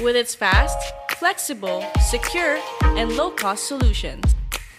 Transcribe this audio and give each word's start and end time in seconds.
with 0.00 0.16
its 0.16 0.34
fast, 0.34 0.78
flexible, 1.18 1.84
secure, 2.08 2.58
and 2.82 3.16
low 3.16 3.30
cost 3.30 3.66
solutions. 3.66 4.34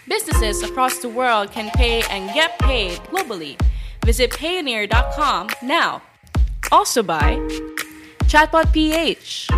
Businesses 0.08 0.62
across 0.62 0.98
the 0.98 1.08
world 1.08 1.50
can 1.52 1.70
pay 1.70 2.02
and 2.10 2.32
get 2.34 2.58
paid 2.58 2.98
globally. 3.10 3.58
Visit 4.04 4.30
Payoneer.com 4.30 5.48
now. 5.62 6.02
Also 6.70 7.02
by 7.02 7.36
Chatbot 8.24 8.72
PH. 8.72 9.48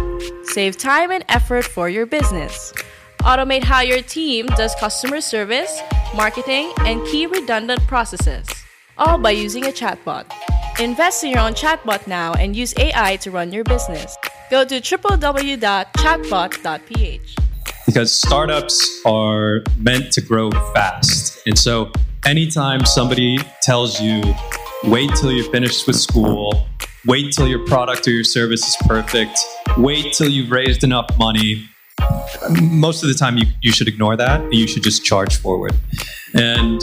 Save 0.44 0.77
time 0.77 1.11
and 1.11 1.25
effort 1.28 1.65
for 1.65 1.88
your 1.88 2.06
business. 2.06 2.73
Automate 3.21 3.65
how 3.65 3.81
your 3.81 4.03
team 4.03 4.47
does 4.56 4.75
customer 4.77 5.21
service, 5.21 5.81
marketing, 6.15 6.73
and 6.81 7.05
key 7.06 7.27
redundant 7.27 7.81
processes. 7.88 8.47
All 8.99 9.19
by 9.19 9.33
using 9.33 9.65
a 9.65 9.69
chatbot. 9.69 10.31
Invest 10.78 11.25
in 11.25 11.31
your 11.31 11.41
own 11.41 11.55
chatbot 11.55 12.06
now 12.06 12.34
and 12.34 12.55
use 12.55 12.75
AI 12.78 13.17
to 13.17 13.31
run 13.31 13.53
your 13.53 13.65
business. 13.65 14.17
Go 14.48 14.64
to 14.64 14.80
www.chatbot.ph. 14.80 17.36
because 17.84 18.14
startups 18.14 19.00
are 19.04 19.64
meant 19.76 20.12
to 20.12 20.20
grow 20.20 20.52
fast. 20.72 21.42
And 21.46 21.58
so, 21.58 21.90
anytime 22.24 22.84
somebody 22.84 23.38
tells 23.62 24.00
you, 24.00 24.22
wait 24.84 25.10
till 25.16 25.32
you're 25.32 25.50
finished 25.50 25.88
with 25.88 25.96
school, 25.96 26.68
wait 27.06 27.32
till 27.32 27.48
your 27.48 27.66
product 27.66 28.06
or 28.06 28.12
your 28.12 28.22
service 28.22 28.68
is 28.68 28.76
perfect, 28.86 29.36
wait 29.78 30.12
till 30.12 30.28
you've 30.28 30.52
raised 30.52 30.84
enough 30.84 31.08
money, 31.18 31.68
most 32.62 33.02
of 33.02 33.08
the 33.08 33.14
time 33.14 33.38
you, 33.38 33.46
you 33.62 33.72
should 33.72 33.88
ignore 33.88 34.16
that 34.16 34.42
and 34.42 34.54
you 34.54 34.68
should 34.68 34.84
just 34.84 35.04
charge 35.04 35.38
forward. 35.38 35.74
And 36.34 36.80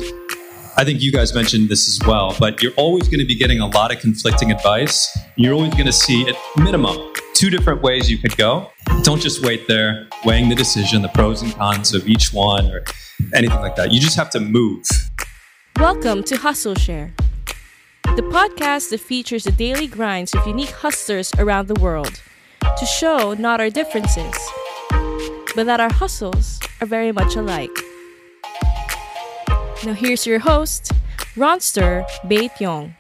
I 0.76 0.84
think 0.84 1.02
you 1.02 1.14
guys 1.14 1.34
mentioned 1.34 1.70
this 1.70 1.88
as 1.88 2.06
well, 2.06 2.36
but 2.40 2.62
you're 2.62 2.74
always 2.74 3.08
going 3.08 3.20
to 3.20 3.26
be 3.26 3.36
getting 3.36 3.62
a 3.62 3.68
lot 3.68 3.94
of 3.94 4.00
conflicting 4.00 4.52
advice. 4.52 5.18
You're 5.38 5.54
always 5.54 5.72
going 5.76 5.86
to 5.86 5.94
see 5.94 6.28
at 6.28 6.36
minimum 6.58 7.13
two 7.34 7.50
different 7.50 7.82
ways 7.82 8.10
you 8.10 8.18
could 8.18 8.36
go. 8.38 8.70
Don't 9.02 9.20
just 9.22 9.44
wait 9.44 9.68
there 9.68 10.08
weighing 10.24 10.50
the 10.50 10.56
decision, 10.56 11.02
the 11.02 11.10
pros 11.10 11.42
and 11.42 11.54
cons 11.56 11.94
of 11.94 12.08
each 12.08 12.32
one 12.32 12.70
or 12.72 12.84
anything 13.34 13.60
like 13.60 13.76
that. 13.76 13.92
You 13.92 14.00
just 14.00 14.16
have 14.16 14.30
to 14.32 14.40
move. 14.40 14.86
Welcome 15.78 16.24
to 16.26 16.38
Hustle 16.38 16.76
Share, 16.76 17.14
the 18.16 18.22
podcast 18.22 18.92
that 18.92 19.00
features 19.00 19.46
the 19.46 19.52
daily 19.52 19.88
grinds 19.88 20.36
of 20.36 20.46
unique 20.46 20.70
hustlers 20.70 21.34
around 21.40 21.68
the 21.68 21.80
world 21.82 22.22
to 22.78 22.86
show 22.86 23.34
not 23.34 23.60
our 23.60 23.72
differences, 23.72 24.36
but 25.56 25.66
that 25.66 25.80
our 25.80 25.92
hustles 25.92 26.60
are 26.82 26.88
very 26.88 27.12
much 27.12 27.36
alike. 27.36 27.76
Now, 29.84 29.94
here's 29.94 30.28
your 30.28 30.40
host, 30.40 30.92
Ronster 31.36 32.06
Baetiong. 32.26 32.94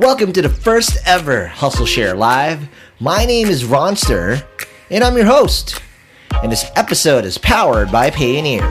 Welcome 0.00 0.32
to 0.32 0.40
the 0.40 0.48
first 0.48 0.96
ever 1.04 1.46
Hustle 1.46 1.84
Share 1.84 2.14
Live. 2.14 2.70
My 3.00 3.26
name 3.26 3.48
is 3.48 3.64
Ronster, 3.64 4.42
and 4.88 5.04
I'm 5.04 5.14
your 5.14 5.26
host. 5.26 5.82
And 6.42 6.50
this 6.50 6.64
episode 6.74 7.26
is 7.26 7.36
powered 7.36 7.92
by 7.92 8.08
Payoneer, 8.08 8.64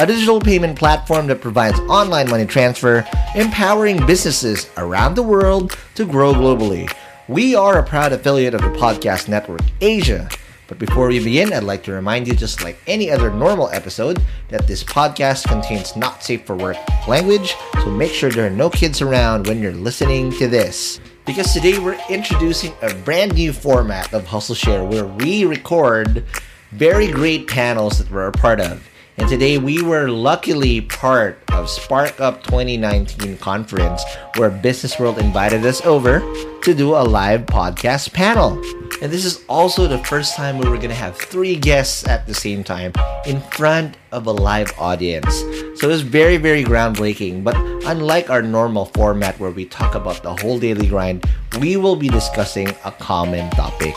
a 0.00 0.06
digital 0.06 0.40
payment 0.40 0.76
platform 0.76 1.28
that 1.28 1.40
provides 1.40 1.78
online 1.82 2.28
money 2.28 2.46
transfer, 2.46 3.06
empowering 3.36 4.04
businesses 4.06 4.68
around 4.76 5.14
the 5.14 5.22
world 5.22 5.78
to 5.94 6.04
grow 6.04 6.34
globally. 6.34 6.92
We 7.28 7.54
are 7.54 7.78
a 7.78 7.86
proud 7.86 8.12
affiliate 8.12 8.54
of 8.54 8.62
the 8.62 8.70
Podcast 8.70 9.28
Network 9.28 9.62
Asia. 9.80 10.28
But 10.72 10.78
before 10.78 11.08
we 11.08 11.22
begin, 11.22 11.52
I'd 11.52 11.64
like 11.64 11.82
to 11.82 11.92
remind 11.92 12.26
you, 12.26 12.34
just 12.34 12.64
like 12.64 12.78
any 12.86 13.10
other 13.10 13.30
normal 13.30 13.68
episode, 13.72 14.22
that 14.48 14.66
this 14.66 14.82
podcast 14.82 15.46
contains 15.46 15.96
not 15.96 16.22
safe 16.22 16.46
for 16.46 16.56
work 16.56 16.78
language, 17.06 17.54
so 17.74 17.90
make 17.90 18.10
sure 18.10 18.30
there 18.30 18.46
are 18.46 18.48
no 18.48 18.70
kids 18.70 19.02
around 19.02 19.46
when 19.46 19.60
you're 19.60 19.74
listening 19.74 20.32
to 20.38 20.48
this. 20.48 20.98
Because 21.26 21.52
today 21.52 21.78
we're 21.78 22.00
introducing 22.08 22.72
a 22.80 22.94
brand 22.94 23.34
new 23.34 23.52
format 23.52 24.14
of 24.14 24.26
Hustle 24.26 24.54
Share 24.54 24.82
where 24.82 25.04
we 25.04 25.44
record 25.44 26.24
very 26.70 27.06
great 27.06 27.48
panels 27.48 27.98
that 27.98 28.10
we're 28.10 28.28
a 28.28 28.32
part 28.32 28.58
of. 28.58 28.82
And 29.18 29.28
today 29.28 29.58
we 29.58 29.82
were 29.82 30.08
luckily 30.08 30.80
part 30.80 31.38
of 31.52 31.68
Spark 31.68 32.18
Up 32.18 32.42
2019 32.44 33.36
conference 33.38 34.02
where 34.36 34.48
Business 34.48 34.98
World 34.98 35.18
invited 35.18 35.66
us 35.66 35.84
over 35.84 36.20
to 36.62 36.74
do 36.74 36.94
a 36.94 37.04
live 37.04 37.44
podcast 37.44 38.12
panel. 38.14 38.54
And 39.02 39.12
this 39.12 39.24
is 39.24 39.44
also 39.48 39.86
the 39.86 39.98
first 40.04 40.34
time 40.34 40.58
we 40.58 40.68
were 40.68 40.76
going 40.76 40.88
to 40.88 40.94
have 40.94 41.16
three 41.16 41.56
guests 41.56 42.06
at 42.06 42.26
the 42.26 42.32
same 42.34 42.64
time 42.64 42.92
in 43.26 43.40
front 43.40 43.96
of 44.12 44.26
a 44.26 44.32
live 44.32 44.72
audience. 44.78 45.40
So 45.74 45.88
it 45.88 45.92
was 45.92 46.02
very, 46.02 46.38
very 46.38 46.64
groundbreaking. 46.64 47.44
But 47.44 47.56
unlike 47.84 48.30
our 48.30 48.42
normal 48.42 48.86
format 48.86 49.38
where 49.38 49.50
we 49.50 49.66
talk 49.66 49.94
about 49.94 50.22
the 50.22 50.34
whole 50.36 50.58
daily 50.58 50.86
grind, 50.86 51.28
we 51.60 51.76
will 51.76 51.96
be 51.96 52.08
discussing 52.08 52.68
a 52.84 52.92
common 52.92 53.50
topic. 53.50 53.94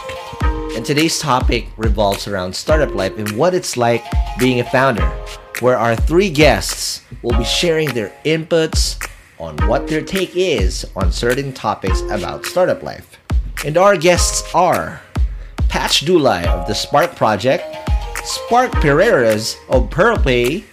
And 0.76 0.86
today's 0.86 1.20
topic 1.20 1.70
revolves 1.78 2.28
around 2.28 2.54
startup 2.54 2.94
life 2.94 3.18
and 3.18 3.32
what 3.38 3.54
it's 3.54 3.78
like 3.78 4.04
being 4.38 4.60
a 4.60 4.64
founder, 4.66 5.08
where 5.62 5.78
our 5.78 5.96
three 5.96 6.30
guests 6.30 7.02
will 7.22 7.38
be 7.38 7.46
sharing 7.46 7.88
their 7.94 8.12
inputs 8.26 9.02
on 9.40 9.56
what 9.70 9.88
their 9.88 10.02
take 10.02 10.36
is 10.36 10.86
on 10.98 11.14
certain 11.14 11.54
topics 11.54 12.02
about 12.12 12.46
startup 12.46 12.84
life. 12.84 13.18
And 13.66 13.78
our 13.78 13.96
guests 13.96 14.44
are 14.54 15.02
Patch 15.70 16.06
Dulay 16.06 16.46
of 16.46 16.68
the 16.68 16.76
Spark 16.76 17.16
Project, 17.16 17.64
Spark 18.26 18.72
Pereiras 18.74 19.56
of 19.70 19.90
PearlPay, 19.90 20.66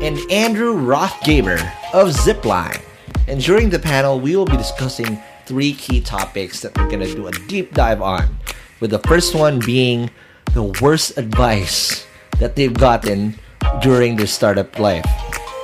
and 0.00 0.18
Andrew 0.30 0.74
Rothgaber 0.74 1.60
of 1.92 2.08
Zipline. 2.08 2.80
And 3.28 3.44
during 3.44 3.68
the 3.68 3.78
panel, 3.78 4.20
we 4.20 4.36
will 4.36 4.46
be 4.46 4.56
discussing 4.56 5.20
three 5.44 5.74
key 5.74 6.00
topics 6.00 6.60
that 6.60 6.74
we're 6.78 6.88
going 6.88 7.00
to 7.00 7.14
do 7.14 7.26
a 7.26 7.32
deep 7.46 7.74
dive 7.74 8.00
on. 8.00 8.38
With 8.80 8.90
the 8.90 8.98
first 9.00 9.34
one 9.34 9.58
being 9.58 10.10
the 10.54 10.62
worst 10.80 11.18
advice 11.18 12.06
that 12.38 12.56
they've 12.56 12.72
gotten 12.72 13.38
during 13.82 14.16
their 14.16 14.26
startup 14.26 14.78
life. 14.78 15.04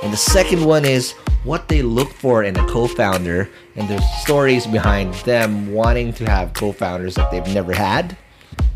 And 0.03 0.13
the 0.13 0.17
second 0.17 0.63
one 0.63 0.85
is 0.85 1.13
what 1.43 1.67
they 1.67 1.81
look 1.81 2.11
for 2.11 2.43
in 2.43 2.55
a 2.55 2.67
co-founder 2.67 3.49
and 3.75 3.89
the 3.89 3.99
stories 4.21 4.67
behind 4.67 5.15
them 5.15 5.73
wanting 5.73 6.13
to 6.13 6.29
have 6.29 6.53
co-founders 6.53 7.15
that 7.15 7.31
they've 7.31 7.53
never 7.55 7.73
had. 7.73 8.15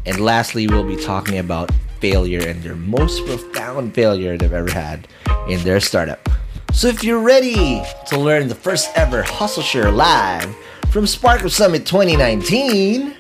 And 0.08 0.20
lastly, 0.20 0.68
we'll 0.68 0.88
be 0.88 0.96
talking 0.96 1.38
about 1.38 1.70
failure 2.00 2.42
and 2.42 2.64
their 2.64 2.76
most 2.76 3.24
profound 3.28 3.94
failure 3.94 4.38
they've 4.38 4.52
ever 4.52 4.72
had 4.72 5.08
in 5.48 5.64
their 5.64 5.80
startup. 5.80 6.28
So 6.74 6.88
if 6.88 7.04
you're 7.04 7.22
ready 7.22 7.84
to 8.08 8.18
learn 8.18 8.48
the 8.48 8.56
first 8.56 8.90
ever 8.96 9.22
Hustle 9.22 9.62
Share 9.62 9.92
live 9.92 10.56
from 10.90 11.06
Spark 11.06 11.44
Up 11.44 11.52
Summit 11.52 11.86
2019, 11.86 13.18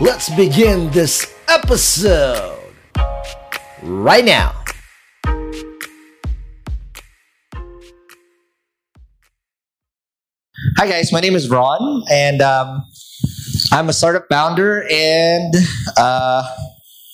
let's 0.00 0.28
begin 0.30 0.90
this 0.90 1.32
episode 1.48 2.58
right 3.82 4.24
now. 4.24 4.52
Hi, 10.76 10.88
guys. 10.88 11.12
My 11.12 11.20
name 11.20 11.36
is 11.36 11.48
Ron, 11.48 12.02
and 12.10 12.42
um, 12.42 12.84
I'm 13.72 13.88
a 13.88 13.92
startup 13.92 14.26
founder 14.28 14.84
and 14.90 15.54
uh, 15.96 16.42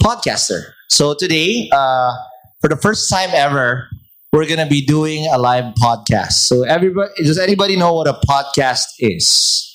podcaster. 0.03 0.73
So, 0.89 1.15
today, 1.15 1.69
uh, 1.73 2.13
for 2.61 2.69
the 2.69 2.77
first 2.77 3.11
time 3.11 3.31
ever, 3.33 3.89
we're 4.33 4.47
going 4.47 4.59
to 4.59 4.67
be 4.67 4.85
doing 4.85 5.29
a 5.31 5.39
live 5.39 5.75
podcast. 5.75 6.33
So, 6.33 6.63
everybody, 6.63 7.11
does 7.19 7.39
anybody 7.39 7.77
know 7.77 7.93
what 7.93 8.09
a 8.09 8.15
podcast 8.27 8.87
is? 8.99 9.67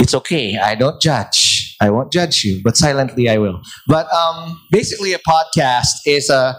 It's 0.00 0.14
okay. 0.14 0.58
I 0.58 0.74
don't 0.74 1.00
judge. 1.00 1.51
I 1.82 1.90
won't 1.90 2.12
judge 2.12 2.44
you, 2.44 2.62
but 2.62 2.76
silently 2.76 3.28
I 3.28 3.38
will. 3.38 3.60
But 3.88 4.06
um, 4.14 4.58
basically, 4.70 5.12
a 5.12 5.18
podcast 5.18 6.06
is 6.06 6.30
a 6.30 6.56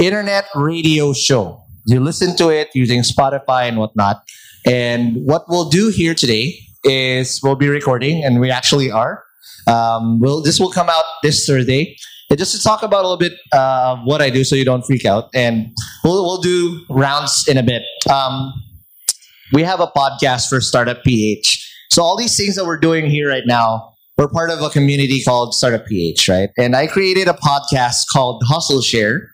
internet 0.00 0.46
radio 0.56 1.12
show. 1.12 1.62
You 1.86 2.00
listen 2.00 2.36
to 2.36 2.48
it 2.48 2.68
using 2.74 3.02
Spotify 3.02 3.68
and 3.68 3.76
whatnot 3.76 4.22
and 4.68 5.24
what 5.24 5.44
we'll 5.48 5.68
do 5.68 5.88
here 5.88 6.14
today 6.14 6.58
is 6.84 7.40
we'll 7.42 7.56
be 7.56 7.68
recording, 7.68 8.22
and 8.22 8.38
we 8.38 8.50
actually 8.50 8.90
are. 8.90 9.24
Um, 9.66 10.20
we'll, 10.20 10.42
this 10.42 10.60
will 10.60 10.70
come 10.70 10.88
out 10.88 11.04
this 11.22 11.46
Thursday. 11.46 11.96
And 12.30 12.38
just 12.38 12.54
to 12.54 12.62
talk 12.62 12.82
about 12.82 13.04
a 13.04 13.08
little 13.08 13.16
bit 13.16 13.32
uh, 13.52 13.96
what 14.04 14.20
I 14.20 14.28
do 14.28 14.44
so 14.44 14.54
you 14.56 14.64
don't 14.66 14.84
freak 14.84 15.06
out. 15.06 15.30
And 15.34 15.74
we'll, 16.04 16.22
we'll 16.22 16.42
do 16.42 16.84
rounds 16.90 17.46
in 17.48 17.56
a 17.56 17.62
bit. 17.62 17.82
Um, 18.10 18.52
we 19.54 19.62
have 19.62 19.80
a 19.80 19.86
podcast 19.86 20.50
for 20.50 20.60
Startup 20.60 21.02
PH. 21.02 21.64
So 21.90 22.02
all 22.02 22.18
these 22.18 22.36
things 22.36 22.54
that 22.56 22.66
we're 22.66 22.78
doing 22.78 23.06
here 23.06 23.30
right 23.30 23.44
now, 23.46 23.94
we're 24.18 24.28
part 24.28 24.50
of 24.50 24.60
a 24.60 24.68
community 24.68 25.22
called 25.22 25.54
Startup 25.54 25.86
PH, 25.86 26.28
right? 26.28 26.50
And 26.58 26.74
I 26.74 26.88
created 26.88 27.28
a 27.28 27.34
podcast 27.34 28.06
called 28.12 28.42
Hustle 28.46 28.82
Share 28.82 29.30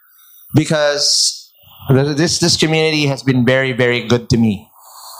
because 0.55 1.51
this 1.91 2.39
this 2.39 2.57
community 2.57 3.07
has 3.07 3.23
been 3.23 3.45
very 3.45 3.73
very 3.73 4.07
good 4.07 4.31
to 4.31 4.37
me 4.37 4.69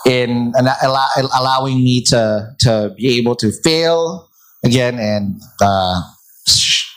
in 0.05 0.53
allow, 0.81 1.07
allowing 1.37 1.83
me 1.83 2.01
to 2.01 2.47
to 2.59 2.93
be 2.95 3.17
able 3.17 3.35
to 3.35 3.51
fail 3.63 4.29
again 4.63 4.97
and 4.99 5.41
uh, 5.61 6.01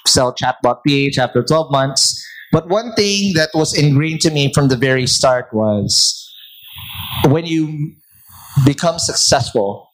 sell 0.07 0.35
chatbot 0.35 0.81
ph 0.87 1.19
after 1.19 1.43
12 1.43 1.71
months 1.71 2.25
but 2.51 2.69
one 2.69 2.95
thing 2.95 3.35
that 3.35 3.51
was 3.53 3.77
ingrained 3.77 4.21
to 4.21 4.31
me 4.31 4.51
from 4.55 4.69
the 4.69 4.77
very 4.77 5.07
start 5.07 5.53
was 5.53 6.33
when 7.27 7.45
you 7.45 7.93
become 8.65 8.99
successful 8.99 9.91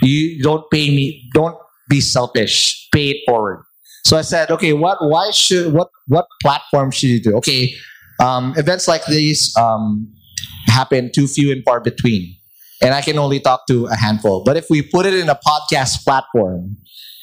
you 0.00 0.42
don't 0.42 0.70
pay 0.70 0.88
me 0.88 1.28
don't 1.34 1.58
be 1.88 2.00
selfish 2.00 2.88
pay 2.92 3.10
it 3.10 3.16
forward 3.26 3.62
so 4.04 4.16
i 4.16 4.22
said 4.22 4.50
okay 4.50 4.72
what 4.72 4.98
why 5.00 5.30
should 5.30 5.72
what 5.72 5.88
what 6.06 6.26
platform 6.42 6.90
should 6.90 7.10
you 7.10 7.20
do 7.20 7.36
okay 7.36 7.72
um, 8.20 8.52
events 8.56 8.88
like 8.88 9.06
these 9.06 9.56
um, 9.56 10.12
happen 10.66 11.12
too 11.14 11.28
few 11.28 11.52
and 11.52 11.62
far 11.64 11.80
between 11.80 12.34
and 12.80 12.94
I 12.94 13.00
can 13.00 13.18
only 13.18 13.40
talk 13.40 13.66
to 13.66 13.86
a 13.86 13.96
handful. 13.96 14.42
But 14.44 14.56
if 14.56 14.66
we 14.70 14.82
put 14.82 15.06
it 15.06 15.14
in 15.14 15.28
a 15.28 15.34
podcast 15.46 16.04
platform, 16.04 16.76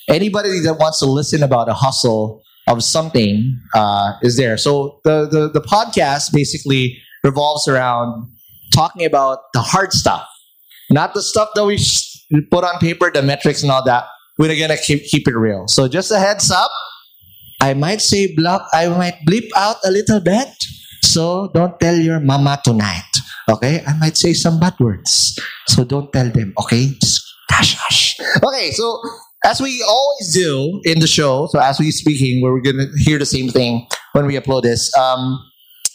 anybody 0.10 0.60
that 0.62 0.76
wants 0.76 1.00
to 1.00 1.06
listen 1.06 1.44
about 1.44 1.70
a 1.70 1.74
hustle 1.74 2.44
of 2.68 2.84
something 2.84 3.60
uh, 3.74 4.14
is 4.22 4.38
there. 4.38 4.58
So 4.58 5.00
the, 5.04 5.28
the 5.30 5.50
the 5.50 5.62
podcast 5.62 6.34
basically 6.34 6.98
revolves 7.24 7.68
around 7.68 8.32
talking 8.74 9.06
about 9.06 9.40
the 9.54 9.62
hard 9.62 9.94
stuff, 9.94 10.28
not 10.90 11.14
the 11.14 11.22
stuff 11.22 11.50
that 11.56 11.66
we 11.66 11.78
put 12.52 12.64
on 12.64 12.80
paper, 12.80 13.12
the 13.12 13.22
metrics 13.22 13.62
and 13.62 13.72
all 13.72 13.84
that. 13.86 14.06
We're 14.38 14.56
gonna 14.60 14.78
keep 14.78 15.04
keep 15.06 15.28
it 15.28 15.38
real. 15.38 15.68
So 15.68 15.88
just 15.88 16.12
a 16.12 16.20
heads 16.20 16.52
up, 16.52 16.72
I 17.62 17.74
might 17.74 18.02
say 18.02 18.34
block. 18.36 18.68
I 18.74 18.88
might 18.90 19.16
bleep 19.28 19.50
out 19.56 19.78
a 19.86 19.92
little 19.92 20.20
bit. 20.20 20.50
So 21.04 21.50
don't 21.54 21.80
tell 21.80 21.96
your 21.96 22.20
mama 22.20 22.60
tonight. 22.64 23.10
Okay? 23.50 23.84
I 23.88 23.98
might 23.98 24.18
say 24.18 24.34
some 24.34 24.60
bad 24.60 24.74
words. 24.80 25.40
So 25.68 25.84
don't 25.84 26.12
tell 26.12 26.30
them, 26.30 26.54
okay? 26.60 26.92
Just 27.02 27.24
hush, 27.50 27.76
hush. 27.80 28.20
Okay, 28.44 28.72
so 28.72 29.02
as 29.44 29.62
we 29.62 29.84
always 29.88 30.34
do 30.34 30.82
in 30.84 31.00
the 31.00 31.08
show, 31.08 31.48
so 31.52 31.60
as 31.60 31.80
we're 31.80 31.92
speaking, 31.92 32.42
we're 32.42 32.62
going 32.62 32.78
to 32.78 32.88
hear 32.98 33.18
the 33.18 33.26
same 33.26 33.50
thing 33.50 33.88
when 34.14 34.26
we 34.26 34.36
upload 34.36 34.64
this. 34.64 34.96
Um, 34.98 35.40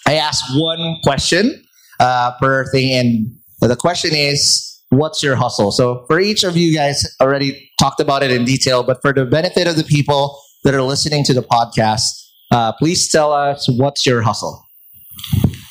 I 0.07 0.15
ask 0.15 0.43
one 0.57 0.97
question 1.05 1.63
uh, 1.99 2.33
per 2.41 2.71
thing, 2.73 2.93
and 2.95 3.69
the 3.69 3.77
question 3.77 4.11
is, 4.15 4.67
what's 4.91 5.23
your 5.23 5.37
hustle? 5.37 5.71
So 5.71 6.05
for 6.09 6.19
each 6.19 6.45
of 6.45 6.57
you 6.57 6.75
guys, 6.75 7.05
already 7.21 7.69
talked 7.81 7.99
about 7.99 8.23
it 8.23 8.31
in 8.31 8.44
detail, 8.44 8.82
but 8.82 9.00
for 9.00 9.12
the 9.12 9.25
benefit 9.25 9.67
of 9.67 9.75
the 9.75 9.85
people 9.85 10.38
that 10.65 10.75
are 10.75 10.82
listening 10.82 11.25
to 11.25 11.32
the 11.32 11.43
podcast, 11.43 12.11
uh, 12.50 12.73
please 12.73 13.09
tell 13.11 13.32
us 13.32 13.67
what's 13.71 14.05
your 14.05 14.21
hustle. 14.21 14.62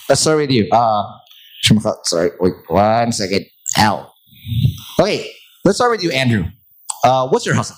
Let's 0.10 0.22
start 0.22 0.38
with 0.38 0.50
you. 0.50 0.68
Uh, 0.72 1.04
Sorry, 2.04 2.32
wait 2.40 2.54
one 2.68 3.12
second. 3.12 3.46
Ow. 3.78 4.12
Okay, 5.00 5.30
let's 5.64 5.78
start 5.78 5.92
with 5.92 6.02
you, 6.02 6.10
Andrew. 6.12 6.46
Uh, 7.04 7.28
what's 7.28 7.46
your 7.46 7.54
hustle? 7.54 7.76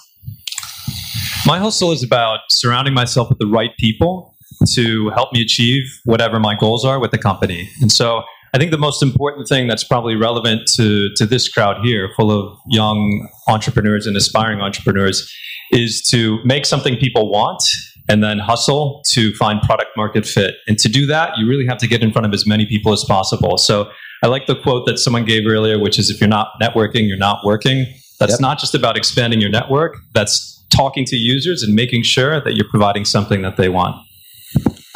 My 1.45 1.59
hustle 1.59 1.91
is 1.91 2.03
about 2.03 2.39
surrounding 2.49 2.93
myself 2.93 3.27
with 3.27 3.39
the 3.39 3.47
right 3.47 3.71
people 3.77 4.37
to 4.75 5.09
help 5.09 5.33
me 5.33 5.41
achieve 5.41 5.83
whatever 6.05 6.39
my 6.39 6.55
goals 6.55 6.85
are 6.85 6.99
with 6.99 7.11
the 7.11 7.17
company. 7.17 7.69
And 7.81 7.91
so 7.91 8.21
I 8.53 8.57
think 8.57 8.71
the 8.71 8.77
most 8.77 9.01
important 9.01 9.47
thing 9.47 9.67
that's 9.67 9.83
probably 9.83 10.15
relevant 10.15 10.67
to, 10.75 11.09
to 11.15 11.25
this 11.25 11.47
crowd 11.47 11.85
here, 11.85 12.09
full 12.17 12.31
of 12.31 12.57
young 12.67 13.29
entrepreneurs 13.47 14.05
and 14.05 14.17
aspiring 14.17 14.59
entrepreneurs, 14.59 15.31
is 15.71 16.01
to 16.09 16.39
make 16.43 16.65
something 16.65 16.97
people 16.97 17.31
want 17.31 17.63
and 18.09 18.21
then 18.21 18.39
hustle 18.39 19.01
to 19.07 19.33
find 19.35 19.61
product 19.61 19.91
market 19.95 20.25
fit. 20.25 20.55
And 20.67 20.77
to 20.79 20.89
do 20.89 21.05
that, 21.05 21.37
you 21.37 21.47
really 21.47 21.65
have 21.65 21.77
to 21.77 21.87
get 21.87 22.03
in 22.03 22.11
front 22.11 22.25
of 22.25 22.33
as 22.33 22.45
many 22.45 22.65
people 22.65 22.91
as 22.91 23.05
possible. 23.07 23.57
So 23.57 23.89
I 24.21 24.27
like 24.27 24.47
the 24.47 24.55
quote 24.55 24.85
that 24.85 24.99
someone 24.99 25.23
gave 25.23 25.47
earlier, 25.47 25.79
which 25.79 25.97
is 25.97 26.09
if 26.09 26.19
you're 26.19 26.27
not 26.27 26.49
networking, 26.61 27.07
you're 27.07 27.17
not 27.17 27.45
working. 27.45 27.85
That's 28.19 28.33
yep. 28.33 28.41
not 28.41 28.59
just 28.59 28.75
about 28.75 28.97
expanding 28.97 29.39
your 29.39 29.49
network, 29.49 29.95
that's 30.13 30.61
talking 30.71 31.05
to 31.05 31.15
users 31.15 31.63
and 31.63 31.73
making 31.73 32.03
sure 32.03 32.41
that 32.41 32.53
you're 32.53 32.69
providing 32.69 33.05
something 33.05 33.41
that 33.43 33.55
they 33.57 33.69
want. 33.69 33.95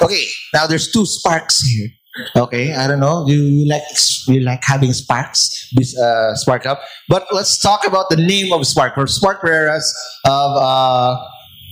Okay, 0.02 0.26
now 0.54 0.68
there's 0.68 0.92
two 0.92 1.06
sparks 1.06 1.62
here. 1.62 1.88
Okay, 2.36 2.74
I 2.74 2.88
don't 2.88 3.00
know. 3.00 3.28
You, 3.28 3.44
you 3.44 3.68
like 3.68 3.84
you 4.28 4.40
like 4.40 4.64
having 4.64 4.94
sparks, 4.94 5.70
this 5.76 5.98
uh, 5.98 6.34
spark 6.36 6.66
up. 6.66 6.82
But 7.10 7.28
let's 7.32 7.60
talk 7.60 7.86
about 7.86 8.10
the 8.10 8.16
name 8.16 8.54
of 8.54 8.66
Spark 8.66 8.98
or 8.98 9.06
Spark 9.08 9.42
Pereiras 9.42 9.84
of 10.26 10.58
uh, 10.58 11.18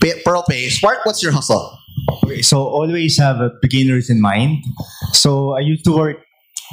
PearlPay. 0.04 0.70
Spark, 0.70 1.06
what's 1.06 1.24
your 1.24 1.32
hustle? 1.32 1.78
Okay, 2.26 2.42
so 2.42 2.62
always 2.62 3.18
have 3.18 3.38
beginners 3.62 4.10
in 4.10 4.20
mind. 4.20 4.64
So 5.14 5.56
I 5.56 5.60
used 5.60 5.86
to 5.86 5.96
work 5.96 6.18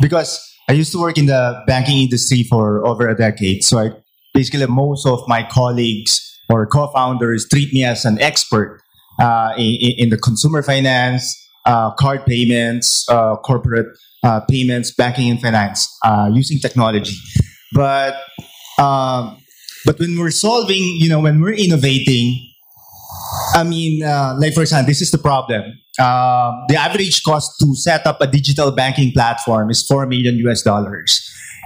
because 0.01 0.41
I 0.69 0.73
used 0.73 0.93
to 0.93 1.01
work 1.01 1.19
in 1.19 1.27
the 1.27 1.63
banking 1.67 1.99
industry 1.99 2.43
for 2.43 2.85
over 2.87 3.09
a 3.09 3.17
decade. 3.17 3.63
So 3.65 3.79
I 3.79 3.91
basically 4.35 4.67
most 4.67 5.07
of 5.07 5.23
my 5.29 5.43
colleagues 5.43 6.27
or 6.49 6.67
co-founders 6.67 7.49
treat 7.49 7.73
me 7.73 7.85
as 7.85 8.05
an 8.05 8.21
expert 8.21 8.81
uh, 9.21 9.53
in, 9.57 9.95
in, 9.99 10.09
the 10.11 10.17
consumer 10.17 10.63
finance, 10.63 11.37
uh, 11.71 11.91
card 11.95 12.27
payments, 12.27 13.09
uh, 13.09 13.37
corporate 13.37 13.87
uh, 14.25 14.41
payments, 14.51 14.91
banking 14.91 15.31
and 15.31 15.41
finance 15.41 15.87
uh, 16.05 16.29
using 16.33 16.59
technology. 16.59 17.15
But 17.73 18.15
um, 18.79 19.39
but 19.87 19.99
when 19.99 20.19
we're 20.19 20.33
solving, 20.33 20.83
you 20.83 21.09
know, 21.09 21.21
when 21.21 21.41
we're 21.41 21.55
innovating, 21.55 22.45
I 23.55 23.63
mean, 23.63 24.03
uh, 24.03 24.35
like 24.39 24.55
for 24.55 24.63
example, 24.63 24.89
this 24.89 25.01
is 25.01 25.11
the 25.11 25.19
problem. 25.19 25.63
Uh, 25.99 26.53
the 26.69 26.77
average 26.77 27.23
cost 27.23 27.59
to 27.61 27.75
set 27.77 28.07
up 28.07 28.21
a 28.21 28.27
digital 28.27 28.73
banking 28.73 29.13
platform 29.13 29.71
is 29.71 29.87
four 29.87 30.07
million 30.07 30.37
US 30.49 30.63
dollars, 30.63 31.21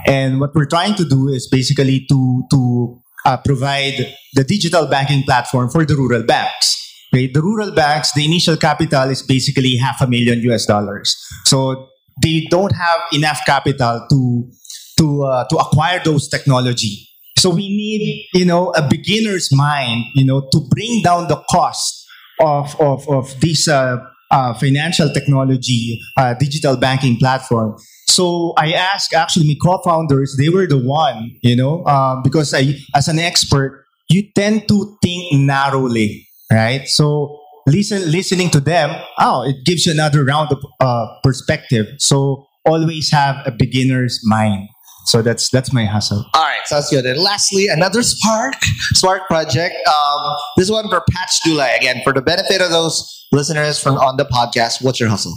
and 0.07 0.39
what 0.41 0.55
we're 0.55 0.67
trying 0.67 0.95
to 0.97 1.05
do 1.05 1.29
is 1.29 1.49
basically 1.49 2.05
to 2.11 2.45
to 2.51 3.01
uh, 3.25 3.39
provide 3.39 4.15
the 4.35 4.45
digital 4.45 4.87
banking 4.87 5.23
platform 5.23 5.71
for 5.71 5.85
the 5.87 5.97
rural 5.97 6.23
banks. 6.23 6.84
Okay, 7.15 7.29
the 7.29 7.41
rural 7.41 7.71
banks, 7.71 8.13
the 8.13 8.25
initial 8.25 8.57
capital 8.57 9.09
is 9.09 9.23
basically 9.23 9.77
half 9.77 10.01
a 10.01 10.07
million 10.09 10.41
US 10.51 10.67
dollars. 10.67 11.15
So 11.45 11.87
they 12.21 12.49
don't 12.51 12.75
have 12.75 13.01
enough 13.13 13.41
capital 13.47 14.05
to 14.11 14.51
to 14.99 15.23
uh, 15.23 15.45
to 15.47 15.57
acquire 15.59 16.03
those 16.03 16.27
technology. 16.27 17.09
So 17.39 17.51
we 17.51 17.69
need, 17.69 18.27
you 18.35 18.45
know, 18.45 18.71
a 18.71 18.83
beginner's 18.83 19.51
mind, 19.53 20.07
you 20.17 20.25
know, 20.25 20.49
to 20.51 20.61
bring 20.71 21.03
down 21.03 21.29
the 21.29 21.41
cost 21.51 22.05
of 22.41 22.75
of 22.81 23.09
of 23.09 23.41
this 23.41 23.69
uh, 23.69 23.99
uh, 24.33 24.55
financial 24.55 25.09
technology, 25.11 26.01
uh, 26.17 26.35
digital 26.35 26.77
banking 26.77 27.17
platform. 27.17 27.77
So 28.09 28.55
I 28.59 28.73
asked 28.73 29.15
actually 29.15 29.47
my 29.47 29.55
co-founders; 29.63 30.35
they 30.37 30.49
were 30.49 30.67
the 30.67 30.83
one, 30.83 31.31
you 31.43 31.55
know, 31.55 31.85
um, 31.87 32.25
because 32.25 32.53
I, 32.53 32.75
as 32.93 33.07
an 33.07 33.21
expert, 33.21 33.85
you 34.09 34.33
tend 34.35 34.67
to 34.67 34.99
think 35.01 35.33
narrowly, 35.33 36.27
right? 36.55 36.87
So 36.89 37.41
listen, 37.67 38.11
listening 38.11 38.51
to 38.51 38.61
them, 38.61 38.91
oh, 39.19 39.43
it 39.43 39.65
gives 39.65 39.87
you 39.87 39.93
another 39.93 40.25
round 40.25 40.53
of 40.53 40.65
uh, 40.81 41.07
perspective. 41.23 41.87
So 41.99 42.47
always 42.65 43.11
have 43.11 43.37
a 43.47 43.51
beginner's 43.51 44.21
mind. 44.25 44.69
So 45.07 45.21
that's 45.21 45.51
that's 45.51 45.71
my 45.71 45.85
hustle. 45.85 46.25
All 46.33 46.43
right, 46.43 46.65
sounds 46.65 46.89
good. 46.89 47.05
And 47.05 47.21
lastly, 47.21 47.69
another 47.69 48.03
Spark 48.03 48.55
Spark 48.95 49.27
project. 49.27 49.75
Um, 49.87 50.37
this 50.57 50.71
one 50.71 50.89
for 50.89 51.03
Patch 51.11 51.43
Dulay 51.47 51.77
again 51.77 52.01
for 52.03 52.15
the 52.15 52.23
benefit 52.23 52.63
of 52.63 52.71
those 52.71 53.27
listeners 53.31 53.79
from 53.79 53.97
on 53.99 54.17
the 54.17 54.25
podcast. 54.25 54.83
What's 54.83 54.99
your 55.01 55.11
hustle? 55.11 55.37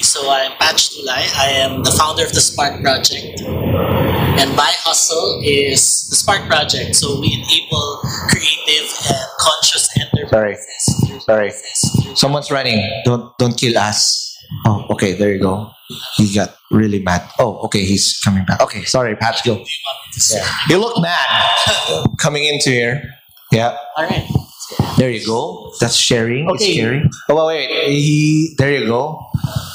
So 0.00 0.30
I'm 0.30 0.52
Patch 0.52 0.96
Dulay. 0.96 1.28
I 1.36 1.48
am 1.60 1.82
the 1.82 1.90
founder 1.90 2.24
of 2.24 2.32
the 2.32 2.40
Spark 2.40 2.80
Project. 2.80 3.42
And 3.42 4.56
my 4.56 4.72
hustle 4.78 5.42
is 5.44 6.08
the 6.08 6.16
Spark 6.16 6.46
Project. 6.48 6.96
So 6.96 7.20
we 7.20 7.34
enable 7.34 8.00
creative 8.64 8.90
and 9.08 9.26
conscious 9.38 9.88
Sorry, 9.92 10.56
enterprises. 10.56 11.24
sorry. 11.24 11.52
Someone's 12.14 12.50
running. 12.50 12.78
Don't 13.04 13.36
don't 13.38 13.56
kill 13.56 13.76
us. 13.78 14.28
Oh, 14.66 14.86
okay. 14.90 15.12
There 15.14 15.32
you 15.32 15.40
go. 15.40 15.70
He 16.16 16.34
got 16.34 16.54
really 16.70 17.00
mad. 17.00 17.22
Oh, 17.38 17.58
okay. 17.64 17.84
He's 17.84 18.18
coming 18.20 18.44
back. 18.44 18.60
Okay, 18.60 18.84
sorry, 18.84 19.16
Patch. 19.16 19.44
Go. 19.44 19.64
You 20.68 20.78
look 20.78 21.00
mad 21.00 21.16
coming 22.18 22.44
into 22.44 22.70
here. 22.70 23.02
Yeah. 23.50 23.76
All 23.96 24.04
right. 24.04 24.28
There 24.96 25.10
you 25.10 25.24
go. 25.26 25.72
That's 25.80 25.96
sharing. 25.96 26.48
It's 26.50 26.62
Okay. 26.62 26.76
sharing. 26.76 27.10
Oh 27.28 27.46
wait, 27.46 27.68
wait. 27.70 27.88
He. 27.88 28.54
There 28.58 28.72
you 28.72 28.86
go. 28.86 29.18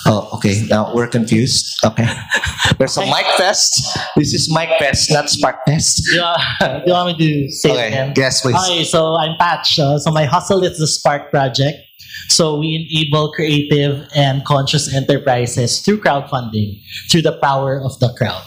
Oh, 0.05 0.29
okay. 0.35 0.63
Now 0.69 0.93
we're 0.95 1.07
confused. 1.07 1.79
Okay. 1.83 2.07
There's 2.77 2.95
a 2.97 3.05
mic 3.05 3.25
fest. 3.37 3.81
This 4.15 4.33
is 4.33 4.53
mic 4.53 4.69
fest, 4.79 5.11
not 5.11 5.29
spark 5.29 5.57
fest. 5.65 6.01
You, 6.13 6.21
uh, 6.21 6.81
you 6.85 6.93
want 6.93 7.17
me 7.17 7.27
to 7.47 7.51
say 7.51 7.69
it 7.69 7.73
Okay. 7.73 7.87
again? 7.87 8.13
Yes, 8.15 8.41
please. 8.41 8.55
Okay, 8.55 8.83
so 8.83 9.15
I'm 9.15 9.35
Patch. 9.37 9.77
Uh, 9.79 9.97
so 9.99 10.11
my 10.11 10.25
hustle 10.25 10.63
is 10.63 10.77
the 10.77 10.87
Spark 10.87 11.29
Project. 11.31 11.77
So 12.29 12.57
we 12.57 12.87
enable 12.89 13.31
creative 13.33 14.07
and 14.15 14.43
conscious 14.45 14.93
enterprises 14.93 15.79
through 15.81 16.01
crowdfunding, 16.01 16.79
through 17.11 17.21
the 17.23 17.37
power 17.41 17.81
of 17.83 17.97
the 17.99 18.13
crowd. 18.17 18.43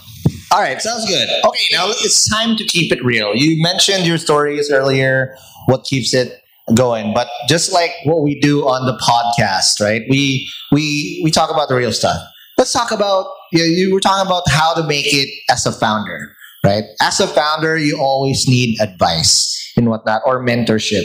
All 0.52 0.60
right, 0.60 0.80
sounds 0.80 1.06
good. 1.06 1.28
Okay, 1.44 1.64
now 1.72 1.86
it's 1.88 2.28
time 2.28 2.56
to 2.56 2.64
keep 2.64 2.90
it 2.92 3.04
real. 3.04 3.34
You 3.34 3.60
mentioned 3.62 4.06
your 4.06 4.18
stories 4.18 4.70
earlier, 4.70 5.36
what 5.66 5.84
keeps 5.84 6.12
it 6.14 6.39
going, 6.74 7.14
but 7.14 7.28
just 7.48 7.72
like 7.72 7.92
what 8.04 8.22
we 8.22 8.38
do 8.40 8.66
on 8.68 8.86
the 8.86 8.96
podcast, 8.98 9.80
right? 9.80 10.02
We 10.08 10.48
we 10.72 11.20
we 11.24 11.30
talk 11.30 11.50
about 11.50 11.68
the 11.68 11.74
real 11.74 11.92
stuff. 11.92 12.20
Let's 12.58 12.72
talk 12.72 12.90
about 12.90 13.26
you, 13.52 13.60
know, 13.60 13.64
you 13.64 13.92
were 13.94 14.00
talking 14.00 14.26
about 14.26 14.44
how 14.48 14.74
to 14.74 14.82
make 14.86 15.12
it 15.12 15.28
as 15.50 15.66
a 15.66 15.72
founder, 15.72 16.34
right? 16.64 16.84
As 17.00 17.20
a 17.20 17.26
founder, 17.26 17.76
you 17.76 17.98
always 17.98 18.46
need 18.48 18.80
advice 18.80 19.72
and 19.76 19.88
whatnot 19.88 20.22
or 20.26 20.44
mentorship. 20.44 21.04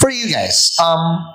For 0.00 0.10
you 0.10 0.32
guys, 0.32 0.74
um, 0.80 1.26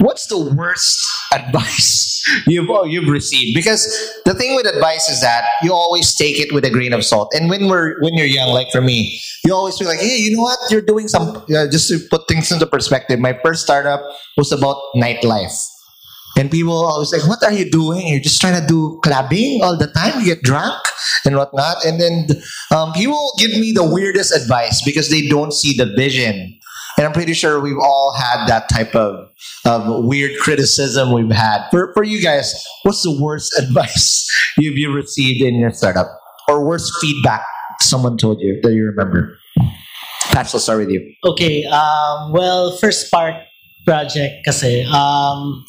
what's 0.00 0.26
the 0.26 0.38
worst 0.38 1.06
advice 1.32 2.22
you've 2.46 2.70
oh, 2.70 2.84
you've 2.84 3.08
received? 3.08 3.54
Because 3.54 3.84
the 4.24 4.34
thing 4.34 4.54
with 4.54 4.66
advice 4.66 5.08
is 5.08 5.20
that 5.20 5.44
you 5.62 5.72
always 5.72 6.14
take 6.14 6.38
it 6.38 6.52
with 6.52 6.64
a 6.64 6.70
grain 6.70 6.92
of 6.92 7.04
salt. 7.04 7.32
And 7.34 7.50
when 7.50 7.68
we're 7.68 8.00
when 8.00 8.14
you're 8.14 8.26
young, 8.26 8.52
like 8.52 8.70
for 8.70 8.80
me, 8.80 9.20
you 9.44 9.54
always 9.54 9.78
feel 9.78 9.88
like, 9.88 10.00
hey, 10.00 10.16
you 10.16 10.36
know 10.36 10.42
what? 10.42 10.58
You're 10.70 10.82
doing 10.82 11.08
some. 11.08 11.36
Uh, 11.36 11.68
just 11.68 11.88
to 11.88 11.98
put 12.10 12.28
things 12.28 12.50
into 12.50 12.66
perspective, 12.66 13.18
my 13.18 13.38
first 13.44 13.62
startup 13.62 14.00
was 14.36 14.52
about 14.52 14.76
nightlife. 14.96 15.54
And 16.36 16.50
people 16.50 16.74
always 16.74 17.12
like, 17.12 17.26
"What 17.28 17.44
are 17.44 17.52
you 17.52 17.70
doing? 17.70 18.08
You're 18.08 18.20
just 18.20 18.40
trying 18.40 18.60
to 18.60 18.66
do 18.66 18.98
clubbing 19.04 19.62
all 19.62 19.76
the 19.78 19.86
time. 19.86 20.18
You 20.18 20.34
get 20.34 20.42
drunk 20.42 20.82
and 21.24 21.36
whatnot." 21.36 21.84
And 21.84 22.00
then 22.00 22.26
um, 22.72 22.92
people 22.92 23.32
give 23.38 23.52
me 23.52 23.70
the 23.70 23.84
weirdest 23.84 24.34
advice 24.34 24.82
because 24.84 25.10
they 25.10 25.28
don't 25.28 25.52
see 25.52 25.76
the 25.76 25.86
vision. 25.94 26.58
And 27.04 27.10
I'm 27.10 27.14
pretty 27.14 27.34
sure 27.34 27.60
we've 27.60 27.78
all 27.78 28.16
had 28.16 28.46
that 28.46 28.66
type 28.70 28.94
of, 28.94 29.28
of 29.66 30.06
weird 30.06 30.40
criticism 30.40 31.12
we've 31.12 31.30
had. 31.30 31.68
For, 31.70 31.92
for 31.92 32.02
you 32.02 32.22
guys, 32.22 32.54
what's 32.82 33.02
the 33.02 33.20
worst 33.20 33.52
advice 33.58 34.26
you've, 34.56 34.78
you 34.78 34.90
received 34.90 35.42
in 35.42 35.56
your 35.56 35.70
startup? 35.70 36.06
Or 36.48 36.64
worst 36.64 36.90
feedback 37.02 37.44
someone 37.82 38.16
told 38.16 38.40
you 38.40 38.58
that 38.62 38.72
you 38.72 38.86
remember? 38.86 39.36
Patch, 40.32 40.54
let's 40.54 40.64
start 40.64 40.78
with 40.78 40.88
you. 40.88 41.14
Okay, 41.26 41.66
um, 41.66 42.32
well, 42.32 42.74
first 42.78 43.08
Spark 43.08 43.34
Project 43.84 44.42
kasi, 44.46 44.84
um, 44.84 45.62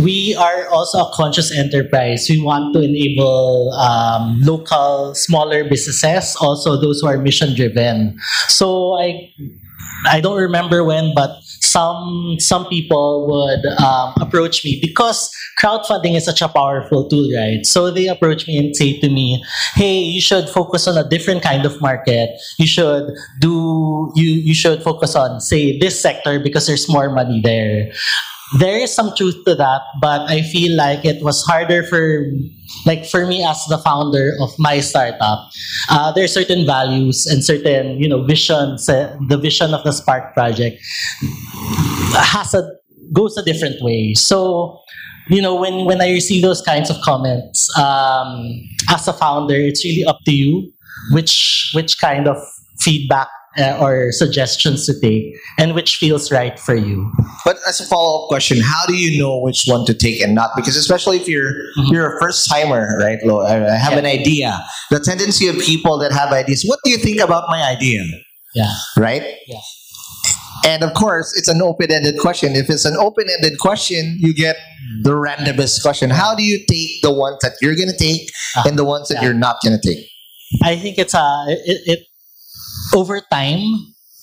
we 0.00 0.34
are 0.36 0.68
also 0.68 1.00
a 1.04 1.12
conscious 1.12 1.52
enterprise. 1.52 2.28
We 2.30 2.40
want 2.40 2.72
to 2.72 2.80
enable 2.80 3.74
um, 3.74 4.40
local, 4.40 5.14
smaller 5.14 5.68
businesses, 5.68 6.34
also 6.40 6.80
those 6.80 7.00
who 7.00 7.08
are 7.08 7.18
mission 7.18 7.54
driven. 7.54 8.18
So 8.48 8.94
I, 8.94 9.34
I 10.08 10.20
don't 10.20 10.38
remember 10.40 10.84
when, 10.84 11.12
but 11.14 11.30
some 11.42 12.36
some 12.38 12.66
people 12.66 13.26
would 13.26 13.66
um, 13.82 14.14
approach 14.20 14.64
me 14.64 14.78
because 14.80 15.30
crowdfunding 15.58 16.16
is 16.16 16.24
such 16.24 16.42
a 16.42 16.48
powerful 16.48 17.08
tool, 17.08 17.28
right? 17.34 17.64
So 17.66 17.90
they 17.90 18.06
approach 18.06 18.46
me 18.46 18.56
and 18.58 18.76
say 18.76 18.98
to 19.00 19.08
me, 19.08 19.42
"Hey, 19.74 19.98
you 19.98 20.20
should 20.20 20.48
focus 20.48 20.86
on 20.86 20.96
a 20.96 21.08
different 21.08 21.42
kind 21.42 21.66
of 21.66 21.80
market. 21.80 22.30
You 22.58 22.66
should 22.66 23.10
do 23.40 24.12
you 24.14 24.30
you 24.30 24.54
should 24.54 24.82
focus 24.82 25.14
on 25.16 25.40
say 25.40 25.78
this 25.78 26.00
sector 26.00 26.38
because 26.40 26.66
there's 26.66 26.88
more 26.88 27.10
money 27.10 27.40
there." 27.42 27.92
There 28.58 28.78
is 28.78 28.94
some 28.94 29.10
truth 29.16 29.42
to 29.44 29.54
that, 29.56 29.82
but 30.00 30.30
I 30.30 30.42
feel 30.42 30.76
like 30.76 31.04
it 31.04 31.22
was 31.22 31.42
harder 31.42 31.82
for 31.82 32.24
like 32.86 33.04
for 33.04 33.26
me 33.26 33.44
as 33.44 33.58
the 33.66 33.78
founder 33.78 34.32
of 34.40 34.50
my 34.58 34.78
startup. 34.78 35.50
Uh, 35.90 36.12
there 36.12 36.24
are 36.24 36.30
certain 36.30 36.64
values 36.64 37.26
and 37.26 37.42
certain 37.42 37.98
you 37.98 38.08
know 38.08 38.22
visions. 38.22 38.88
Uh, 38.88 39.16
the 39.28 39.36
vision 39.36 39.74
of 39.74 39.82
the 39.82 39.92
Spark 39.92 40.32
project 40.34 40.78
has 42.14 42.54
a 42.54 42.70
goes 43.12 43.36
a 43.36 43.42
different 43.42 43.82
way. 43.82 44.14
So, 44.14 44.78
you 45.28 45.42
know, 45.42 45.54
when 45.54 45.84
when 45.84 46.00
I 46.00 46.10
receive 46.12 46.42
those 46.42 46.62
kinds 46.62 46.90
of 46.90 47.00
comments, 47.02 47.66
um, 47.76 48.62
as 48.90 49.08
a 49.08 49.12
founder, 49.12 49.56
it's 49.56 49.84
really 49.84 50.04
up 50.04 50.20
to 50.24 50.32
you 50.32 50.72
which 51.10 51.70
which 51.74 51.98
kind 52.00 52.28
of 52.28 52.36
feedback 52.80 53.28
uh, 53.58 53.78
or 53.80 54.12
suggestions 54.12 54.86
to 54.86 54.98
take 55.00 55.34
and 55.58 55.74
which 55.74 55.96
feels 55.96 56.30
right 56.30 56.58
for 56.58 56.74
you. 56.74 57.10
But 57.44 57.56
as 57.68 57.80
a 57.80 57.84
follow 57.86 58.22
up 58.24 58.28
question, 58.28 58.60
how 58.60 58.86
do 58.86 58.94
you 58.94 59.18
know 59.20 59.38
which 59.40 59.64
one 59.66 59.86
to 59.86 59.94
take 59.94 60.20
and 60.20 60.34
not? 60.34 60.50
Because 60.56 60.76
especially 60.76 61.16
if 61.16 61.28
you're 61.28 61.52
Mhm. 61.78 61.90
you're 61.92 62.16
a 62.16 62.20
first 62.20 62.48
timer, 62.50 62.96
right? 63.00 63.18
Lo, 63.24 63.40
I 63.40 63.52
have 63.76 63.92
Yeah. 63.92 63.98
an 63.98 64.06
idea. 64.06 64.64
The 64.90 65.00
tendency 65.00 65.48
of 65.48 65.58
people 65.58 65.98
that 65.98 66.12
have 66.12 66.32
ideas. 66.32 66.64
What 66.66 66.80
do 66.84 66.90
you 66.90 66.98
think 66.98 67.20
about 67.20 67.44
my 67.48 67.62
idea? 67.62 68.02
Yeah. 68.54 68.72
Right. 68.96 69.22
Yeah. 69.46 69.60
And 70.64 70.82
of 70.82 70.94
course, 70.94 71.32
it's 71.36 71.48
an 71.48 71.62
open 71.62 71.92
ended 71.92 72.18
question. 72.18 72.56
If 72.56 72.68
it's 72.70 72.84
an 72.84 72.96
open 72.96 73.26
ended 73.30 73.58
question, 73.58 74.16
you 74.20 74.34
get 74.34 74.56
the 75.02 75.12
randomest 75.12 75.80
question. 75.82 76.10
How 76.10 76.34
do 76.34 76.42
you 76.42 76.58
take 76.68 77.02
the 77.02 77.12
ones 77.12 77.38
that 77.42 77.54
you're 77.62 77.76
gonna 77.76 77.96
take 77.96 78.30
Ah, 78.56 78.64
and 78.66 78.76
the 78.78 78.84
ones 78.84 79.08
that 79.08 79.16
yeah. 79.18 79.24
you're 79.24 79.34
not 79.34 79.56
gonna 79.62 79.80
take? 79.80 80.08
I 80.64 80.76
think 80.76 80.98
it's 80.98 81.14
a 81.14 81.44
it, 81.48 81.80
it 81.86 82.00
over 82.94 83.20
time. 83.32 83.62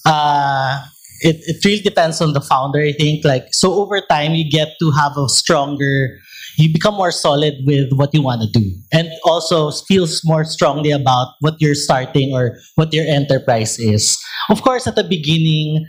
Uh, 0.06 0.84
it, 1.22 1.38
it 1.48 1.64
really 1.64 1.82
depends 1.82 2.22
on 2.22 2.34
the 2.34 2.42
founder. 2.42 2.82
I 2.82 2.92
think 2.92 3.24
like 3.24 3.54
so 3.54 3.74
over 3.74 4.02
time 4.02 4.36
you 4.36 4.50
get 4.50 4.76
to 4.80 4.92
have 4.92 5.18
a 5.18 5.30
stronger. 5.30 6.20
You 6.56 6.72
become 6.72 6.94
more 6.94 7.12
solid 7.12 7.56
with 7.66 7.94
what 7.94 8.14
you 8.14 8.22
want 8.22 8.44
to 8.44 8.60
do, 8.60 8.62
and 8.92 9.10
also 9.26 9.72
feels 9.72 10.22
more 10.24 10.46
strongly 10.46 10.92
about 10.92 11.34
what 11.40 11.56
you're 11.60 11.74
starting 11.74 12.32
or 12.32 12.60
what 12.76 12.94
your 12.94 13.06
enterprise 13.08 13.80
is. 13.80 14.22
Of 14.50 14.62
course, 14.62 14.86
at 14.86 14.94
the 14.94 15.04
beginning, 15.04 15.88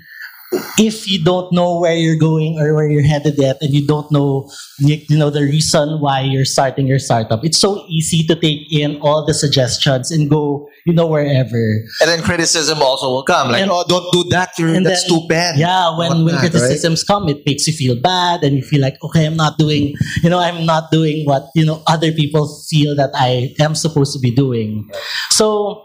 if 0.79 1.09
you 1.09 1.23
don't 1.23 1.53
know 1.53 1.79
where 1.79 1.95
you're 1.95 2.19
going 2.19 2.59
or 2.59 2.75
where 2.75 2.89
you're 2.89 3.03
headed 3.07 3.35
yet, 3.39 3.59
and 3.61 3.73
you 3.75 3.87
don't 3.87 4.11
know 4.13 4.51
you, 4.79 5.01
know 5.11 5.31
the 5.31 5.43
reason 5.43 6.01
why 6.01 6.21
you're 6.21 6.45
starting 6.45 6.87
your 6.87 6.99
startup, 6.99 7.45
it's 7.45 7.59
so 7.59 7.85
easy 7.89 8.23
to 8.27 8.35
take 8.35 8.71
in 8.73 9.01
all 9.01 9.25
the 9.25 9.35
suggestions 9.35 10.11
and 10.11 10.29
go 10.31 10.69
you 10.87 10.93
know 10.93 11.07
wherever. 11.07 11.63
And 12.01 12.09
then 12.09 12.23
criticism 12.23 12.83
also 12.83 13.09
will 13.09 13.23
come. 13.25 13.51
Like, 13.53 13.63
And- 13.63 13.71
oh, 13.71 13.85
don't 13.89 14.11
do 14.13 14.25
that. 14.31 14.51
You're, 14.59 14.81
that's 14.83 15.09
then- 15.09 15.27
bad. 15.29 15.59
Yeah, 15.59 15.97
when 15.97 16.11
when 16.25 16.25
Whatnot, 16.25 16.43
right? 16.43 16.51
criticisms 16.51 17.05
come, 17.05 17.29
it 17.29 17.47
makes 17.47 17.67
you 17.67 17.73
feel 17.73 17.97
bad, 18.01 18.43
and 18.45 18.57
you 18.57 18.63
feel 18.63 18.81
like 18.81 18.97
okay, 19.03 19.25
I'm 19.27 19.37
not 19.37 19.59
doing 19.59 19.95
you 20.23 20.31
know 20.31 20.39
I'm 20.39 20.67
not 20.67 20.91
doing 20.91 21.25
what 21.25 21.45
you 21.55 21.65
know 21.65 21.83
other 21.87 22.13
people 22.13 22.49
feel 22.69 22.95
that 22.97 23.11
I 23.15 23.55
am 23.61 23.75
supposed 23.75 24.13
to 24.15 24.19
be 24.19 24.31
doing. 24.31 24.91
So 25.31 25.85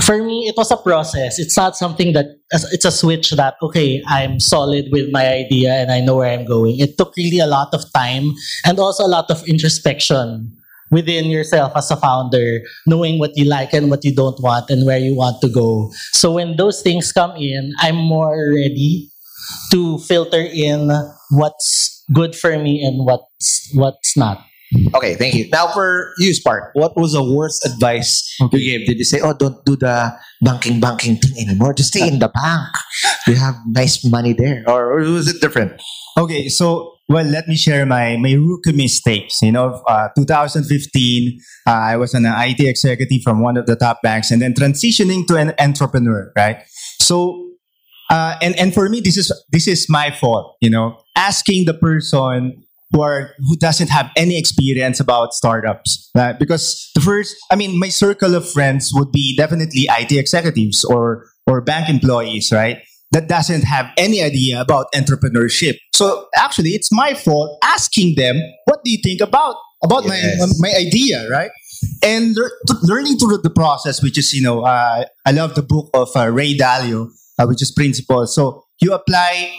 for 0.00 0.22
me, 0.22 0.48
it 0.48 0.54
was 0.56 0.70
a 0.70 0.76
process. 0.76 1.38
It's 1.38 1.56
not 1.56 1.76
something 1.76 2.12
that 2.12 2.26
it's 2.52 2.84
a 2.84 2.90
switch 2.90 3.30
that 3.32 3.54
okay, 3.62 4.02
I'm 4.06 4.40
solid 4.40 4.86
with 4.92 5.10
my 5.10 5.26
idea 5.26 5.74
and 5.74 5.90
I 5.90 6.00
know 6.00 6.16
where 6.16 6.32
I'm 6.32 6.44
going. 6.44 6.78
It 6.78 6.98
took 6.98 7.16
really 7.16 7.38
a 7.38 7.46
lot 7.46 7.72
of 7.72 7.84
time 7.92 8.32
and 8.64 8.78
also 8.78 9.04
a 9.04 9.10
lot 9.10 9.30
of 9.30 9.46
introspection 9.48 10.56
within 10.90 11.26
yourself 11.26 11.72
as 11.76 11.90
a 11.90 11.96
founder, 11.96 12.60
knowing 12.86 13.18
what 13.18 13.36
you 13.36 13.44
like 13.44 13.72
and 13.72 13.90
what 13.90 14.04
you 14.04 14.14
don't 14.14 14.40
want 14.40 14.70
and 14.70 14.86
where 14.86 14.98
you 14.98 15.16
want 15.16 15.40
to 15.40 15.48
go. 15.48 15.90
So 16.12 16.32
when 16.32 16.56
those 16.56 16.82
things 16.82 17.12
come 17.12 17.32
in, 17.36 17.72
I'm 17.80 17.96
more 17.96 18.52
ready 18.54 19.10
to 19.72 19.98
filter 19.98 20.40
in 20.40 20.90
what's 21.30 22.04
good 22.12 22.36
for 22.36 22.58
me 22.58 22.84
and 22.84 23.04
what's 23.04 23.70
what's 23.74 24.16
not. 24.16 24.44
Okay, 24.94 25.14
thank 25.14 25.34
you. 25.34 25.48
Now 25.50 25.68
for 25.68 26.12
you, 26.18 26.32
Spark, 26.34 26.70
what 26.74 26.96
was 26.96 27.12
the 27.12 27.22
worst 27.22 27.64
advice 27.64 28.36
you 28.40 28.48
gave? 28.48 28.86
Did 28.86 28.98
you 28.98 29.04
say, 29.04 29.20
"Oh, 29.20 29.32
don't 29.32 29.64
do 29.64 29.76
the 29.76 30.14
banking 30.40 30.80
banking 30.80 31.16
thing 31.16 31.48
anymore. 31.48 31.74
Just 31.74 31.90
stay 31.94 32.06
in 32.06 32.18
the 32.18 32.28
bank. 32.28 32.68
You 33.26 33.36
have 33.36 33.54
nice 33.66 34.04
money 34.04 34.32
there," 34.32 34.64
or, 34.66 34.98
or 34.98 35.04
was 35.04 35.28
it 35.28 35.40
different? 35.40 35.80
Okay, 36.16 36.48
so 36.48 36.96
well, 37.08 37.24
let 37.24 37.46
me 37.48 37.56
share 37.56 37.86
my 37.86 38.16
my 38.16 38.32
rookie 38.32 38.72
mistakes. 38.72 39.40
You 39.42 39.52
know, 39.52 39.82
uh, 39.88 40.08
2015, 40.16 41.38
uh, 41.66 41.70
I 41.70 41.96
was 41.96 42.14
an 42.14 42.24
IT 42.26 42.60
executive 42.60 43.22
from 43.22 43.40
one 43.40 43.56
of 43.56 43.66
the 43.66 43.76
top 43.76 44.02
banks, 44.02 44.30
and 44.30 44.42
then 44.42 44.54
transitioning 44.54 45.26
to 45.28 45.36
an 45.36 45.54
entrepreneur. 45.58 46.32
Right. 46.36 46.62
So, 47.00 47.50
uh, 48.10 48.36
and 48.42 48.58
and 48.58 48.74
for 48.74 48.88
me, 48.88 49.00
this 49.00 49.16
is 49.16 49.32
this 49.52 49.68
is 49.68 49.86
my 49.88 50.10
fault. 50.10 50.56
You 50.60 50.70
know, 50.70 50.98
asking 51.16 51.66
the 51.66 51.74
person 51.74 52.65
who 52.92 53.02
are 53.02 53.34
who 53.38 53.56
doesn't 53.56 53.90
have 53.90 54.10
any 54.16 54.38
experience 54.38 55.00
about 55.00 55.32
startups 55.32 56.10
right? 56.14 56.38
because 56.38 56.90
the 56.94 57.00
first 57.00 57.36
i 57.50 57.56
mean 57.56 57.78
my 57.78 57.88
circle 57.88 58.34
of 58.34 58.48
friends 58.48 58.92
would 58.94 59.10
be 59.12 59.36
definitely 59.36 59.86
it 59.90 60.12
executives 60.12 60.84
or 60.84 61.26
or 61.46 61.60
bank 61.60 61.88
employees 61.88 62.50
right? 62.52 62.78
That 63.12 63.28
doesn't 63.28 63.62
have 63.62 63.86
any 63.96 64.20
idea 64.20 64.60
about 64.60 64.86
entrepreneurship. 64.92 65.76
So 65.94 66.26
actually 66.36 66.70
it's 66.70 66.92
my 66.92 67.14
fault 67.14 67.58
asking 67.62 68.14
them 68.16 68.36
what 68.64 68.80
do 68.84 68.90
you 68.90 68.98
think 69.02 69.20
about 69.20 69.56
about 69.82 70.04
yes. 70.04 70.40
my 70.40 70.70
my 70.70 70.76
idea 70.76 71.28
right? 71.30 71.50
And 72.02 72.34
le- 72.34 72.50
learning 72.82 73.18
through 73.18 73.38
the 73.38 73.50
process 73.50 74.02
which 74.02 74.18
is 74.18 74.32
you 74.32 74.42
know 74.42 74.62
uh, 74.62 75.04
i 75.24 75.30
love 75.30 75.54
the 75.54 75.62
book 75.62 75.90
of 75.94 76.08
uh, 76.16 76.28
ray 76.30 76.56
dalio 76.56 77.08
uh, 77.38 77.46
which 77.46 77.60
is 77.62 77.70
principles 77.70 78.34
so 78.34 78.64
you 78.80 78.92
apply 78.94 79.52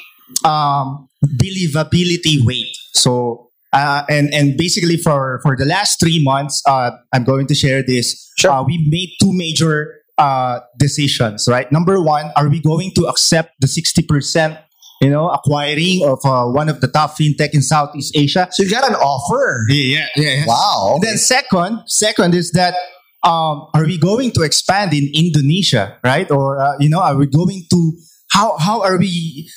um, 0.43 1.07
believability 1.37 2.43
weight 2.43 2.75
so, 2.97 3.51
uh, 3.73 4.03
and 4.09 4.33
and 4.33 4.57
basically 4.57 4.97
for 4.97 5.39
for 5.43 5.55
the 5.55 5.65
last 5.65 5.99
three 5.99 6.23
months, 6.23 6.63
uh, 6.67 6.91
I'm 7.13 7.23
going 7.23 7.47
to 7.47 7.55
share 7.55 7.83
this. 7.83 8.31
Sure. 8.37 8.51
Uh, 8.51 8.63
we 8.63 8.77
made 8.89 9.15
two 9.21 9.33
major 9.33 10.01
uh, 10.17 10.59
decisions. 10.79 11.47
Right. 11.47 11.71
Number 11.71 12.01
one, 12.01 12.31
are 12.35 12.49
we 12.49 12.59
going 12.59 12.91
to 12.95 13.07
accept 13.07 13.55
the 13.59 13.67
sixty 13.67 14.01
percent? 14.01 14.57
You 14.99 15.11
know, 15.11 15.29
acquiring 15.29 16.01
of 16.09 16.17
uh, 16.25 16.49
one 16.49 16.69
of 16.69 16.81
the 16.81 16.87
top 16.87 17.11
fintech 17.11 17.53
in 17.53 17.61
Southeast 17.61 18.17
Asia. 18.17 18.47
So 18.49 18.63
you 18.63 18.71
got 18.71 18.89
an 18.89 18.95
offer. 18.95 19.61
Yeah, 19.69 20.07
yeah, 20.15 20.41
yeah. 20.41 20.45
Wow. 20.47 20.93
And 20.95 21.03
then 21.03 21.17
second, 21.17 21.85
second 21.85 22.33
is 22.33 22.49
that 22.53 22.73
um, 23.21 23.67
are 23.75 23.85
we 23.85 23.99
going 23.99 24.31
to 24.31 24.41
expand 24.41 24.93
in 24.93 25.11
Indonesia, 25.13 25.99
right? 26.03 26.29
Or 26.31 26.59
uh, 26.59 26.77
you 26.79 26.89
know, 26.89 26.99
are 26.99 27.15
we 27.15 27.27
going 27.27 27.65
to 27.69 27.93
how 28.31 28.57
how 28.57 28.81
are 28.81 28.97
we 28.97 29.49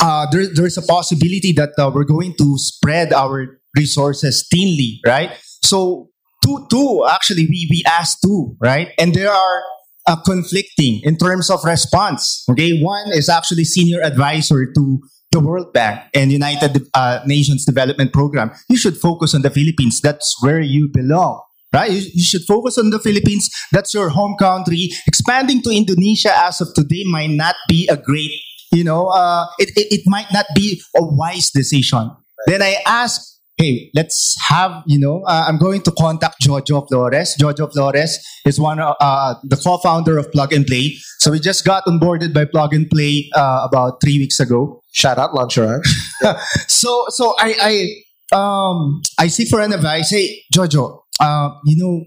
uh, 0.00 0.26
there, 0.30 0.46
there's 0.52 0.78
a 0.78 0.82
possibility 0.82 1.52
that 1.52 1.70
uh, 1.78 1.90
we're 1.92 2.04
going 2.04 2.34
to 2.38 2.56
spread 2.56 3.12
our 3.12 3.60
resources 3.76 4.46
thinly, 4.50 5.00
right? 5.06 5.30
So 5.62 6.10
two, 6.44 6.66
two 6.70 7.06
actually 7.10 7.46
we 7.48 7.66
we 7.70 7.82
asked 7.86 8.18
two, 8.22 8.56
right? 8.60 8.90
And 8.98 9.14
there 9.14 9.30
are 9.30 9.62
uh, 10.06 10.16
conflicting 10.22 11.00
in 11.02 11.16
terms 11.16 11.50
of 11.50 11.64
response. 11.64 12.44
Okay, 12.50 12.80
one 12.80 13.12
is 13.12 13.28
actually 13.28 13.64
senior 13.64 14.02
advisor 14.02 14.72
to 14.72 15.00
the 15.30 15.40
World 15.40 15.72
Bank 15.72 16.00
and 16.14 16.32
United 16.32 16.86
uh, 16.94 17.20
Nations 17.26 17.66
Development 17.66 18.12
Program. 18.12 18.50
You 18.68 18.76
should 18.76 18.96
focus 18.96 19.34
on 19.34 19.42
the 19.42 19.50
Philippines. 19.50 20.00
That's 20.00 20.34
where 20.42 20.60
you 20.60 20.88
belong. 20.92 21.42
Right? 21.70 21.90
You, 21.90 22.00
you 22.14 22.22
should 22.24 22.44
focus 22.48 22.78
on 22.78 22.88
the 22.88 22.98
Philippines. 22.98 23.50
That's 23.72 23.92
your 23.92 24.08
home 24.08 24.36
country. 24.38 24.88
Expanding 25.06 25.60
to 25.62 25.70
Indonesia 25.70 26.32
as 26.34 26.62
of 26.62 26.72
today 26.72 27.04
might 27.04 27.28
not 27.28 27.56
be 27.68 27.86
a 27.92 27.96
great 27.98 28.32
you 28.72 28.84
know, 28.84 29.08
uh, 29.08 29.46
it, 29.58 29.70
it, 29.76 30.00
it 30.00 30.02
might 30.06 30.32
not 30.32 30.46
be 30.54 30.80
a 30.96 31.02
wise 31.02 31.50
decision. 31.50 32.10
Then 32.46 32.62
I 32.62 32.76
asked, 32.86 33.40
hey, 33.56 33.90
let's 33.94 34.36
have, 34.48 34.82
you 34.86 34.98
know, 34.98 35.22
uh, 35.26 35.44
I'm 35.48 35.58
going 35.58 35.82
to 35.82 35.90
contact 35.90 36.42
Jojo 36.42 36.86
Flores. 36.88 37.36
Jojo 37.38 37.70
Flores 37.72 38.18
is 38.46 38.60
one 38.60 38.78
of 38.78 38.94
uh, 39.00 39.34
the 39.42 39.56
co-founder 39.56 40.16
of 40.16 40.30
Plug 40.30 40.52
and 40.52 40.64
Play. 40.64 40.96
So 41.18 41.32
we 41.32 41.40
just 41.40 41.64
got 41.64 41.84
onboarded 41.84 42.32
by 42.32 42.44
Plug 42.44 42.72
and 42.72 42.88
Play 42.88 43.28
uh, 43.34 43.66
about 43.68 44.00
three 44.00 44.18
weeks 44.18 44.38
ago. 44.38 44.82
Shout 44.92 45.18
out, 45.18 45.32
Luncher. 45.32 45.80
so, 46.68 47.06
so 47.08 47.34
I, 47.38 47.96
I, 48.32 48.36
um, 48.36 49.02
I 49.18 49.26
see 49.26 49.44
for 49.44 49.60
an 49.60 49.72
advice, 49.72 50.10
hey, 50.10 50.42
Jojo, 50.54 51.00
uh, 51.20 51.50
you 51.64 51.76
know, 51.76 52.04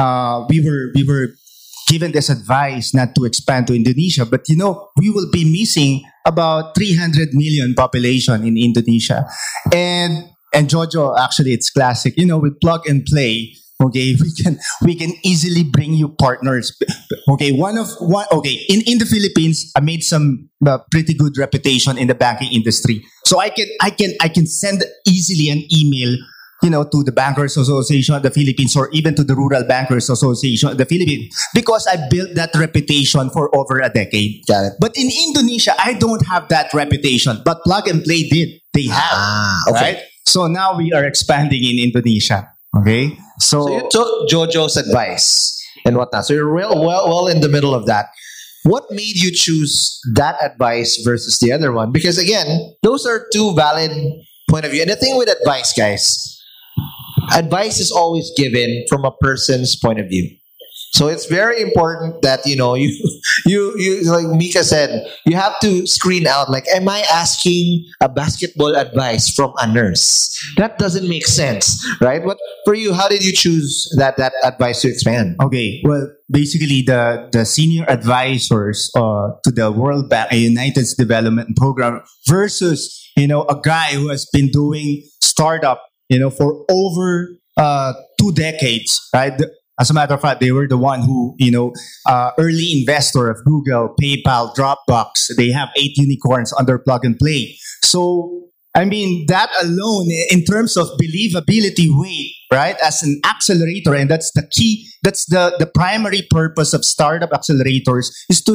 uh, 0.00 0.46
we 0.48 0.60
were, 0.60 0.92
we 0.94 1.04
were 1.04 1.34
given 1.86 2.12
this 2.12 2.28
advice 2.28 2.94
not 2.94 3.14
to 3.14 3.24
expand 3.24 3.66
to 3.68 3.74
Indonesia, 3.74 4.24
but 4.24 4.48
you 4.48 4.56
know, 4.56 4.90
we 4.98 5.10
will 5.10 5.30
be 5.30 5.44
missing 5.44 6.02
about 6.26 6.74
300 6.74 7.34
million 7.34 7.74
population 7.74 8.44
in 8.44 8.56
Indonesia. 8.56 9.26
And 9.72 10.30
and 10.54 10.68
Jojo, 10.68 11.18
actually 11.18 11.52
it's 11.52 11.70
classic. 11.70 12.14
You 12.16 12.26
know, 12.26 12.38
with 12.38 12.60
plug 12.60 12.86
and 12.88 13.04
play, 13.04 13.54
okay, 13.82 14.14
we 14.20 14.32
can 14.42 14.58
we 14.82 14.94
can 14.94 15.12
easily 15.24 15.64
bring 15.64 15.92
you 15.94 16.08
partners. 16.08 16.72
Okay, 17.28 17.52
one 17.52 17.78
of 17.78 17.88
one 18.00 18.26
okay, 18.32 18.64
in, 18.68 18.82
in 18.86 18.98
the 18.98 19.06
Philippines, 19.06 19.70
I 19.76 19.80
made 19.80 20.02
some 20.02 20.48
uh, 20.66 20.78
pretty 20.90 21.14
good 21.14 21.36
reputation 21.38 21.98
in 21.98 22.08
the 22.08 22.14
banking 22.14 22.52
industry. 22.52 23.04
So 23.24 23.40
I 23.40 23.50
can 23.50 23.66
I 23.80 23.90
can 23.90 24.14
I 24.20 24.28
can 24.28 24.46
send 24.46 24.84
easily 25.06 25.50
an 25.50 25.62
email 25.72 26.16
you 26.64 26.70
know, 26.70 26.82
to 26.82 27.04
the 27.04 27.12
Bankers 27.12 27.56
Association 27.58 28.14
of 28.14 28.22
the 28.22 28.30
Philippines 28.30 28.74
or 28.74 28.88
even 28.92 29.14
to 29.14 29.22
the 29.22 29.36
Rural 29.36 29.64
Bankers 29.64 30.08
Association 30.08 30.70
of 30.70 30.78
the 30.78 30.86
Philippines 30.86 31.28
because 31.52 31.86
I 31.86 32.08
built 32.08 32.34
that 32.34 32.56
reputation 32.56 33.28
for 33.28 33.54
over 33.54 33.80
a 33.80 33.90
decade. 33.90 34.40
Got 34.48 34.64
it. 34.64 34.72
But 34.80 34.96
in 34.96 35.12
Indonesia, 35.28 35.74
I 35.78 35.92
don't 35.92 36.26
have 36.26 36.48
that 36.48 36.72
reputation, 36.72 37.42
but 37.44 37.62
Plug 37.62 37.86
and 37.86 38.02
Play 38.02 38.24
did. 38.28 38.60
They 38.72 38.88
have. 38.88 39.12
Ah, 39.12 39.60
okay. 39.68 39.92
Right? 39.94 39.98
So 40.24 40.48
now 40.48 40.76
we 40.76 40.92
are 40.92 41.04
expanding 41.04 41.62
in 41.62 41.78
Indonesia. 41.78 42.48
Okay. 42.80 43.16
So, 43.38 43.66
so 43.66 43.76
you 43.76 43.88
took 43.90 44.28
Jojo's 44.28 44.76
advice 44.76 45.52
and 45.84 45.96
whatnot. 45.96 46.24
So 46.24 46.32
you're 46.32 46.50
real 46.50 46.74
well 46.80 47.06
well 47.06 47.28
in 47.28 47.40
the 47.40 47.48
middle 47.48 47.74
of 47.74 47.86
that. 47.86 48.06
What 48.64 48.84
made 48.90 49.20
you 49.20 49.30
choose 49.30 50.00
that 50.14 50.42
advice 50.42 50.96
versus 51.04 51.38
the 51.38 51.52
other 51.52 51.70
one? 51.70 51.92
Because 51.92 52.16
again, 52.16 52.74
those 52.82 53.04
are 53.04 53.28
two 53.30 53.54
valid 53.54 53.92
point 54.48 54.64
of 54.64 54.72
view. 54.72 54.80
And 54.80 54.90
the 54.90 54.96
thing 54.96 55.18
with 55.18 55.28
advice, 55.28 55.74
guys, 55.76 56.33
advice 57.34 57.80
is 57.80 57.90
always 57.90 58.32
given 58.36 58.84
from 58.88 59.04
a 59.04 59.12
person's 59.20 59.76
point 59.76 60.00
of 60.00 60.08
view. 60.08 60.28
So 60.94 61.08
it's 61.08 61.26
very 61.26 61.60
important 61.60 62.22
that 62.22 62.46
you 62.46 62.54
know 62.54 62.74
you 62.78 62.88
you 63.46 63.74
you 63.76 64.02
like 64.10 64.26
Mika 64.26 64.62
said 64.62 65.04
you 65.26 65.34
have 65.36 65.58
to 65.60 65.86
screen 65.86 66.26
out 66.26 66.50
like 66.50 66.64
am 66.72 66.88
I 66.88 67.02
asking 67.10 67.84
a 68.00 68.08
basketball 68.08 68.76
advice 68.76 69.28
from 69.28 69.52
a 69.58 69.66
nurse? 69.66 70.30
That 70.56 70.78
doesn't 70.78 71.08
make 71.08 71.26
sense, 71.26 71.82
right? 72.00 72.24
But 72.24 72.38
for 72.64 72.74
you, 72.74 72.94
how 72.94 73.08
did 73.08 73.24
you 73.24 73.32
choose 73.32 73.90
that 73.98 74.16
that 74.18 74.34
advice 74.44 74.82
to 74.82 74.88
expand? 74.88 75.34
Okay, 75.42 75.82
well, 75.84 76.06
basically 76.30 76.82
the 76.82 77.28
the 77.32 77.44
senior 77.44 77.84
advisors 77.90 78.90
uh, 78.94 79.34
to 79.42 79.50
the 79.50 79.72
World 79.72 80.08
Bank 80.08 80.30
United 80.30 80.86
Development 80.96 81.56
Program 81.56 82.02
versus 82.28 83.02
you 83.16 83.26
know 83.26 83.42
a 83.50 83.58
guy 83.58 83.98
who 83.98 84.10
has 84.10 84.30
been 84.32 84.46
doing 84.46 85.02
startup 85.20 85.82
you 86.08 86.18
know, 86.18 86.30
for 86.30 86.64
over 86.70 87.28
uh, 87.56 87.92
two 88.18 88.32
decades, 88.32 89.08
right? 89.14 89.40
As 89.80 89.90
a 89.90 89.94
matter 89.94 90.14
of 90.14 90.20
fact, 90.20 90.40
they 90.40 90.52
were 90.52 90.68
the 90.68 90.78
one 90.78 91.02
who, 91.02 91.34
you 91.38 91.50
know, 91.50 91.72
uh, 92.06 92.30
early 92.38 92.80
investor 92.80 93.28
of 93.28 93.44
Google, 93.44 93.94
PayPal, 94.00 94.54
Dropbox. 94.54 95.34
They 95.36 95.50
have 95.50 95.68
eight 95.76 95.96
unicorns 95.96 96.52
under 96.52 96.78
plug 96.78 97.04
and 97.04 97.18
play. 97.18 97.58
So, 97.82 98.44
I 98.76 98.84
mean, 98.84 99.26
that 99.26 99.50
alone, 99.62 100.08
in 100.30 100.44
terms 100.44 100.76
of 100.76 100.88
believability 101.00 101.86
weight, 101.88 102.34
right, 102.52 102.76
as 102.84 103.02
an 103.02 103.20
accelerator, 103.24 103.94
and 103.94 104.08
that's 104.08 104.30
the 104.32 104.46
key, 104.50 104.88
that's 105.02 105.26
the, 105.26 105.54
the 105.58 105.66
primary 105.66 106.22
purpose 106.30 106.72
of 106.72 106.84
startup 106.84 107.30
accelerators 107.30 108.10
is 108.28 108.42
to 108.44 108.54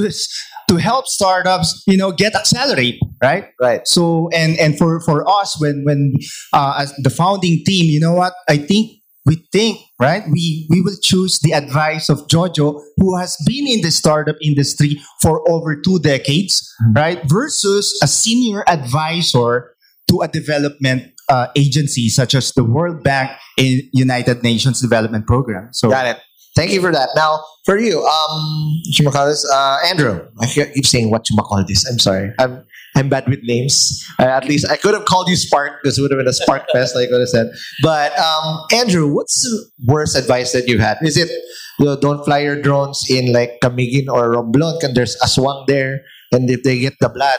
to 0.69 0.77
help 0.77 1.07
startups, 1.07 1.83
you 1.87 1.97
know, 1.97 2.11
get 2.11 2.35
accelerate, 2.35 3.01
right? 3.21 3.49
Right. 3.59 3.87
So 3.87 4.29
and 4.33 4.57
and 4.57 4.77
for 4.77 5.01
for 5.01 5.27
us 5.27 5.59
when 5.59 5.83
when 5.83 6.13
uh, 6.53 6.75
as 6.79 6.93
the 6.97 7.09
founding 7.09 7.63
team, 7.65 7.85
you 7.85 7.99
know 7.99 8.13
what? 8.13 8.33
I 8.47 8.57
think 8.57 8.99
we 9.25 9.35
think 9.51 9.79
right 9.99 10.23
we 10.31 10.65
we 10.69 10.81
will 10.81 10.95
choose 11.03 11.39
the 11.41 11.51
advice 11.51 12.07
of 12.07 12.25
jojo 12.27 12.81
who 12.95 13.17
has 13.17 13.35
been 13.45 13.67
in 13.67 13.81
the 13.81 13.91
startup 13.91 14.37
industry 14.41 14.97
for 15.21 15.43
over 15.51 15.75
two 15.75 15.99
decades 15.99 16.73
mm-hmm. 16.81 16.93
right 16.93 17.19
versus 17.25 17.99
a 18.01 18.07
senior 18.07 18.63
advisor 18.67 19.75
to 20.07 20.21
a 20.21 20.27
development 20.29 21.03
uh, 21.27 21.47
agency 21.57 22.07
such 22.07 22.33
as 22.33 22.53
the 22.53 22.63
world 22.63 23.03
bank 23.03 23.29
and 23.57 23.83
united 23.91 24.41
nations 24.41 24.79
development 24.79 25.27
program 25.27 25.67
so 25.73 25.89
got 25.89 26.07
it 26.07 26.17
Thank 26.59 26.71
you 26.71 26.81
for 26.81 26.91
that. 26.91 27.09
Now, 27.15 27.41
for 27.69 27.77
you, 27.77 28.01
um, 28.01 28.81
this, 28.83 29.45
uh, 29.53 29.77
Andrew. 29.85 30.25
I 30.41 30.47
keep 30.47 30.87
saying 30.87 31.11
what 31.11 31.29
you 31.29 31.37
call 31.37 31.63
this. 31.67 31.85
I'm 31.85 31.99
sorry. 31.99 32.33
I'm 32.39 32.65
I'm 32.95 33.09
bad 33.09 33.29
with 33.29 33.41
names. 33.43 34.03
Uh, 34.17 34.25
at 34.25 34.45
least 34.45 34.67
I 34.67 34.75
could 34.75 34.95
have 34.95 35.05
called 35.05 35.29
you 35.29 35.35
Spark. 35.35 35.83
This 35.83 35.99
would 35.99 36.09
have 36.09 36.17
been 36.17 36.27
a 36.27 36.33
Spark 36.33 36.65
Fest, 36.73 36.95
like 36.95 37.11
what 37.11 37.21
I 37.21 37.29
could 37.29 37.29
have 37.29 37.29
said. 37.29 37.47
But 37.83 38.17
um, 38.17 38.65
Andrew, 38.73 39.13
what's 39.13 39.43
the 39.43 39.69
worst 39.85 40.17
advice 40.17 40.51
that 40.53 40.67
you've 40.67 40.81
had? 40.81 40.97
Is 41.03 41.15
it 41.15 41.29
you 41.77 41.85
know, 41.85 41.95
don't 41.95 42.25
fly 42.25 42.39
your 42.39 42.59
drones 42.59 43.05
in 43.07 43.31
like 43.31 43.59
Camiguin 43.61 44.09
or 44.09 44.33
Romblon 44.33 44.81
because 44.81 44.95
there's 44.95 45.15
aswang 45.21 45.67
there, 45.67 46.01
and 46.31 46.49
if 46.49 46.63
they 46.63 46.79
get 46.79 46.95
the 46.99 47.09
blood, 47.09 47.37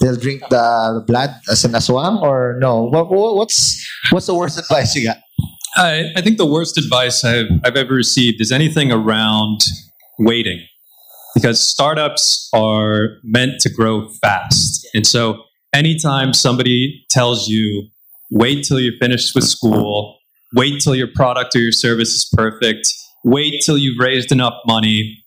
they'll 0.00 0.16
drink 0.16 0.40
the 0.48 1.04
blood 1.06 1.36
as 1.50 1.66
an 1.66 1.72
aswang, 1.72 2.22
or 2.22 2.56
no? 2.60 2.84
What, 2.84 3.10
what's 3.10 3.76
what's 4.08 4.26
the 4.26 4.34
worst 4.34 4.58
advice 4.58 4.96
you 4.96 5.04
got? 5.04 5.18
I, 5.76 6.12
I 6.16 6.20
think 6.22 6.38
the 6.38 6.46
worst 6.46 6.78
advice 6.78 7.24
I've, 7.24 7.50
I've 7.64 7.76
ever 7.76 7.94
received 7.94 8.40
is 8.40 8.50
anything 8.50 8.90
around 8.90 9.60
waiting 10.18 10.66
because 11.34 11.62
startups 11.62 12.48
are 12.54 13.18
meant 13.22 13.60
to 13.60 13.70
grow 13.70 14.08
fast. 14.08 14.88
And 14.94 15.06
so 15.06 15.42
anytime 15.74 16.32
somebody 16.32 17.04
tells 17.10 17.48
you, 17.48 17.88
wait 18.30 18.64
till 18.64 18.80
you're 18.80 18.96
finished 18.98 19.34
with 19.34 19.44
school, 19.44 20.18
wait 20.54 20.80
till 20.80 20.94
your 20.94 21.08
product 21.14 21.54
or 21.54 21.58
your 21.58 21.72
service 21.72 22.08
is 22.08 22.28
perfect, 22.32 22.90
wait 23.22 23.62
till 23.64 23.76
you've 23.76 23.98
raised 23.98 24.32
enough 24.32 24.54
money, 24.66 25.22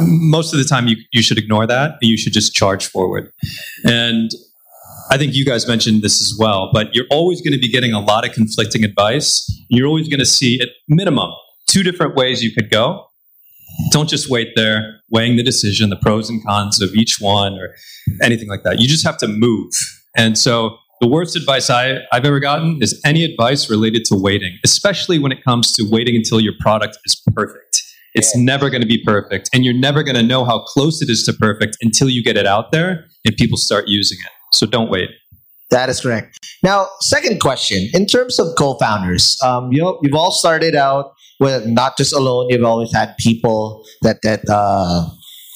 most 0.00 0.52
of 0.52 0.58
the 0.58 0.64
time 0.64 0.88
you, 0.88 0.96
you 1.12 1.22
should 1.22 1.38
ignore 1.38 1.66
that 1.66 1.92
and 2.00 2.10
you 2.10 2.16
should 2.16 2.32
just 2.32 2.52
charge 2.52 2.86
forward. 2.86 3.30
And 3.84 4.30
I 5.10 5.16
think 5.16 5.34
you 5.34 5.44
guys 5.44 5.66
mentioned 5.66 6.02
this 6.02 6.20
as 6.20 6.36
well, 6.38 6.70
but 6.72 6.94
you're 6.94 7.06
always 7.10 7.40
going 7.40 7.54
to 7.54 7.58
be 7.58 7.68
getting 7.68 7.92
a 7.92 8.00
lot 8.00 8.26
of 8.26 8.34
conflicting 8.34 8.84
advice. 8.84 9.48
You're 9.68 9.86
always 9.86 10.08
going 10.08 10.20
to 10.20 10.26
see, 10.26 10.60
at 10.60 10.68
minimum, 10.86 11.30
two 11.66 11.82
different 11.82 12.14
ways 12.14 12.42
you 12.42 12.52
could 12.52 12.70
go. 12.70 13.06
Don't 13.90 14.08
just 14.08 14.28
wait 14.28 14.48
there, 14.54 15.00
weighing 15.10 15.36
the 15.36 15.42
decision, 15.42 15.88
the 15.88 15.96
pros 15.96 16.28
and 16.28 16.44
cons 16.44 16.82
of 16.82 16.94
each 16.94 17.16
one, 17.20 17.54
or 17.54 17.74
anything 18.22 18.48
like 18.48 18.64
that. 18.64 18.80
You 18.80 18.88
just 18.88 19.04
have 19.06 19.16
to 19.18 19.28
move. 19.28 19.72
And 20.16 20.36
so, 20.36 20.76
the 21.00 21.06
worst 21.06 21.36
advice 21.36 21.70
I, 21.70 21.98
I've 22.10 22.24
ever 22.24 22.40
gotten 22.40 22.82
is 22.82 23.00
any 23.04 23.22
advice 23.24 23.70
related 23.70 24.04
to 24.06 24.16
waiting, 24.16 24.58
especially 24.64 25.20
when 25.20 25.30
it 25.30 25.44
comes 25.44 25.70
to 25.74 25.84
waiting 25.88 26.16
until 26.16 26.40
your 26.40 26.54
product 26.58 26.98
is 27.04 27.22
perfect. 27.34 27.82
It's 28.14 28.36
never 28.36 28.68
going 28.68 28.80
to 28.80 28.88
be 28.88 29.02
perfect, 29.04 29.48
and 29.54 29.64
you're 29.64 29.74
never 29.74 30.02
going 30.02 30.16
to 30.16 30.24
know 30.24 30.44
how 30.44 30.58
close 30.58 31.00
it 31.00 31.08
is 31.08 31.22
to 31.24 31.32
perfect 31.34 31.76
until 31.82 32.08
you 32.08 32.24
get 32.24 32.36
it 32.36 32.46
out 32.46 32.72
there 32.72 33.06
and 33.24 33.36
people 33.36 33.56
start 33.56 33.84
using 33.86 34.18
it. 34.18 34.32
So 34.52 34.66
don't 34.66 34.90
wait. 34.90 35.10
That 35.70 35.88
is 35.88 36.00
correct. 36.00 36.38
Now, 36.62 36.88
second 37.00 37.40
question: 37.40 37.88
in 37.92 38.06
terms 38.06 38.38
of 38.38 38.54
co-founders, 38.56 39.36
um, 39.44 39.70
you 39.72 39.80
know, 39.80 39.98
you've 40.02 40.14
all 40.14 40.32
started 40.32 40.74
out 40.74 41.12
with 41.40 41.66
not 41.66 41.96
just 41.98 42.14
alone. 42.14 42.46
You've 42.48 42.64
always 42.64 42.92
had 42.92 43.14
people 43.18 43.84
that 44.02 44.22
that 44.22 44.40
uh, 44.48 45.08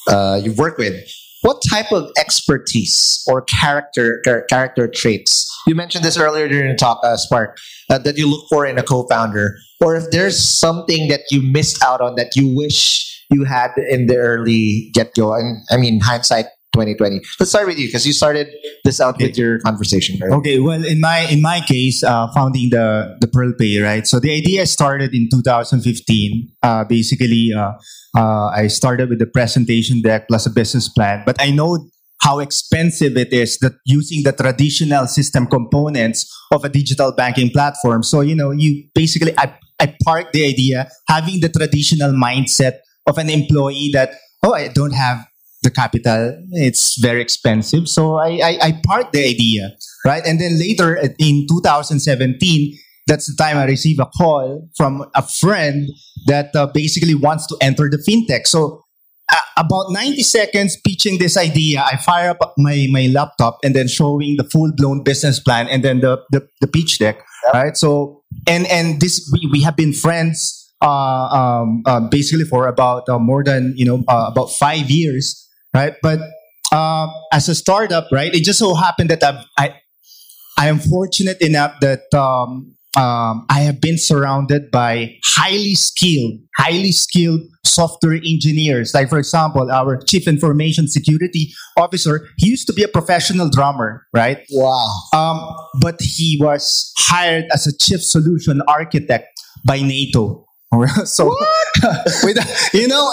uh, 0.09 0.41
you've 0.43 0.59
worked 0.59 0.79
with. 0.79 0.95
What 1.43 1.61
type 1.69 1.91
of 1.91 2.09
expertise 2.19 3.25
or 3.27 3.43
character 3.43 4.23
character 4.49 4.87
traits 4.87 5.49
you 5.67 5.75
mentioned 5.75 6.05
this 6.05 6.19
earlier 6.19 6.49
during 6.49 6.71
the 6.71 6.77
talk, 6.77 7.01
uh, 7.03 7.17
Spark, 7.17 7.57
uh, 7.89 7.99
that 7.99 8.17
you 8.17 8.29
look 8.29 8.47
for 8.49 8.67
in 8.67 8.79
a 8.79 8.83
co-founder, 8.83 9.57
or 9.81 9.97
if 9.97 10.11
there's 10.11 10.39
something 10.41 11.09
that 11.09 11.21
you 11.31 11.43
missed 11.43 11.83
out 11.83 12.01
on 12.01 12.17
that 12.17 12.37
you 12.37 12.55
wish 12.55 13.09
you 13.31 13.45
had 13.45 13.71
in 13.89 14.07
the 14.07 14.17
early 14.17 14.91
get-go, 14.93 15.35
and 15.35 15.65
I 15.71 15.77
mean 15.77 16.01
hindsight 16.01 16.47
2020. 16.73 17.21
Let's 17.39 17.51
start 17.51 17.67
with 17.67 17.79
you 17.79 17.89
because 17.89 18.07
you 18.07 18.13
started 18.13 18.49
this 18.85 19.01
out 19.01 19.15
okay. 19.15 19.27
with 19.27 19.39
your 19.39 19.59
conversation. 19.61 20.19
Right? 20.21 20.33
Okay, 20.33 20.59
well, 20.59 20.85
in 20.85 21.01
my 21.01 21.21
in 21.31 21.41
my 21.41 21.61
case, 21.61 22.03
uh, 22.03 22.29
founding 22.35 22.71
the 22.71 23.17
the 23.21 23.29
Pearl 23.29 23.53
Pay, 23.59 23.81
right? 23.81 24.07
So 24.07 24.19
the 24.19 24.33
idea 24.33 24.67
started 24.67 25.15
in 25.15 25.29
2015. 25.31 26.49
Uh, 26.63 26.85
basically, 26.85 27.53
uh, 27.57 27.73
uh, 28.17 28.49
I 28.49 28.67
started 28.69 29.09
with 29.09 29.19
the 29.19 29.27
presentation 29.27 30.03
deck 30.03 30.29
plus 30.29 30.47
a 30.47 30.51
business 30.51 30.89
plan, 30.89 31.23
but 31.27 31.41
I 31.41 31.51
know 31.51 31.89
how 32.23 32.39
expensive 32.39 33.17
it 33.17 33.33
is 33.33 33.59
that 33.59 33.73
using 33.85 34.23
the 34.23 34.33
traditional 34.33 35.07
system 35.07 35.47
components 35.47 36.31
of 36.53 36.65
a 36.65 36.69
digital 36.69 37.13
banking 37.13 37.51
platform. 37.51 38.03
So 38.03 38.21
you 38.21 38.35
know, 38.35 38.51
you 38.51 38.85
basically 38.95 39.35
I 39.39 39.55
I 39.81 39.95
park 40.05 40.33
the 40.33 40.47
idea 40.47 40.89
having 41.09 41.41
the 41.41 41.49
traditional 41.49 42.13
mindset 42.13 42.79
of 43.07 43.19
an 43.19 43.29
employee 43.29 43.91
that 43.93 44.15
oh 44.45 44.55
I 44.55 44.69
don't 44.69 44.95
have 44.95 45.27
the 45.63 45.71
capital. 45.71 46.39
It's 46.53 47.01
very 47.01 47.21
expensive. 47.21 47.89
So 47.89 48.17
I, 48.17 48.41
I, 48.43 48.59
I 48.63 48.81
parked 48.85 49.13
the 49.13 49.25
idea, 49.25 49.71
right? 50.05 50.23
And 50.27 50.41
then 50.41 50.59
later 50.59 50.97
in 50.97 51.47
2017, 51.49 52.79
that's 53.07 53.27
the 53.27 53.43
time 53.43 53.57
I 53.57 53.65
received 53.65 54.01
a 54.01 54.07
call 54.07 54.69
from 54.77 55.05
a 55.15 55.23
friend 55.23 55.89
that 56.27 56.55
uh, 56.55 56.67
basically 56.73 57.15
wants 57.15 57.47
to 57.49 57.57
enter 57.61 57.91
the 57.91 57.99
fintech. 57.99 58.47
So 58.47 58.85
uh, 59.31 59.37
about 59.57 59.87
90 59.91 60.23
seconds 60.23 60.77
pitching 60.87 61.19
this 61.19 61.37
idea, 61.37 61.83
I 61.83 61.97
fire 61.97 62.31
up 62.31 62.55
my, 62.59 62.87
my 62.91 63.09
laptop 63.13 63.59
and 63.65 63.75
then 63.75 63.89
showing 63.89 64.37
the 64.37 64.45
full 64.45 64.73
blown 64.77 65.03
business 65.03 65.41
plan 65.41 65.69
and 65.69 65.83
then 65.85 66.01
the, 66.01 66.23
the, 66.31 66.47
the 66.61 66.67
pitch 66.67 66.99
deck, 66.99 67.17
yep. 67.45 67.55
right? 67.55 67.77
So, 67.77 68.23
and, 68.47 68.67
and 68.67 69.01
this, 69.01 69.29
we, 69.33 69.49
we 69.51 69.63
have 69.63 69.77
been 69.77 69.93
friends 69.93 70.63
uh, 70.83 71.29
um, 71.63 71.83
uh, 71.87 72.01
basically 72.01 72.45
for 72.45 72.67
about 72.67 73.09
uh, 73.09 73.19
more 73.19 73.45
than 73.45 73.73
you 73.77 73.85
know 73.85 74.03
uh, 74.09 74.27
about 74.29 74.51
five 74.51 74.91
years 74.91 75.42
right? 75.75 75.95
But 76.03 76.21
uh, 76.73 77.09
as 77.33 77.49
a 77.49 77.55
startup, 77.55 78.09
right, 78.13 78.35
it 78.35 78.45
just 78.45 78.59
so 78.59 78.75
happened 78.75 79.11
that 79.11 79.23
I've, 79.23 79.45
I 79.59 79.75
I 80.59 80.69
am 80.69 80.79
fortunate 80.79 81.41
enough 81.41 81.75
that 81.81 82.13
um, 82.15 82.75
um, 82.97 83.47
I 83.49 83.61
have 83.61 83.81
been 83.81 83.97
surrounded 83.99 84.71
by 84.71 85.17
highly 85.25 85.75
skilled, 85.75 86.41
highly 86.59 86.93
skilled 86.93 87.41
software 87.65 88.15
engineers. 88.15 88.93
Like, 88.95 89.09
for 89.09 89.19
example, 89.19 89.71
our 89.71 89.99
chief 90.03 90.29
information 90.29 90.89
security 90.89 91.53
officer, 91.79 92.29
he 92.37 92.51
used 92.51 92.67
to 92.67 92.73
be 92.73 92.83
a 92.83 92.89
professional 92.89 93.49
drummer, 93.49 94.07
right? 94.13 94.39
Wow. 94.51 94.87
Um, 95.15 95.57
but 95.81 95.97
he 96.01 96.39
was 96.41 96.93
hired 96.99 97.47
as 97.53 97.67
a 97.67 97.77
chief 97.77 98.03
solution 98.03 98.61
architect 98.69 99.41
by 99.67 99.81
NATO. 99.81 100.47
so 101.05 101.27
with 102.25 102.71
you 102.73 102.89
know 102.89 103.13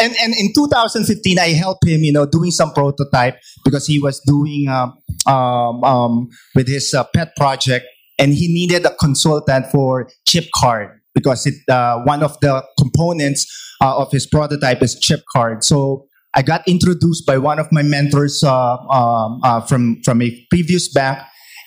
and, 0.00 0.14
and 0.20 0.34
in 0.34 0.52
2015 0.54 1.38
i 1.38 1.48
helped 1.48 1.86
him 1.86 2.02
you 2.02 2.12
know 2.12 2.26
doing 2.26 2.50
some 2.50 2.72
prototype 2.72 3.36
because 3.64 3.86
he 3.86 3.98
was 3.98 4.20
doing 4.26 4.68
um, 4.68 4.96
um, 5.26 5.84
um, 5.84 6.28
with 6.54 6.68
his 6.68 6.94
uh, 6.94 7.04
pet 7.14 7.34
project. 7.36 7.86
And 8.18 8.34
he 8.34 8.52
needed 8.52 8.84
a 8.84 8.94
consultant 8.96 9.66
for 9.66 10.10
chip 10.28 10.44
card 10.54 11.00
because 11.14 11.46
it 11.46 11.54
uh, 11.70 12.00
one 12.02 12.22
of 12.22 12.38
the 12.40 12.62
components 12.78 13.46
uh, 13.80 13.96
of 13.96 14.12
his 14.12 14.26
prototype 14.26 14.82
is 14.82 14.98
chip 14.98 15.22
card. 15.32 15.64
So 15.64 16.06
i 16.32 16.42
got 16.42 16.62
introduced 16.68 17.26
by 17.26 17.38
one 17.38 17.58
of 17.58 17.66
my 17.72 17.82
mentors 17.82 18.44
uh, 18.44 18.76
um, 18.76 19.40
uh, 19.42 19.62
from 19.62 20.02
from 20.04 20.20
a 20.20 20.46
previous 20.50 20.92
bank. 20.92 21.18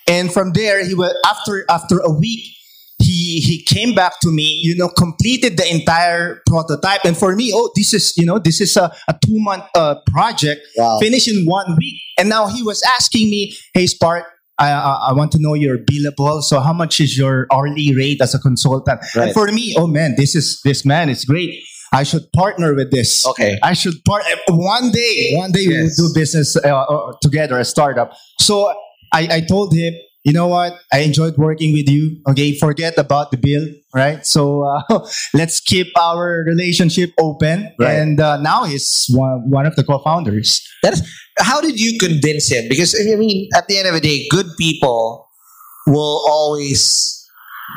And 0.07 0.31
from 0.31 0.53
there 0.53 0.85
he 0.85 0.93
was 0.93 1.15
after 1.25 1.65
after 1.69 1.97
a 1.99 2.11
week 2.11 2.45
he 3.03 3.39
he 3.41 3.63
came 3.63 3.93
back 3.93 4.13
to 4.21 4.31
me, 4.31 4.59
you 4.63 4.75
know, 4.75 4.89
completed 4.89 5.57
the 5.57 5.69
entire 5.71 6.41
prototype, 6.47 7.03
and 7.05 7.17
for 7.17 7.35
me, 7.35 7.51
oh, 7.53 7.69
this 7.75 7.93
is 7.93 8.13
you 8.17 8.25
know, 8.25 8.39
this 8.39 8.61
is 8.61 8.75
a, 8.77 8.91
a 9.07 9.13
two 9.25 9.39
month 9.39 9.63
uh, 9.75 9.95
project, 10.07 10.61
wow. 10.77 10.99
finished 10.99 11.27
in 11.27 11.45
one 11.45 11.75
week, 11.77 12.01
and 12.17 12.29
now 12.29 12.47
he 12.47 12.63
was 12.63 12.81
asking 12.97 13.29
me, 13.29 13.55
hey, 13.73 13.87
Spark. 13.87 14.25
I, 14.59 14.69
I, 14.69 15.09
I 15.09 15.13
want 15.13 15.31
to 15.31 15.39
know 15.41 15.55
your 15.55 15.79
billable. 15.79 16.43
So 16.43 16.59
how 16.59 16.73
much 16.73 17.01
is 17.01 17.17
your 17.17 17.47
hourly 17.51 17.95
rate 17.95 18.21
as 18.21 18.35
a 18.35 18.39
consultant? 18.39 19.01
Right. 19.15 19.25
And 19.25 19.33
for 19.33 19.47
me, 19.51 19.73
oh 19.75 19.87
man, 19.87 20.13
this 20.15 20.35
is 20.35 20.61
this 20.63 20.85
man 20.85 21.09
is 21.09 21.25
great. 21.25 21.59
I 21.91 22.03
should 22.03 22.31
partner 22.33 22.73
with 22.75 22.91
this. 22.91 23.25
Okay. 23.25 23.57
I 23.63 23.73
should 23.73 24.03
part 24.05 24.23
one 24.49 24.91
day. 24.91 25.33
One 25.35 25.51
day 25.51 25.61
yes. 25.61 25.69
we 25.71 26.03
will 26.03 26.13
do 26.13 26.19
business 26.19 26.55
uh, 26.55 26.69
uh, 26.69 27.13
together, 27.21 27.57
a 27.59 27.65
startup. 27.65 28.13
So 28.39 28.73
I, 29.11 29.27
I 29.31 29.41
told 29.41 29.73
him, 29.73 29.93
you 30.23 30.31
know 30.31 30.47
what? 30.47 30.79
I 30.91 30.99
enjoyed 30.99 31.38
working 31.38 31.73
with 31.73 31.89
you. 31.89 32.21
Okay, 32.29 32.57
forget 32.57 32.97
about 32.97 33.31
the 33.31 33.38
bill, 33.38 33.67
right? 33.93 34.25
So 34.25 34.63
uh, 34.63 35.05
let's 35.33 35.59
keep 35.59 35.88
our 35.99 36.43
relationship 36.47 37.12
open. 37.19 37.73
Right. 37.77 37.91
And 37.91 38.19
uh, 38.19 38.41
now 38.41 38.63
he's 38.63 39.07
one, 39.09 39.49
one 39.49 39.65
of 39.65 39.75
the 39.75 39.83
co-founders. 39.83 40.65
That 40.81 40.93
is, 40.93 41.07
how 41.39 41.59
did 41.59 41.77
you 41.77 41.99
convince 41.99 42.49
him? 42.49 42.69
Because 42.69 42.95
I 42.99 43.15
mean, 43.15 43.49
at 43.55 43.67
the 43.67 43.77
end 43.77 43.88
of 43.88 43.93
the 43.93 43.99
day, 43.99 44.25
good 44.29 44.47
people 44.57 45.27
will 45.88 46.23
always 46.27 47.19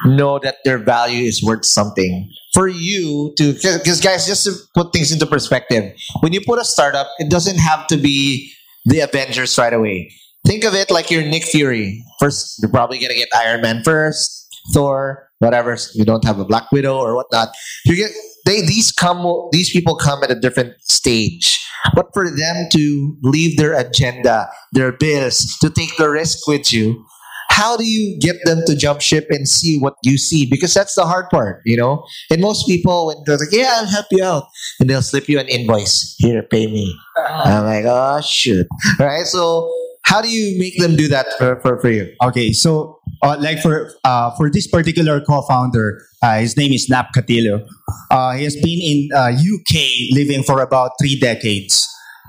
know 0.05 0.39
that 0.39 0.57
their 0.65 0.79
value 0.79 1.27
is 1.27 1.43
worth 1.43 1.65
something. 1.65 2.31
For 2.55 2.69
you 2.69 3.35
to, 3.39 3.53
because 3.55 4.01
guys, 4.01 4.27
just 4.27 4.45
to 4.45 4.53
put 4.75 4.93
things 4.93 5.11
into 5.11 5.27
perspective, 5.27 5.93
when 6.21 6.33
you 6.33 6.41
put 6.47 6.61
a 6.61 6.65
startup, 6.65 7.09
it 7.19 7.29
doesn't 7.29 7.59
have 7.59 7.87
to 7.89 7.97
be 7.97 8.53
the 8.85 9.01
Avengers 9.01 9.59
right 9.59 9.73
away 9.73 10.11
Think 10.47 10.65
of 10.65 10.75
it 10.75 10.91
like 10.91 11.11
you're 11.11 11.23
Nick 11.23 11.45
Fury. 11.45 12.05
First, 12.21 12.59
you're 12.63 12.71
probably 12.71 12.99
gonna 12.99 13.15
get 13.15 13.29
Iron 13.35 13.63
Man 13.63 13.83
first, 13.83 14.47
Thor, 14.73 15.29
whatever. 15.41 15.77
You 15.95 16.05
don't 16.05 16.25
have 16.25 16.39
a 16.39 16.45
Black 16.45 16.71
Widow 16.71 16.97
or 16.97 17.17
whatnot. 17.17 17.49
You 17.85 17.97
get 17.97 18.13
they 18.47 18.61
these 18.61 18.93
come 18.93 19.27
these 19.51 19.71
people 19.71 19.97
come 19.97 20.23
at 20.23 20.31
a 20.31 20.39
different 20.39 20.75
stage. 20.81 21.61
But 21.95 22.07
for 22.15 22.31
them 22.31 22.69
to 22.73 23.17
leave 23.23 23.59
their 23.59 23.79
agenda, 23.79 24.49
their 24.73 24.93
bills, 24.93 25.57
to 25.61 25.71
take 25.71 25.97
the 25.99 26.09
risk 26.09 26.47
with 26.47 26.73
you, 26.73 27.05
how 27.51 27.77
do 27.77 27.85
you 27.85 28.19
get 28.21 28.37
them 28.45 28.63
to 28.67 28.77
jump 28.77 29.01
ship 29.01 29.27
and 29.31 29.49
see 29.49 29.79
what 29.79 29.95
you 30.05 30.19
see? 30.19 30.47
Because 30.49 30.75
that's 30.75 30.95
the 30.95 31.07
hard 31.07 31.29
part, 31.31 31.63
you 31.65 31.77
know. 31.77 32.05
And 32.31 32.41
most 32.41 32.67
people, 32.67 33.07
when 33.09 33.17
they're 33.25 33.39
like, 33.39 33.53
"Yeah, 33.53 33.73
I'll 33.77 33.87
help 33.87 34.07
you 34.11 34.23
out," 34.23 34.45
and 34.79 34.89
they'll 34.89 35.03
slip 35.03 35.29
you 35.29 35.39
an 35.39 35.49
invoice. 35.49 36.15
Here, 36.19 36.43
pay 36.43 36.67
me. 36.67 36.95
Uh-huh. 37.17 37.43
I'm 37.51 37.65
like, 37.65 37.85
"Oh 37.87 38.21
shoot!" 38.21 38.67
Right? 38.99 39.27
So, 39.27 39.73
how 40.07 40.23
do 40.23 40.29
you 40.29 40.57
make 40.59 40.79
them 40.79 40.95
do 40.95 41.09
that 41.09 41.27
for 41.37 41.61
for, 41.61 41.81
for 41.81 41.91
you? 41.91 42.15
Okay, 42.23 42.53
so 42.53 43.01
uh, 43.23 43.37
like 43.41 43.61
for 43.61 43.91
uh, 44.05 44.31
for 44.37 44.49
this 44.51 44.67
particular 44.67 45.21
co-founder, 45.21 46.01
uh, 46.23 46.39
his 46.39 46.57
name 46.57 46.73
is 46.73 46.89
Nap 46.89 47.09
Katillo. 47.15 47.67
Uh, 48.11 48.33
he 48.33 48.45
has 48.45 48.55
been 48.55 48.81
in 48.81 49.09
uh, 49.15 49.35
UK 49.35 50.15
living 50.15 50.45
for 50.45 50.63
about 50.63 50.93
three 51.01 51.19
decades, 51.19 51.87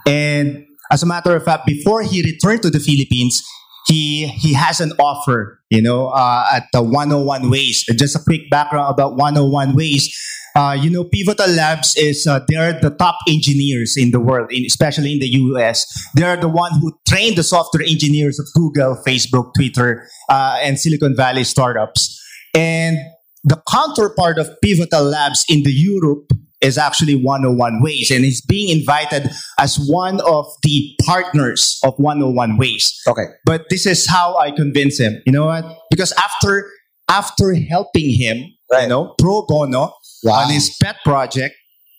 and 0.08 0.66
as 0.92 1.04
a 1.04 1.06
matter 1.06 1.36
of 1.36 1.46
fact, 1.46 1.68
before 1.68 2.02
he 2.02 2.24
returned 2.24 2.63
to 2.63 2.72
the 2.72 2.80
Philippines, 2.80 3.44
he 3.86 4.28
he 4.28 4.54
has 4.54 4.82
an 4.82 4.92
offer, 4.98 5.62
you 5.70 5.82
know, 5.82 6.08
uh, 6.08 6.46
at 6.52 6.66
the 6.74 6.82
101 6.82 7.50
Ways. 7.50 7.86
Just 7.96 8.16
a 8.16 8.20
quick 8.20 8.50
background 8.50 8.90
about 8.90 9.16
101 9.16 9.76
Ways. 9.76 10.10
Uh, 10.58 10.74
you 10.74 10.89
know, 10.89 11.04
Pivotal 11.04 11.50
Labs 11.52 11.96
is 11.98 12.26
uh, 12.26 12.39
they're 12.48 12.74
the 12.82 12.89
top 12.89 13.15
engineers 13.30 13.96
in 13.96 14.10
the 14.10 14.20
world, 14.20 14.52
in, 14.52 14.65
especially 14.65 15.13
in 15.13 15.20
the 15.20 15.28
US. 15.28 15.86
They're 16.15 16.36
the 16.36 16.50
one 16.50 16.72
who 16.82 16.98
trained 17.08 17.36
the 17.36 17.43
software 17.43 17.84
engineers 17.84 18.39
of 18.39 18.48
Google, 18.56 18.98
Facebook, 19.06 19.52
Twitter, 19.56 20.08
uh, 20.30 20.58
and 20.63 20.80
Silicon 20.80 21.15
Valley 21.15 21.43
startups. 21.43 22.20
And 22.56 22.98
the 23.43 23.62
counterpart 23.72 24.39
of 24.39 24.50
Pivotal 24.63 25.04
Labs 25.04 25.46
in 25.48 25.62
the 25.62 25.72
Europe 25.72 26.32
is 26.60 26.80
actually 26.80 27.13
101 27.13 27.84
Ways, 27.84 28.10
and 28.10 28.26
he's 28.26 28.41
being 28.41 28.76
invited 28.76 29.30
as 29.60 29.78
one 29.88 30.20
of 30.22 30.48
the 30.63 30.89
partners 31.06 31.80
of 31.84 31.93
101 31.98 32.58
Ways. 32.58 33.00
Okay. 33.08 33.26
But 33.46 33.65
this 33.70 33.86
is 33.86 34.08
how 34.10 34.36
I 34.38 34.50
convince 34.50 35.00
him. 35.00 35.22
You 35.28 35.34
know 35.34 35.46
what? 35.46 35.65
Because 35.91 36.13
after 36.13 36.65
after 37.10 37.54
helping 37.54 38.10
him, 38.10 38.38
Right. 38.70 38.84
you 38.84 38.89
know, 38.89 39.13
pro 39.17 39.46
bono 39.48 39.93
Wow. 40.23 40.43
on 40.45 40.51
his 40.51 40.75
pet 40.82 40.97
project, 41.06 41.56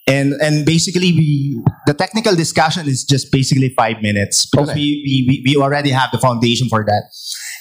and 0.06 0.32
and 0.40 0.64
basically 0.66 1.12
we 1.12 1.62
the 1.86 1.94
technical 1.94 2.34
discussion 2.34 2.88
is 2.88 3.04
just 3.04 3.30
basically 3.30 3.72
five 3.76 4.02
minutes 4.02 4.46
because 4.50 4.70
Okay. 4.70 4.78
we, 4.80 5.24
we 5.28 5.42
we 5.46 5.56
already 5.60 5.90
have 5.90 6.10
the 6.10 6.18
foundation 6.18 6.68
for 6.68 6.84
that. 6.84 7.04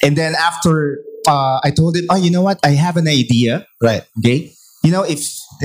And 0.04 0.16
then 0.18 0.36
after 0.36 1.00
uh, 1.28 1.60
I 1.64 1.72
told 1.72 1.96
him, 1.98 2.06
oh, 2.10 2.16
you 2.16 2.32
know 2.32 2.42
what? 2.42 2.60
I 2.64 2.72
have 2.72 2.98
an 2.98 3.08
idea. 3.08 3.66
Right. 3.82 4.04
Okay. 4.20 4.52
You 4.84 4.92
know, 4.92 5.04
if 5.04 5.20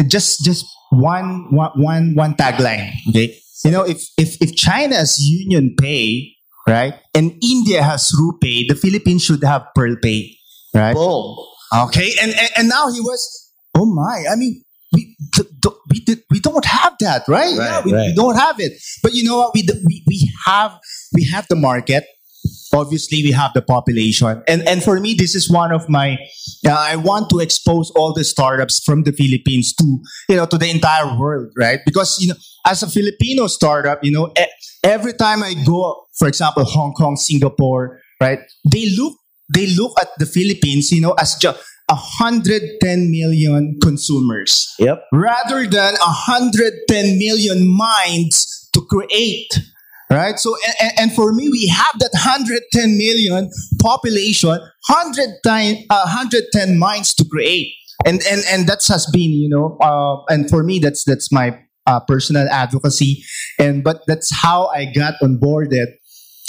just 0.09 0.45
just 0.45 0.65
one 0.91 1.47
one 1.55 1.71
one 1.77 2.15
one 2.15 2.35
tagline. 2.35 2.91
Okay. 3.11 3.39
You 3.65 3.71
know, 3.71 3.85
if 3.85 4.03
if 4.19 4.37
if 4.43 4.57
China's 4.57 5.21
Union 5.23 5.77
Pay, 5.79 6.35
right, 6.67 6.95
and 7.15 7.33
India 7.43 7.83
has 7.83 8.11
RuPay 8.11 8.67
the 8.69 8.75
Philippines 8.75 9.23
should 9.23 9.45
have 9.45 9.63
Pearl 9.77 9.95
Pay, 10.03 10.35
right? 10.75 10.95
Boom. 10.95 11.37
Okay, 11.87 12.11
and, 12.21 12.33
and 12.35 12.51
and 12.59 12.69
now 12.69 12.91
he 12.91 12.99
was, 13.01 13.23
oh 13.79 13.87
my! 13.87 14.25
I 14.31 14.35
mean, 14.35 14.65
we 14.93 15.17
we 15.91 16.01
did, 16.01 16.21
we 16.31 16.41
don't 16.41 16.65
have 16.65 16.95
that, 17.01 17.23
right? 17.29 17.57
Right, 17.59 17.71
yeah, 17.71 17.83
we, 17.85 17.93
we 17.93 18.15
don't 18.15 18.37
have 18.37 18.57
it. 18.59 18.73
But 19.03 19.15
you 19.15 19.25
know 19.25 19.39
what? 19.39 19.55
We, 19.55 19.63
d- 19.63 19.81
we 19.87 20.05
we 20.07 20.31
have 20.47 20.79
we 21.13 21.25
have 21.27 21.47
the 21.49 21.57
market. 21.57 22.05
Obviously, 22.75 23.23
we 23.23 23.31
have 23.33 23.53
the 23.55 23.63
population, 23.63 24.43
and 24.49 24.67
and 24.67 24.83
for 24.83 24.99
me, 24.99 25.15
this 25.15 25.35
is 25.35 25.51
one 25.51 25.73
of 25.73 25.89
my. 25.89 26.19
Uh, 26.67 26.71
I 26.73 26.97
want 26.97 27.29
to 27.31 27.39
expose 27.39 27.91
all 27.93 28.13
the 28.15 28.25
startups 28.25 28.83
from 28.83 29.03
the 29.05 29.13
Philippines 29.13 29.75
to 29.75 29.99
you 30.29 30.37
know 30.37 30.47
to 30.47 30.59
the 30.59 30.71
entire 30.71 31.17
world, 31.19 31.53
right? 31.59 31.81
Because 31.85 32.19
you 32.21 32.29
know, 32.29 32.35
as 32.67 32.83
a 32.83 32.89
Filipino 32.89 33.47
startup, 33.47 34.03
you 34.03 34.11
know, 34.11 34.33
every 34.83 35.13
time 35.13 35.43
I 35.43 35.55
go, 35.67 36.07
for 36.19 36.27
example, 36.27 36.65
Hong 36.65 36.93
Kong, 36.95 37.17
Singapore, 37.17 38.01
right? 38.21 38.41
They 38.71 38.89
look 38.97 39.15
they 39.55 39.67
look 39.67 39.93
at 40.01 40.09
the 40.19 40.27
Philippines, 40.27 40.91
you 40.91 41.01
know, 41.03 41.13
as 41.13 41.37
just 41.37 41.63
110 41.95 43.11
million 43.11 43.79
consumers 43.83 44.75
Yep. 44.79 45.05
rather 45.13 45.67
than 45.67 45.95
110 45.95 47.19
million 47.19 47.69
minds 47.69 48.69
to 48.73 48.81
create. 48.89 49.59
Right? 50.11 50.39
So, 50.39 50.55
and, 50.81 50.93
and 50.99 51.13
for 51.15 51.33
me, 51.33 51.49
we 51.49 51.69
have 51.69 51.99
that 51.99 52.11
110 52.13 52.99
million 52.99 53.51
population, 53.81 54.51
100 54.51 55.29
time, 55.43 55.77
uh, 55.89 56.05
110 56.05 56.79
minds 56.79 57.15
to 57.15 57.25
create. 57.25 57.73
And, 58.05 58.21
and, 58.31 58.43
and 58.51 58.67
that 58.69 58.85
has 58.89 59.07
been, 59.11 59.31
you 59.33 59.49
know, 59.49 59.79
uh, 59.81 60.23
and 60.29 60.51
for 60.51 60.63
me, 60.63 60.81
that's, 60.81 61.05
that's 61.05 61.33
my 61.33 61.59
uh, 61.87 62.01
personal 62.01 62.47
advocacy. 62.51 63.23
And, 63.59 63.83
but 63.83 64.03
that's 64.07 64.31
how 64.35 64.67
I 64.67 64.85
got 64.85 65.15
on 65.23 65.39
boarded 65.39 65.89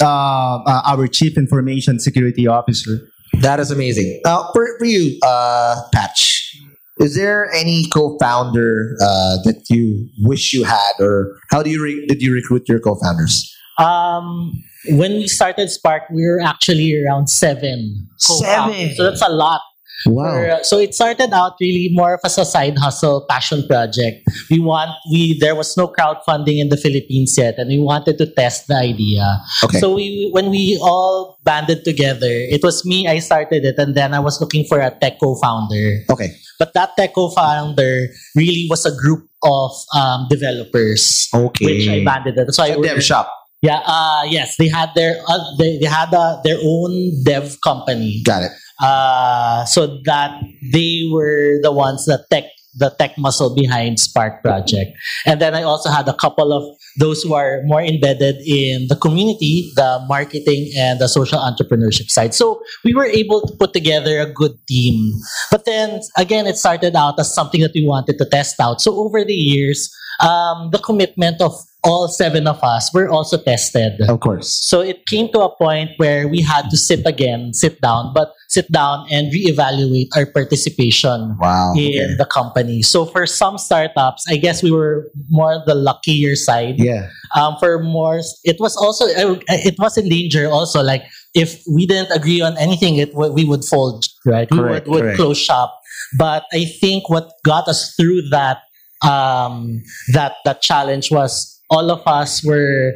uh, 0.01 0.57
uh, 0.65 0.81
our 0.85 1.07
chief 1.07 1.37
information 1.37 1.99
security 1.99 2.47
officer. 2.47 3.07
That 3.41 3.59
is 3.59 3.71
amazing. 3.71 4.21
Uh, 4.25 4.51
for, 4.53 4.77
for 4.77 4.85
you, 4.85 5.17
uh, 5.23 5.75
Patch, 5.93 6.55
is 6.97 7.15
there 7.15 7.51
any 7.53 7.87
co-founder 7.93 8.95
uh, 9.01 9.37
that 9.43 9.65
you 9.69 10.07
wish 10.19 10.53
you 10.53 10.63
had, 10.63 10.91
or 10.99 11.37
how 11.51 11.63
do 11.63 11.69
you 11.69 11.83
re- 11.83 12.05
did 12.07 12.21
you 12.21 12.33
recruit 12.33 12.69
your 12.69 12.79
co-founders? 12.79 13.53
Um, 13.79 14.51
when 14.89 15.13
we 15.13 15.27
started 15.27 15.69
Spark, 15.69 16.03
we 16.11 16.25
were 16.25 16.39
actually 16.41 17.03
around 17.03 17.27
seven. 17.27 18.07
co-founders. 18.25 18.75
Seven. 18.77 18.95
So 18.95 19.03
that's 19.03 19.21
a 19.21 19.29
lot. 19.29 19.61
For, 20.03 20.49
uh, 20.49 20.63
so 20.63 20.79
it 20.79 20.93
started 20.93 21.31
out 21.33 21.53
really 21.61 21.89
more 21.91 22.15
of 22.15 22.19
as 22.23 22.37
a 22.37 22.45
side 22.45 22.77
hustle 22.77 23.25
passion 23.29 23.65
project. 23.67 24.27
We 24.49 24.59
want 24.59 24.91
we 25.11 25.39
there 25.39 25.55
was 25.55 25.75
no 25.77 25.87
crowdfunding 25.87 26.59
in 26.59 26.69
the 26.69 26.77
Philippines 26.77 27.35
yet, 27.37 27.55
and 27.57 27.69
we 27.69 27.79
wanted 27.79 28.17
to 28.19 28.27
test 28.33 28.67
the 28.67 28.75
idea. 28.75 29.39
Okay. 29.63 29.79
So 29.79 29.95
we 29.95 30.29
when 30.33 30.49
we 30.49 30.77
all 30.81 31.39
banded 31.43 31.83
together, 31.83 32.29
it 32.29 32.63
was 32.63 32.85
me. 32.85 33.07
I 33.07 33.19
started 33.19 33.65
it, 33.65 33.75
and 33.77 33.95
then 33.95 34.13
I 34.13 34.19
was 34.19 34.39
looking 34.41 34.65
for 34.65 34.79
a 34.79 34.91
tech 34.91 35.19
co-founder. 35.19 36.03
Okay. 36.09 36.35
But 36.59 36.73
that 36.73 36.95
tech 36.95 37.13
co-founder 37.15 38.07
really 38.35 38.67
was 38.69 38.85
a 38.85 38.95
group 38.95 39.27
of 39.43 39.71
um, 39.95 40.27
developers, 40.29 41.27
Okay. 41.33 41.65
which 41.65 41.87
I 41.89 42.03
banded 42.03 42.37
it. 42.37 42.53
So 42.53 42.63
I 42.63 42.75
dev 42.79 43.03
shop. 43.03 43.27
yeah, 43.61 43.79
uh, 43.85 44.23
yes, 44.27 44.55
they 44.57 44.67
had 44.67 44.91
their 44.95 45.15
uh, 45.27 45.39
they, 45.57 45.79
they 45.79 45.87
had 45.87 46.13
uh, 46.13 46.39
their 46.43 46.59
own 46.63 46.91
dev 47.23 47.57
company. 47.63 48.21
Got 48.23 48.43
it. 48.43 48.51
Uh, 48.81 49.65
so 49.65 49.99
that 50.05 50.41
they 50.71 51.03
were 51.11 51.59
the 51.61 51.71
ones 51.71 52.05
that 52.05 52.25
tech 52.31 52.45
the 52.75 52.89
tech 52.97 53.17
muscle 53.17 53.53
behind 53.53 53.99
Spark 53.99 54.41
Project. 54.41 54.97
And 55.25 55.39
then 55.39 55.53
I 55.53 55.63
also 55.63 55.89
had 55.89 56.07
a 56.07 56.13
couple 56.13 56.51
of 56.51 56.63
those 56.97 57.21
who 57.21 57.33
are 57.33 57.61
more 57.65 57.81
embedded 57.81 58.37
in 58.45 58.87
the 58.87 58.95
community, 58.95 59.71
the 59.75 60.03
marketing 60.07 60.71
and 60.77 60.99
the 60.99 61.07
social 61.07 61.39
entrepreneurship 61.39 62.09
side. 62.09 62.33
So 62.33 62.61
we 62.83 62.93
were 62.93 63.05
able 63.05 63.41
to 63.45 63.53
put 63.55 63.73
together 63.73 64.19
a 64.19 64.31
good 64.31 64.57
team. 64.67 65.13
But 65.51 65.65
then 65.65 66.01
again, 66.17 66.47
it 66.47 66.57
started 66.57 66.95
out 66.95 67.19
as 67.19 67.33
something 67.33 67.61
that 67.61 67.71
we 67.73 67.85
wanted 67.85 68.17
to 68.17 68.25
test 68.25 68.59
out. 68.59 68.81
So 68.81 68.95
over 68.95 69.23
the 69.23 69.33
years, 69.33 69.93
um, 70.19 70.69
the 70.71 70.79
commitment 70.79 71.41
of 71.41 71.53
all 71.83 72.07
seven 72.07 72.47
of 72.47 72.63
us 72.63 72.93
were 72.93 73.09
also 73.09 73.35
tested. 73.37 73.99
Of 74.07 74.21
course. 74.21 74.47
So 74.53 74.79
it 74.79 75.05
came 75.05 75.27
to 75.33 75.41
a 75.41 75.53
point 75.57 75.91
where 75.97 76.29
we 76.29 76.39
had 76.41 76.69
to 76.71 76.77
sit 76.77 77.05
again, 77.05 77.53
sit 77.53 77.81
down, 77.81 78.13
but 78.13 78.31
sit 78.47 78.71
down 78.71 79.05
and 79.11 79.33
reevaluate 79.33 80.07
our 80.15 80.25
participation 80.25 81.35
Wow. 81.41 81.73
in 81.75 81.91
Okay. 81.99 82.15
the 82.17 82.25
company. 82.25 82.83
So 82.83 83.05
for 83.05 83.25
some 83.27 83.57
startups, 83.57 84.23
I 84.29 84.37
guess 84.37 84.63
we 84.63 84.71
were 84.71 85.11
more 85.29 85.61
the 85.65 85.75
luckier 85.75 86.35
side. 86.37 86.75
Yeah. 86.79 87.09
Um, 87.35 87.57
for 87.59 87.83
more, 87.83 88.21
it 88.45 88.57
was 88.59 88.77
also 88.77 89.05
it 89.07 89.75
was 89.79 89.97
in 89.97 90.07
danger. 90.07 90.47
Also, 90.47 90.81
like 90.81 91.03
if 91.35 91.59
we 91.67 91.85
didn't 91.85 92.15
agree 92.15 92.39
on 92.41 92.55
anything, 92.57 92.95
it 92.95 93.13
we 93.13 93.43
would 93.43 93.65
fold. 93.65 94.05
Right, 94.25 94.47
Correct, 94.49 94.87
we 94.87 94.93
would, 94.93 95.03
would 95.03 95.15
close 95.17 95.37
shop. 95.37 95.81
But 96.17 96.45
I 96.53 96.63
think 96.63 97.09
what 97.09 97.31
got 97.43 97.67
us 97.67 97.93
through 97.97 98.29
that 98.31 98.59
um, 99.03 99.81
that 100.13 100.33
that 100.45 100.61
challenge 100.61 101.11
was 101.11 101.59
all 101.69 101.91
of 101.91 102.01
us 102.07 102.43
were 102.43 102.93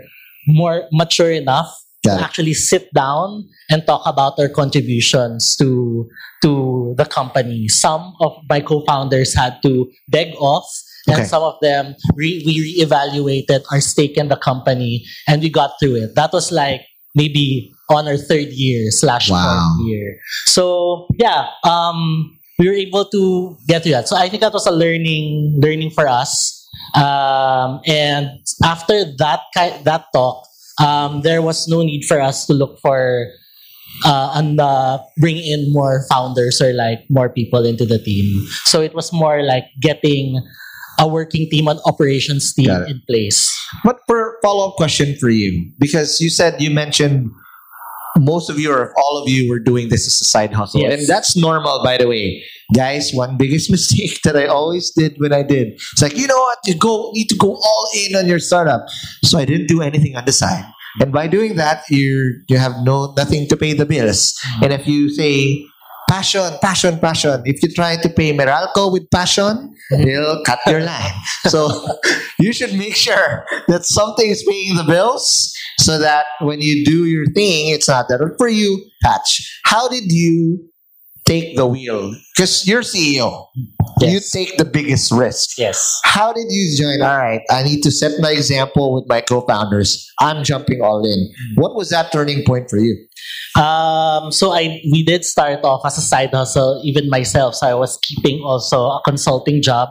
more 0.47 0.87
mature 0.91 1.31
enough 1.31 1.67
to 2.03 2.11
actually 2.11 2.53
sit 2.53 2.87
down 2.93 3.43
and 3.69 3.85
talk 3.85 4.01
about 4.05 4.39
our 4.39 4.47
contributions 4.49 5.55
to 5.57 6.07
to 6.41 6.93
the 6.97 7.05
company. 7.05 7.67
Some 7.67 8.13
of 8.21 8.31
my 8.49 8.61
co-founders 8.61 9.33
had 9.35 9.59
to 9.63 9.89
beg 10.07 10.33
off, 10.37 10.63
Okay. 11.09 11.19
and 11.21 11.27
some 11.27 11.41
of 11.43 11.55
them 11.61 11.95
re- 12.15 12.43
we 12.45 12.79
reevaluated 12.83 13.63
our 13.71 13.81
stake 13.81 14.15
in 14.17 14.27
the 14.29 14.37
company, 14.37 15.03
and 15.27 15.41
we 15.41 15.49
got 15.49 15.71
through 15.81 15.95
it. 15.95 16.15
That 16.15 16.31
was 16.31 16.51
like 16.51 16.81
maybe 17.15 17.73
on 17.89 18.07
our 18.07 18.17
third 18.17 18.51
year 18.53 18.91
slash 18.91 19.29
Wow. 19.31 19.41
fourth 19.41 19.87
year. 19.87 20.19
So 20.45 21.07
yeah, 21.19 21.47
um, 21.63 22.37
we 22.57 22.67
were 22.67 22.75
able 22.75 23.05
to 23.05 23.57
get 23.67 23.83
to 23.83 23.89
that. 23.91 24.07
So 24.07 24.15
I 24.15 24.29
think 24.29 24.41
that 24.41 24.53
was 24.53 24.65
a 24.65 24.71
learning 24.71 25.59
learning 25.61 25.91
for 25.91 26.07
us. 26.07 26.53
Um, 26.95 27.81
and 27.85 28.39
after 28.63 29.05
that 29.17 29.41
ki- 29.53 29.83
that 29.83 30.05
talk, 30.13 30.45
um, 30.81 31.21
there 31.21 31.41
was 31.41 31.67
no 31.67 31.81
need 31.81 32.05
for 32.05 32.19
us 32.21 32.45
to 32.47 32.53
look 32.53 32.79
for 32.79 33.27
uh, 34.05 34.31
and 34.35 34.59
uh, 34.59 34.99
bring 35.17 35.37
in 35.37 35.71
more 35.71 36.05
founders 36.09 36.61
or 36.61 36.73
like 36.73 37.05
more 37.09 37.29
people 37.29 37.65
into 37.65 37.85
the 37.85 37.99
team. 37.99 38.45
So 38.65 38.81
it 38.81 38.93
was 38.93 39.11
more 39.13 39.41
like 39.43 39.65
getting 39.81 40.41
a 40.99 41.07
working 41.07 41.49
team, 41.49 41.67
an 41.67 41.79
operations 41.85 42.53
team 42.53 42.69
in 42.87 43.01
place. 43.07 43.53
But 43.83 43.99
for 44.07 44.37
follow 44.41 44.69
up 44.69 44.75
question 44.75 45.15
for 45.19 45.29
you, 45.29 45.71
because 45.77 46.19
you 46.21 46.29
said 46.29 46.61
you 46.61 46.71
mentioned 46.71 47.29
most 48.19 48.49
of 48.49 48.59
you 48.59 48.71
or 48.71 48.93
all 48.97 49.21
of 49.21 49.29
you 49.29 49.49
were 49.49 49.59
doing 49.59 49.89
this 49.89 50.07
as 50.07 50.21
a 50.21 50.25
side 50.25 50.53
hustle. 50.53 50.81
Yes. 50.81 50.99
And 50.99 51.07
that's 51.07 51.35
normal, 51.35 51.83
by 51.83 51.97
the 51.97 52.07
way. 52.07 52.43
Guys, 52.75 53.11
one 53.13 53.37
biggest 53.37 53.71
mistake 53.75 54.21
that 54.23 54.35
I 54.35 54.45
always 54.45 54.91
did 54.91 55.15
when 55.17 55.33
I 55.33 55.43
did, 55.43 55.73
it's 55.73 56.01
like, 56.01 56.17
you 56.17 56.27
know 56.27 56.37
what, 56.37 56.59
you 56.65 56.75
go 56.75 57.11
need 57.13 57.29
to 57.29 57.35
go 57.35 57.55
all 57.55 57.89
in 57.95 58.15
on 58.15 58.27
your 58.27 58.39
startup. 58.39 58.85
So 59.23 59.37
I 59.37 59.45
didn't 59.45 59.67
do 59.67 59.81
anything 59.81 60.15
on 60.15 60.25
the 60.25 60.31
side. 60.31 60.65
And 60.99 61.11
by 61.11 61.27
doing 61.27 61.57
that, 61.57 61.83
you 61.89 62.41
you 62.47 62.57
have 62.57 62.73
no 62.83 63.13
nothing 63.15 63.47
to 63.49 63.57
pay 63.57 63.73
the 63.73 63.85
bills. 63.85 64.33
Mm. 64.57 64.63
And 64.63 64.73
if 64.73 64.87
you 64.87 65.09
say 65.09 65.65
passion, 66.07 66.53
passion, 66.61 66.99
passion, 66.99 67.41
if 67.45 67.61
you 67.61 67.71
try 67.73 67.97
to 67.97 68.09
pay 68.09 68.35
Meralco 68.35 68.91
with 68.91 69.09
passion, 69.11 69.75
mm-hmm. 69.91 70.03
they'll 70.03 70.43
cut 70.43 70.59
your 70.67 70.81
line. 70.81 71.13
So 71.47 71.69
you 72.39 72.51
should 72.51 72.73
make 72.73 72.95
sure 72.95 73.45
that 73.67 73.85
something 73.85 74.27
is 74.27 74.43
paying 74.43 74.75
the 74.75 74.83
bills 74.83 75.53
so 75.79 75.97
that 75.97 76.25
when 76.41 76.59
you 76.59 76.83
do 76.83 77.05
your 77.05 77.25
thing, 77.27 77.69
it's 77.69 77.87
not 77.87 78.07
that. 78.09 78.35
For 78.37 78.49
you, 78.49 78.83
Patch, 79.01 79.61
how 79.63 79.87
did 79.87 80.11
you 80.11 80.69
take 81.25 81.55
the 81.55 81.65
wheel? 81.65 82.13
Because 82.35 82.67
you're 82.67 82.81
CEO. 82.81 83.47
You 84.01 84.19
take 84.19 84.57
the 84.57 84.65
biggest 84.65 85.11
risk. 85.11 85.57
Yes. 85.57 85.99
How 86.03 86.33
did 86.33 86.47
you 86.49 86.77
join? 86.77 87.01
All 87.01 87.17
right, 87.17 87.41
I 87.49 87.63
need 87.63 87.81
to 87.83 87.91
set 87.91 88.19
my 88.19 88.31
example 88.31 88.93
with 88.93 89.05
my 89.07 89.21
co-founders. 89.21 90.11
I'm 90.19 90.43
jumping 90.43 90.81
all 90.81 91.03
in. 91.03 91.17
Mm. 91.17 91.61
What 91.61 91.75
was 91.75 91.89
that 91.89 92.11
turning 92.11 92.43
point 92.45 92.69
for 92.69 92.77
you? 92.77 93.06
Um, 93.57 94.31
so 94.31 94.51
I 94.53 94.81
we 94.91 95.01
did 95.03 95.25
start 95.25 95.63
off 95.63 95.81
as 95.85 95.97
a 95.97 96.01
side 96.01 96.29
hustle, 96.33 96.81
even 96.85 97.09
myself. 97.09 97.55
So 97.55 97.65
I 97.67 97.73
was 97.73 97.97
keeping 98.03 98.41
also 98.43 98.85
a 98.85 99.01
consulting 99.03 99.61
job 99.61 99.89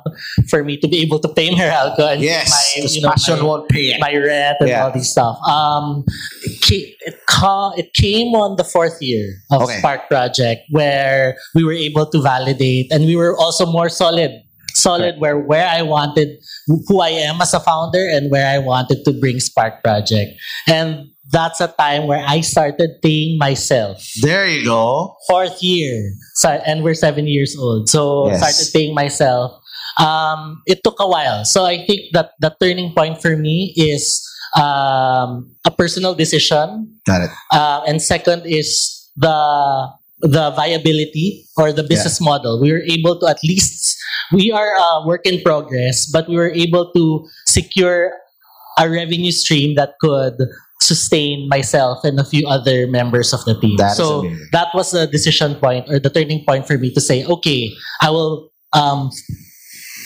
for 0.49 0.63
me 0.63 0.77
to 0.79 0.87
be 0.87 0.99
able 1.03 1.19
to 1.21 1.29
pay 1.29 1.51
Meralco 1.51 2.13
and 2.13 2.21
Yes, 2.23 2.47
my, 2.77 2.85
you 2.87 3.01
know, 3.03 3.11
passion 3.11 3.39
my, 3.41 3.45
won't 3.45 3.69
pay. 3.69 3.97
my 3.99 4.15
rent 4.15 4.59
and 4.61 4.69
Yeah. 4.69 4.85
all 4.85 4.93
these 4.93 5.11
stuff. 5.11 5.39
Um, 5.49 6.05
it 6.45 6.61
came, 6.63 6.87
it, 7.01 7.17
ca- 7.27 7.73
it 7.77 7.93
came 7.95 8.35
on 8.35 8.57
the 8.57 8.65
fourth 8.65 8.99
year 9.03 9.35
of 9.51 9.63
Okay. 9.63 9.79
Spark 9.79 10.09
Project 10.09 10.63
where 10.71 11.37
we 11.55 11.65
were 11.65 11.73
able 11.73 12.07
to 12.07 12.21
validate 12.23 12.93
and 12.93 13.05
we 13.05 13.17
were 13.17 13.37
also 13.37 13.67
more 13.67 13.89
solid. 13.89 14.31
Solid 14.75 15.19
where 15.19 15.41
where 15.41 15.67
I 15.67 15.81
wanted 15.81 16.37
who 16.69 17.01
I 17.01 17.09
am 17.09 17.41
as 17.41 17.55
a 17.55 17.61
founder 17.61 18.07
and 18.13 18.31
where 18.31 18.47
I 18.47 18.59
wanted 18.59 19.07
to 19.07 19.13
bring 19.19 19.41
Spark 19.41 19.83
Project. 19.83 20.33
And 20.69 21.09
that's 21.31 21.61
a 21.61 21.69
time 21.69 22.07
where 22.07 22.25
I 22.27 22.41
started 22.41 23.03
paying 23.03 23.39
myself. 23.39 23.99
There 24.23 24.47
you 24.47 24.65
go. 24.65 25.17
Fourth 25.29 25.63
year. 25.63 26.13
So, 26.35 26.51
and 26.51 26.85
we're 26.85 26.95
seven 26.95 27.27
years 27.27 27.57
old. 27.59 27.89
So 27.89 28.29
Yes. 28.29 28.39
started 28.39 28.73
paying 28.73 28.95
myself. 28.95 29.53
Um, 29.99 30.63
it 30.67 30.85
took 30.85 30.97
a 31.01 31.09
while. 31.09 31.45
So 31.45 31.65
I 31.65 31.85
think 31.87 32.13
that 32.13 32.33
the 32.41 32.55
turning 32.61 32.93
point 32.95 33.21
for 33.23 33.37
me 33.37 33.73
is 33.77 34.23
um, 34.57 35.51
a 35.65 35.71
personal 35.71 36.15
decision. 36.15 36.95
Got 37.07 37.23
it. 37.23 37.31
Uh, 37.53 37.83
and 37.87 38.01
second 38.01 38.47
is 38.47 39.11
the 39.17 39.89
the 40.21 40.51
viability 40.53 41.45
or 41.57 41.73
the 41.73 41.83
business 41.83 42.21
model. 42.21 42.61
We 42.61 42.73
were 42.73 42.85
able 42.89 43.21
to 43.21 43.27
at 43.29 43.39
least 43.45 43.97
we 44.33 44.51
are 44.53 44.75
a 44.77 45.07
work 45.07 45.27
in 45.27 45.41
progress, 45.43 46.07
but 46.11 46.29
we 46.29 46.37
were 46.37 46.53
able 46.53 46.93
to 46.93 47.27
secure 47.47 48.13
a 48.79 48.89
revenue 48.89 49.33
stream 49.33 49.75
that 49.77 49.95
could 50.01 50.37
sustain 50.81 51.49
myself 51.49 52.05
and 52.05 52.21
a 52.21 52.25
few 52.25 52.47
other 52.47 52.87
members 52.87 53.33
of 53.33 53.45
the 53.45 53.59
team. 53.61 53.77
That 53.77 53.97
so 53.97 54.23
that 54.53 54.69
was 54.75 54.93
the 54.93 55.07
decision 55.07 55.55
point 55.57 55.89
or 55.89 55.99
the 55.99 56.11
turning 56.11 56.45
point 56.45 56.67
for 56.67 56.79
me 56.79 56.93
to 56.93 57.01
say, 57.01 57.25
okay, 57.25 57.73
I 58.03 58.11
will 58.11 58.51
um, 58.73 59.11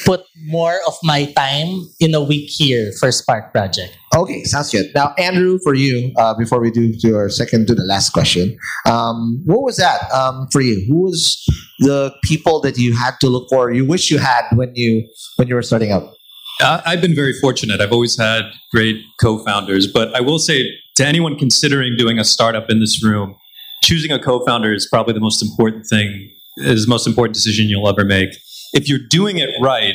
put 0.05 0.23
more 0.47 0.79
of 0.87 0.95
my 1.03 1.31
time 1.33 1.89
in 2.01 2.15
a 2.15 2.23
week 2.23 2.51
here 2.51 2.93
for 2.99 3.11
Spark 3.13 3.53
Project. 3.53 3.97
Okay, 4.15 4.45
sounds 4.45 4.71
good. 4.71 4.87
Now, 4.95 5.15
Andrew, 5.19 5.59
for 5.63 5.75
you, 5.75 6.13
uh, 6.17 6.35
before 6.35 6.61
we 6.61 6.71
do 6.71 6.93
to 7.01 7.17
our 7.17 7.29
second 7.29 7.67
to 7.69 7.75
the 7.75 7.85
last 7.85 8.11
question, 8.11 8.57
um, 8.87 9.43
what 9.45 9.63
was 9.63 9.77
that 9.77 10.11
um, 10.13 10.49
for 10.53 10.61
you? 10.61 10.85
Who 10.89 11.03
was 11.03 11.45
the 11.81 12.13
people 12.25 12.61
that 12.61 12.79
you 12.79 12.97
had 12.97 13.21
to 13.21 13.29
look 13.29 13.49
for? 13.51 13.71
You 13.71 13.85
wish 13.85 14.11
you 14.11 14.19
had 14.19 14.45
when 14.55 14.73
you 14.75 15.09
when 15.37 15.49
you 15.49 15.55
were 15.55 15.63
starting 15.63 15.93
out. 15.93 16.15
I've 16.63 17.01
been 17.01 17.15
very 17.15 17.33
fortunate. 17.33 17.81
I've 17.81 17.93
always 17.93 18.19
had 18.19 18.43
great 18.73 19.03
co-founders, 19.21 19.87
but 19.87 20.15
I 20.15 20.21
will 20.21 20.39
say 20.39 20.65
to 20.97 21.07
anyone 21.07 21.37
considering 21.39 21.97
doing 21.97 22.19
a 22.19 22.25
startup 22.25 22.71
in 22.71 22.81
this 22.81 23.03
room, 23.03 23.37
choosing 23.83 24.13
a 24.13 24.19
co-founder 24.19 24.73
is 24.73 24.87
probably 24.87 25.15
the 25.15 25.21
most 25.21 25.43
important 25.43 25.87
thing, 25.87 26.31
is 26.59 26.85
the 26.85 26.91
most 26.91 27.07
important 27.07 27.35
decision 27.35 27.69
you'll 27.69 27.89
ever 27.89 28.05
make. 28.05 28.31
If 28.73 28.89
you're 28.89 28.99
doing 29.09 29.39
it 29.39 29.51
right, 29.63 29.95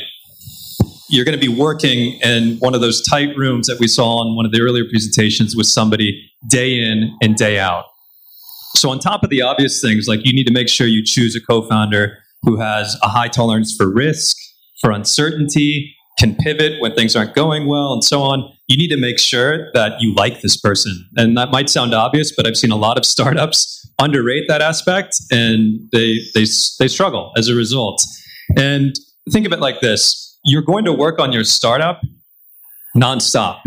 you're 1.08 1.24
going 1.24 1.38
to 1.38 1.46
be 1.46 1.52
working 1.52 2.18
in 2.22 2.56
one 2.58 2.74
of 2.74 2.80
those 2.80 3.00
tight 3.02 3.36
rooms 3.36 3.68
that 3.68 3.78
we 3.78 3.86
saw 3.86 4.26
in 4.26 4.34
one 4.34 4.44
of 4.44 4.52
the 4.52 4.60
earlier 4.60 4.84
presentations 4.90 5.54
with 5.54 5.66
somebody 5.66 6.30
day 6.48 6.80
in 6.80 7.16
and 7.22 7.36
day 7.36 7.58
out. 7.58 7.84
So 8.74 8.90
on 8.90 8.98
top 8.98 9.22
of 9.22 9.30
the 9.30 9.40
obvious 9.40 9.80
things, 9.80 10.06
like 10.08 10.20
you 10.24 10.32
need 10.32 10.46
to 10.48 10.52
make 10.52 10.68
sure 10.68 10.86
you 10.86 11.02
choose 11.04 11.36
a 11.36 11.40
co-founder 11.40 12.18
who 12.42 12.60
has 12.60 12.96
a 13.02 13.08
high 13.08 13.28
tolerance 13.28 13.74
for 13.74 13.90
risk, 13.90 14.36
for 14.80 14.90
uncertainty, 14.90 15.95
can 16.18 16.34
pivot 16.36 16.80
when 16.80 16.94
things 16.94 17.14
aren't 17.14 17.34
going 17.34 17.66
well, 17.66 17.92
and 17.92 18.02
so 18.02 18.22
on. 18.22 18.50
You 18.68 18.76
need 18.76 18.88
to 18.88 18.96
make 18.96 19.18
sure 19.18 19.70
that 19.74 20.00
you 20.00 20.14
like 20.14 20.40
this 20.40 20.56
person. 20.56 21.06
And 21.16 21.36
that 21.36 21.50
might 21.50 21.68
sound 21.68 21.94
obvious, 21.94 22.32
but 22.34 22.46
I've 22.46 22.56
seen 22.56 22.70
a 22.70 22.76
lot 22.76 22.96
of 22.96 23.04
startups 23.14 23.86
underrate 23.98 24.44
that 24.48 24.60
aspect 24.60 25.16
and 25.30 25.78
they, 25.92 26.20
they, 26.34 26.44
they 26.78 26.88
struggle 26.88 27.32
as 27.36 27.48
a 27.48 27.54
result. 27.54 28.02
And 28.56 28.94
think 29.30 29.46
of 29.46 29.52
it 29.52 29.60
like 29.60 29.80
this 29.80 30.22
you're 30.44 30.62
going 30.62 30.84
to 30.84 30.92
work 30.92 31.18
on 31.18 31.32
your 31.32 31.42
startup 31.42 32.00
nonstop. 32.96 33.60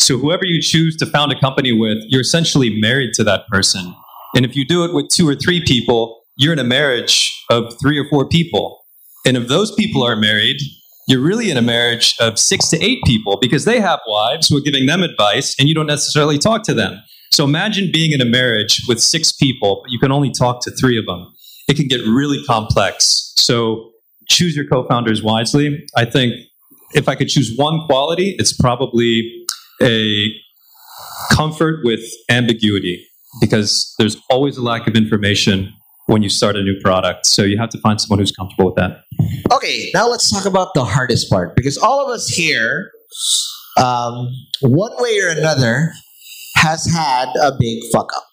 So, 0.00 0.18
whoever 0.18 0.44
you 0.44 0.60
choose 0.60 0.96
to 0.96 1.06
found 1.06 1.32
a 1.32 1.40
company 1.40 1.72
with, 1.72 1.98
you're 2.08 2.20
essentially 2.20 2.80
married 2.80 3.14
to 3.14 3.24
that 3.24 3.46
person. 3.48 3.94
And 4.34 4.44
if 4.44 4.56
you 4.56 4.66
do 4.66 4.84
it 4.84 4.92
with 4.92 5.08
two 5.08 5.28
or 5.28 5.34
three 5.34 5.64
people, 5.64 6.22
you're 6.36 6.52
in 6.52 6.58
a 6.58 6.64
marriage 6.64 7.32
of 7.50 7.72
three 7.80 7.98
or 7.98 8.08
four 8.08 8.28
people. 8.28 8.84
And 9.24 9.36
if 9.36 9.48
those 9.48 9.74
people 9.74 10.02
are 10.02 10.16
married, 10.16 10.58
you're 11.08 11.22
really 11.22 11.50
in 11.50 11.56
a 11.56 11.62
marriage 11.62 12.14
of 12.20 12.38
six 12.38 12.68
to 12.68 12.84
eight 12.84 12.98
people 13.06 13.38
because 13.40 13.64
they 13.64 13.80
have 13.80 13.98
wives 14.06 14.48
who 14.48 14.58
are 14.58 14.60
giving 14.60 14.84
them 14.84 15.02
advice 15.02 15.56
and 15.58 15.66
you 15.66 15.74
don't 15.74 15.86
necessarily 15.86 16.36
talk 16.36 16.62
to 16.64 16.74
them. 16.74 17.02
So 17.32 17.44
imagine 17.44 17.90
being 17.90 18.12
in 18.12 18.20
a 18.20 18.26
marriage 18.26 18.82
with 18.86 19.00
six 19.00 19.32
people, 19.32 19.80
but 19.82 19.90
you 19.90 19.98
can 19.98 20.12
only 20.12 20.30
talk 20.30 20.62
to 20.64 20.70
three 20.70 20.98
of 20.98 21.06
them. 21.06 21.26
It 21.66 21.76
can 21.76 21.88
get 21.88 22.02
really 22.02 22.44
complex. 22.44 23.32
So 23.36 23.90
choose 24.28 24.54
your 24.54 24.66
co 24.66 24.86
founders 24.86 25.22
wisely. 25.22 25.86
I 25.96 26.04
think 26.04 26.34
if 26.92 27.08
I 27.08 27.14
could 27.14 27.28
choose 27.28 27.54
one 27.56 27.86
quality, 27.86 28.36
it's 28.38 28.52
probably 28.52 29.46
a 29.82 30.28
comfort 31.32 31.80
with 31.84 32.00
ambiguity 32.28 33.06
because 33.40 33.94
there's 33.98 34.18
always 34.28 34.58
a 34.58 34.62
lack 34.62 34.86
of 34.86 34.94
information 34.94 35.72
when 36.08 36.22
you 36.22 36.28
start 36.28 36.56
a 36.56 36.62
new 36.62 36.78
product. 36.80 37.26
So 37.26 37.42
you 37.42 37.58
have 37.58 37.68
to 37.70 37.78
find 37.80 38.00
someone 38.00 38.18
who's 38.18 38.32
comfortable 38.32 38.66
with 38.66 38.76
that. 38.76 39.04
Okay, 39.52 39.90
now 39.94 40.08
let's 40.08 40.30
talk 40.30 40.46
about 40.46 40.74
the 40.74 40.84
hardest 40.84 41.30
part 41.30 41.54
because 41.54 41.76
all 41.76 42.04
of 42.04 42.10
us 42.10 42.28
here, 42.28 42.90
um, 43.76 44.28
one 44.62 44.92
way 44.96 45.20
or 45.20 45.28
another, 45.28 45.92
has 46.56 46.86
had 46.86 47.28
a 47.42 47.52
big 47.58 47.82
fuck 47.92 48.10
up. 48.16 48.24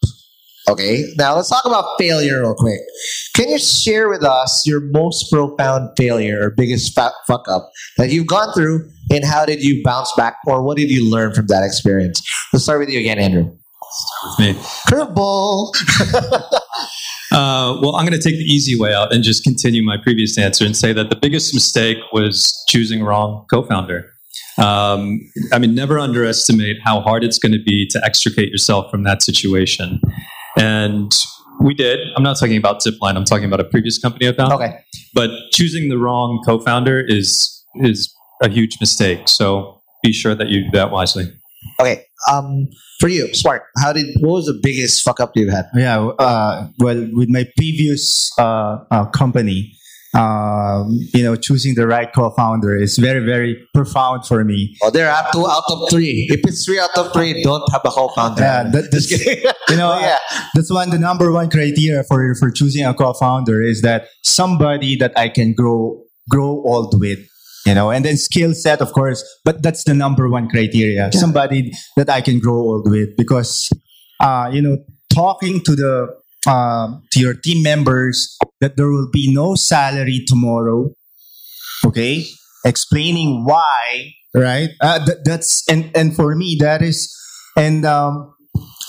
Okay, 0.67 1.03
now 1.17 1.35
let's 1.35 1.49
talk 1.49 1.65
about 1.65 1.85
failure 1.99 2.41
real 2.41 2.55
quick. 2.55 2.79
Can 3.35 3.49
you 3.49 3.59
share 3.59 4.09
with 4.09 4.23
us 4.23 4.65
your 4.65 4.79
most 4.81 5.29
profound 5.31 5.89
failure 5.95 6.41
or 6.41 6.49
biggest 6.49 6.95
fa- 6.95 7.13
fuck 7.27 7.45
up 7.47 7.69
that 7.97 8.09
you've 8.09 8.25
gone 8.25 8.51
through, 8.53 8.89
and 9.11 9.23
how 9.25 9.45
did 9.45 9.61
you 9.61 9.83
bounce 9.83 10.11
back, 10.15 10.37
or 10.47 10.63
what 10.63 10.77
did 10.77 10.89
you 10.89 11.07
learn 11.07 11.33
from 11.33 11.45
that 11.47 11.63
experience? 11.63 12.21
Let's 12.51 12.63
start 12.63 12.79
with 12.79 12.89
you 12.89 12.99
again, 12.99 13.19
Andrew. 13.19 13.55
Start 13.91 14.39
With 14.39 14.55
me. 14.55 14.63
Curveball. 14.87 15.71
Uh, 17.31 17.77
well, 17.81 17.95
I'm 17.95 18.05
going 18.05 18.19
to 18.19 18.29
take 18.29 18.37
the 18.37 18.45
easy 18.45 18.79
way 18.79 18.93
out 18.93 19.13
and 19.13 19.23
just 19.23 19.43
continue 19.43 19.83
my 19.83 19.97
previous 19.97 20.37
answer 20.37 20.65
and 20.65 20.75
say 20.75 20.93
that 20.93 21.09
the 21.09 21.15
biggest 21.15 21.53
mistake 21.53 21.97
was 22.13 22.63
choosing 22.69 23.03
wrong 23.03 23.45
co-founder. 23.49 24.11
Um, 24.57 25.19
I 25.51 25.59
mean, 25.59 25.75
never 25.75 25.99
underestimate 25.99 26.77
how 26.83 27.01
hard 27.01 27.23
it's 27.23 27.37
going 27.37 27.51
to 27.51 27.61
be 27.61 27.87
to 27.89 28.01
extricate 28.05 28.49
yourself 28.49 28.89
from 28.89 29.03
that 29.03 29.21
situation. 29.21 29.99
And 30.57 31.11
we 31.61 31.73
did. 31.73 31.99
I'm 32.15 32.23
not 32.23 32.37
talking 32.39 32.57
about 32.57 32.81
Zipline. 32.81 33.17
I'm 33.17 33.25
talking 33.25 33.45
about 33.45 33.59
a 33.59 33.65
previous 33.65 33.99
company 33.99 34.27
I 34.27 34.33
found. 34.33 34.53
okay. 34.53 34.79
But 35.13 35.31
choosing 35.51 35.89
the 35.89 35.97
wrong 35.97 36.41
co-founder 36.45 37.01
is 37.05 37.63
is 37.75 38.13
a 38.41 38.49
huge 38.49 38.77
mistake. 38.79 39.27
So 39.27 39.81
be 40.03 40.13
sure 40.13 40.35
that 40.35 40.47
you 40.49 40.65
do 40.65 40.71
that 40.77 40.91
wisely. 40.91 41.25
Okay. 41.79 42.03
Um, 42.31 42.67
for 42.99 43.07
you, 43.09 43.33
Smart. 43.33 43.63
How 43.77 43.93
did? 43.93 44.05
What 44.21 44.31
was 44.33 44.45
the 44.45 44.59
biggest 44.61 45.03
fuck 45.03 45.19
up 45.19 45.31
you've 45.35 45.51
had? 45.51 45.65
Yeah, 45.75 45.99
uh, 45.99 46.67
well, 46.79 47.07
with 47.13 47.29
my 47.29 47.45
previous 47.57 48.31
uh, 48.39 48.77
uh, 48.89 49.05
company, 49.07 49.75
um, 50.15 50.97
you 51.13 51.23
know, 51.23 51.35
choosing 51.35 51.75
the 51.75 51.85
right 51.85 52.11
co-founder 52.13 52.75
is 52.77 52.97
very, 52.97 53.23
very 53.25 53.61
profound 53.73 54.25
for 54.25 54.43
me. 54.45 54.75
Oh, 54.81 54.89
there 54.89 55.09
are 55.11 55.27
two 55.33 55.45
out 55.45 55.63
of 55.69 55.89
three. 55.89 56.27
If 56.31 56.39
it's 56.47 56.65
three 56.65 56.79
out 56.79 56.97
of 56.97 57.11
three, 57.11 57.43
don't 57.43 57.69
have 57.71 57.81
a 57.83 57.89
co-founder. 57.89 58.41
Yeah, 58.41 58.63
that- 58.71 59.05
kidding. 59.09 59.43
You 59.69 59.77
know, 59.77 59.97
yeah. 59.99 60.17
that's 60.53 60.71
one 60.71 60.89
the 60.91 60.99
number 60.99 61.31
one 61.31 61.49
criteria 61.49 62.03
for 62.03 62.33
for 62.35 62.49
choosing 62.51 62.85
a 62.85 62.93
co-founder 62.93 63.61
is 63.61 63.81
that 63.81 64.07
somebody 64.23 64.95
that 64.97 65.11
I 65.17 65.27
can 65.27 65.53
grow 65.53 66.01
grow 66.29 66.63
old 66.63 66.99
with. 66.99 67.19
You 67.65 67.73
know, 67.73 67.89
and 67.89 68.05
then 68.05 68.15
skill 68.17 68.53
set, 68.53 68.79
of 68.79 68.93
course, 68.93 69.23
but 69.43 69.63
that's 69.63 69.83
the 69.85 69.95
number 69.95 70.29
one 70.29 70.47
criteria. 70.47 71.09
Somebody 71.11 71.73
that 71.97 72.09
I 72.09 72.21
can 72.21 72.39
grow 72.39 72.55
old 72.55 72.89
with 72.89 73.17
because, 73.17 73.69
uh, 74.19 74.51
you 74.53 74.61
know, 74.61 74.77
talking 75.09 75.61
to 75.61 75.75
the 75.75 76.07
um, 76.49 77.01
to 77.11 77.19
your 77.19 77.33
team 77.33 77.63
members 77.63 78.37
that 78.61 78.77
there 78.77 78.89
will 78.89 79.09
be 79.11 79.33
no 79.33 79.55
salary 79.55 80.23
tomorrow. 80.27 80.91
Okay, 81.85 82.25
explaining 82.63 83.45
why, 83.45 84.13
right? 84.35 84.69
Uh, 84.79 85.03
th- 85.03 85.17
that's 85.23 85.67
and 85.67 85.89
and 85.95 86.15
for 86.15 86.35
me 86.35 86.57
that 86.59 86.83
is, 86.83 87.11
and 87.57 87.85
um, 87.85 88.33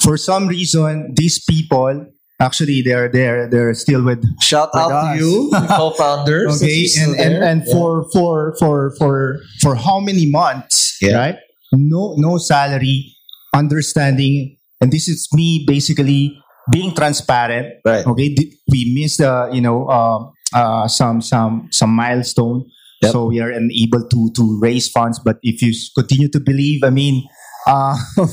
for 0.03 0.17
some 0.17 0.49
reason 0.49 1.15
these 1.17 1.43
people 1.49 2.07
actually 2.41 2.83
they're 2.83 3.09
there 3.09 3.49
they're 3.49 3.73
still 3.75 4.05
with 4.05 4.21
Shout 4.43 4.71
With 4.75 4.83
out 4.83 4.93
us. 4.93 5.19
to 5.19 5.25
you, 5.25 5.51
co-founders. 5.77 6.61
okay 6.63 6.85
you're 6.85 7.05
and 7.09 7.13
and, 7.21 7.35
and 7.45 7.59
Yeah. 7.67 7.73
for 7.73 8.05
for 8.13 8.55
for 8.59 8.93
for 8.99 9.41
for 9.63 9.75
how 9.75 10.01
many 10.01 10.29
months 10.29 10.99
Yeah. 11.01 11.17
right 11.17 11.37
no 11.73 12.15
no 12.19 12.37
salary 12.39 13.17
understanding 13.55 14.57
and 14.81 14.93
this 14.93 15.09
is 15.09 15.29
me 15.33 15.65
basically 15.67 16.37
being 16.71 16.95
transparent 16.95 17.81
Right. 17.85 18.07
okay 18.07 18.35
we 18.71 18.93
missed 18.95 19.21
uh, 19.21 19.49
you 19.53 19.61
know 19.61 19.89
um, 19.89 20.33
uh, 20.55 20.87
some 20.89 21.21
some 21.21 21.69
some 21.73 21.91
milestone 21.91 22.65
Yep. 23.03 23.13
so 23.13 23.27
we 23.29 23.41
are 23.45 23.51
unable 23.53 24.09
to 24.09 24.21
to 24.37 24.43
raise 24.61 24.89
funds 24.89 25.21
but 25.21 25.37
if 25.45 25.61
you 25.61 25.69
continue 25.95 26.29
to 26.33 26.41
believe 26.41 26.81
i 26.83 26.89
mean 26.89 27.29
uh, 27.69 27.93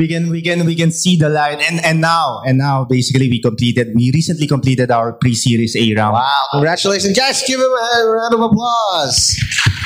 we 0.00 0.08
can 0.08 0.30
we 0.30 0.40
can 0.40 0.64
we 0.64 0.74
can 0.74 0.90
see 0.90 1.14
the 1.16 1.28
light 1.28 1.60
and 1.60 1.84
and 1.84 2.00
now 2.00 2.40
and 2.46 2.56
now 2.56 2.84
basically 2.84 3.28
we 3.28 3.38
completed 3.38 3.92
we 3.94 4.10
recently 4.14 4.46
completed 4.46 4.90
our 4.90 5.12
pre-series 5.12 5.76
a 5.76 5.84
round 5.94 6.14
Wow, 6.14 6.46
congratulations. 6.52 7.16
Guys, 7.16 7.44
give 7.46 7.60
him 7.60 7.68
a 7.68 8.08
round 8.08 8.34
of 8.34 8.40
applause. 8.40 9.36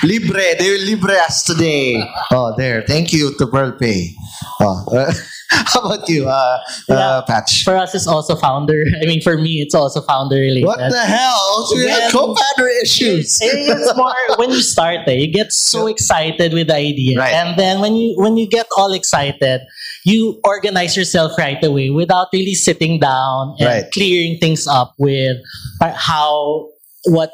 Libre, 0.05 0.55
they 0.59 0.69
will 0.71 0.85
libre 0.87 1.15
us 1.25 1.43
today. 1.45 1.97
Oh, 2.31 2.55
there. 2.57 2.83
Thank 2.83 3.13
you 3.13 3.33
to 3.39 3.47
Pearl 3.47 3.73
Pay. 3.73 4.15
Oh, 4.61 4.85
uh, 4.93 5.13
how 5.51 5.81
about 5.81 6.09
you, 6.09 6.29
uh, 6.29 6.59
uh, 6.91 7.23
Patch? 7.25 7.65
For 7.65 7.77
us, 7.77 7.95
it's 7.95 8.07
also 8.07 8.37
founder. 8.37 8.85
I 9.03 9.07
mean, 9.07 9.23
for 9.23 9.39
me, 9.39 9.63
it's 9.65 9.75
also 9.75 10.03
founder 10.03 10.37
related. 10.37 10.67
What 10.67 10.79
the 10.79 11.01
hell? 11.05 11.69
We 11.75 11.89
have 11.89 12.13
co-founder 12.13 12.69
issues. 12.83 13.39
It's 13.41 13.97
more 13.97 14.13
when 14.37 14.51
you 14.51 14.61
start 14.61 15.09
eh, 15.09 15.13
you 15.13 15.33
get 15.33 15.53
so 15.53 15.87
excited 15.87 16.53
with 16.53 16.69
the 16.69 16.77
idea. 16.77 17.19
Right. 17.19 17.33
And 17.33 17.59
then 17.59 17.81
when 17.81 17.97
you 17.97 18.15
when 18.19 18.37
you 18.37 18.47
get 18.49 18.67
all 18.77 18.93
excited, 18.93 19.63
you 20.05 20.39
organize 20.45 20.97
yourself 20.97 21.33
right 21.39 21.63
away 21.65 21.89
without 21.91 22.29
really 22.33 22.55
sitting 22.55 23.01
down 23.01 23.57
and 23.59 23.67
Right. 23.67 23.91
clearing 23.93 24.39
things 24.39 24.67
up 24.67 24.93
with 24.99 25.39
uh, 25.81 25.93
how 25.97 26.69
what 27.07 27.31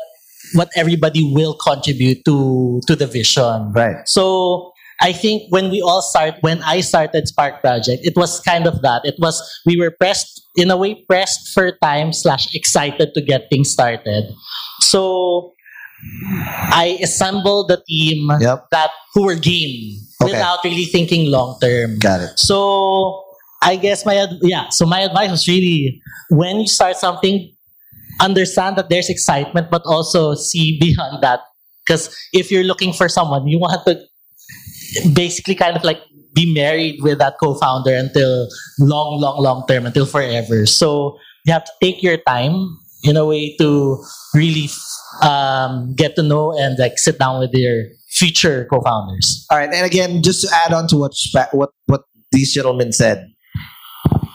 what 0.55 0.69
everybody 0.77 1.23
will 1.33 1.55
contribute 1.55 2.25
to 2.25 2.81
to 2.87 2.97
the 2.97 3.07
vision. 3.07 3.73
Right. 3.73 4.07
So 4.09 4.73
I 5.01 5.13
think 5.13 5.49
when 5.49 5.71
we 5.71 5.81
all 5.81 6.03
start, 6.03 6.35
when 6.43 6.61
I 6.63 6.81
started 6.83 7.27
Spark 7.29 7.61
Project, 7.63 8.05
it 8.05 8.15
was 8.17 8.41
kind 8.41 8.67
of 8.67 8.83
that. 8.83 9.03
It 9.05 9.15
was 9.19 9.41
we 9.65 9.79
were 9.81 9.91
pressed 9.91 10.43
in 10.57 10.71
a 10.71 10.77
way 10.77 10.95
pressed 11.09 11.49
for 11.55 11.73
time 11.83 12.13
slash 12.13 12.55
excited 12.55 13.15
to 13.15 13.21
get 13.23 13.49
things 13.49 13.71
started. 13.71 14.25
So 14.81 15.53
I 16.73 16.99
assembled 17.03 17.69
the 17.69 17.83
team 17.89 18.29
Yep. 18.41 18.67
that 18.73 18.91
who 19.15 19.25
were 19.25 19.37
game 19.37 20.01
Okay. 20.23 20.33
without 20.33 20.61
really 20.65 20.85
thinking 20.85 21.31
long 21.31 21.59
term. 21.61 21.99
Got 21.99 22.21
it. 22.21 22.39
So 22.39 23.25
I 23.63 23.77
guess 23.77 24.05
my 24.05 24.17
ad- 24.17 24.41
yeah. 24.43 24.69
So 24.71 24.87
my 24.87 25.01
advice 25.01 25.31
was 25.31 25.47
really 25.49 26.01
when 26.31 26.61
you 26.61 26.69
start 26.69 26.97
something, 26.97 27.53
understand 28.21 28.77
that 28.77 28.89
there's 28.89 29.09
excitement, 29.09 29.71
but 29.71 29.83
also 29.85 30.35
see 30.35 30.79
beyond 30.79 31.23
that. 31.23 31.41
Because 31.85 32.15
if 32.33 32.51
you're 32.51 32.65
looking 32.65 32.93
for 32.93 33.09
someone, 33.09 33.49
you 33.49 33.59
want 33.59 33.85
to 33.87 34.01
basically 35.13 35.55
kind 35.55 35.77
of 35.77 35.85
like 35.85 36.01
be 36.35 36.53
married 36.55 37.03
with 37.03 37.19
that 37.19 37.35
co-founder 37.43 37.95
until 37.95 38.49
long, 38.79 39.21
long, 39.21 39.43
long 39.43 39.67
term, 39.67 39.87
until 39.87 40.07
forever. 40.07 40.67
So 40.67 41.19
you 41.47 41.53
have 41.53 41.65
to 41.65 41.73
take 41.83 42.03
your 42.03 42.19
time 42.19 42.77
in 43.03 43.17
a 43.17 43.25
way 43.25 43.57
to 43.57 44.03
really 44.35 44.69
um, 45.23 45.95
get 45.95 46.15
to 46.17 46.23
know 46.23 46.53
and 46.59 46.79
like 46.79 46.99
sit 46.99 47.19
down 47.19 47.41
with 47.41 47.51
your 47.55 47.87
future 48.11 48.67
co-founders. 48.71 49.47
All 49.51 49.59
right, 49.59 49.73
and 49.73 49.87
again, 49.87 50.23
just 50.23 50.43
to 50.43 50.55
add 50.55 50.73
on 50.73 50.87
to 50.89 50.97
what 50.97 51.13
what 51.53 51.71
what 51.87 52.03
these 52.31 52.53
gentlemen 52.53 52.93
said, 52.93 53.27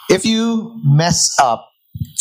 if 0.10 0.26
you 0.26 0.76
mess 0.84 1.34
up 1.40 1.70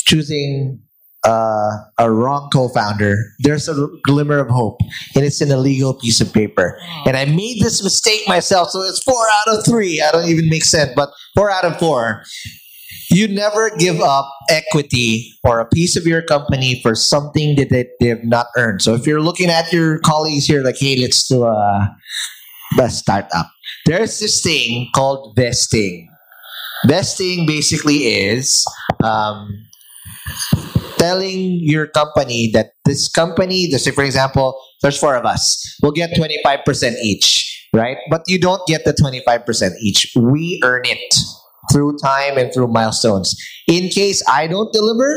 choosing 0.06 0.80
uh, 1.24 1.78
a 1.98 2.10
wrong 2.10 2.50
co-founder, 2.52 3.16
there's 3.40 3.68
a 3.68 3.88
glimmer 4.02 4.38
of 4.38 4.48
hope, 4.48 4.80
and 5.14 5.24
it's 5.24 5.40
an 5.40 5.50
illegal 5.50 5.94
piece 5.94 6.20
of 6.20 6.32
paper. 6.32 6.78
And 7.06 7.16
I 7.16 7.24
made 7.24 7.60
this 7.60 7.82
mistake 7.82 8.22
myself, 8.28 8.70
so 8.70 8.82
it's 8.82 9.02
four 9.02 9.26
out 9.46 9.58
of 9.58 9.64
three. 9.64 10.02
I 10.02 10.12
don't 10.12 10.28
even 10.28 10.48
make 10.48 10.64
sense, 10.64 10.92
but 10.94 11.10
four 11.34 11.50
out 11.50 11.64
of 11.64 11.78
four. 11.78 12.22
You 13.10 13.28
never 13.28 13.70
give 13.76 14.00
up 14.00 14.30
equity 14.50 15.32
or 15.44 15.60
a 15.60 15.66
piece 15.66 15.96
of 15.96 16.06
your 16.06 16.22
company 16.22 16.80
for 16.82 16.94
something 16.94 17.54
that 17.56 17.70
they, 17.70 17.86
they 18.00 18.08
have 18.08 18.24
not 18.24 18.46
earned. 18.56 18.82
So 18.82 18.94
if 18.94 19.06
you're 19.06 19.20
looking 19.20 19.50
at 19.50 19.72
your 19.72 19.98
colleagues 20.00 20.46
here, 20.46 20.62
like, 20.62 20.78
hey, 20.78 20.96
let's 21.00 21.28
do 21.28 21.44
a, 21.44 21.96
a 22.80 22.90
startup. 22.90 23.50
There's 23.86 24.18
this 24.18 24.42
thing 24.42 24.88
called 24.94 25.36
vesting. 25.36 26.08
Vesting 26.86 27.46
basically 27.46 27.96
is 27.96 28.64
um, 29.02 29.48
telling 31.04 31.60
your 31.60 31.86
company 31.86 32.50
that 32.54 32.72
this 32.84 33.08
company, 33.08 33.68
let's 33.70 33.84
say 33.84 33.90
for 33.90 34.04
example, 34.04 34.56
there's 34.80 34.98
four 34.98 35.16
of 35.16 35.26
us, 35.26 35.76
we'll 35.82 35.92
get 35.92 36.16
25% 36.16 36.96
each, 37.02 37.68
right? 37.74 37.98
But 38.10 38.22
you 38.26 38.38
don't 38.40 38.64
get 38.66 38.84
the 38.84 38.94
25% 38.94 39.72
each. 39.82 40.12
We 40.16 40.60
earn 40.64 40.82
it 40.84 41.14
through 41.72 41.98
time 41.98 42.38
and 42.38 42.52
through 42.52 42.68
milestones. 42.68 43.36
In 43.68 43.88
case 43.88 44.22
I 44.28 44.46
don't 44.46 44.72
deliver, 44.72 45.10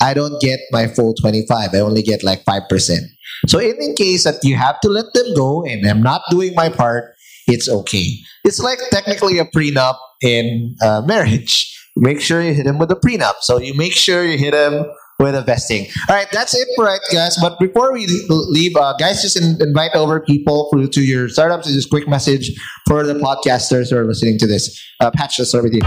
I 0.00 0.14
don't 0.14 0.40
get 0.40 0.60
my 0.70 0.86
full 0.86 1.14
25. 1.14 1.74
I 1.74 1.80
only 1.80 2.02
get 2.02 2.22
like 2.22 2.44
5%. 2.44 2.98
So 3.46 3.58
in, 3.58 3.94
case 3.94 4.24
that 4.24 4.42
you 4.42 4.56
have 4.56 4.80
to 4.80 4.88
let 4.88 5.06
them 5.12 5.34
go 5.34 5.64
and 5.64 5.86
I'm 5.86 6.02
not 6.02 6.22
doing 6.30 6.54
my 6.54 6.68
part, 6.68 7.14
it's 7.46 7.68
okay. 7.68 8.16
It's 8.44 8.60
like 8.60 8.78
technically 8.90 9.38
a 9.38 9.44
prenup 9.44 9.96
in 10.22 10.74
uh, 10.82 11.02
marriage. 11.06 11.70
Make 11.96 12.20
sure 12.20 12.42
you 12.42 12.54
hit 12.54 12.66
him 12.66 12.78
with 12.78 12.90
a 12.90 12.96
prenup. 12.96 13.34
So 13.40 13.58
you 13.58 13.74
make 13.74 13.92
sure 13.92 14.24
you 14.24 14.36
hit 14.36 14.54
him 14.54 14.86
with 15.18 15.34
a 15.34 15.42
vesting. 15.42 15.86
All 16.08 16.16
right, 16.16 16.26
that's 16.32 16.54
it 16.54 16.66
for 16.76 16.88
it, 16.92 17.00
guys. 17.12 17.36
But 17.40 17.58
before 17.58 17.92
we 17.92 18.06
leave, 18.28 18.76
uh, 18.76 18.94
guys, 18.98 19.22
just 19.22 19.36
in, 19.36 19.56
invite 19.60 19.94
over 19.94 20.20
people 20.20 20.68
for, 20.70 20.86
to 20.86 21.00
your 21.02 21.28
startups. 21.28 21.72
Just 21.72 21.88
quick 21.90 22.08
message 22.08 22.50
for 22.88 23.04
the 23.04 23.14
podcasters 23.14 23.90
who 23.90 23.96
are 23.96 24.04
listening 24.04 24.38
to 24.38 24.46
this. 24.46 24.80
Uh, 25.00 25.10
Patch, 25.12 25.38
let's 25.38 25.50
start 25.50 25.64
with 25.64 25.74
you. 25.74 25.80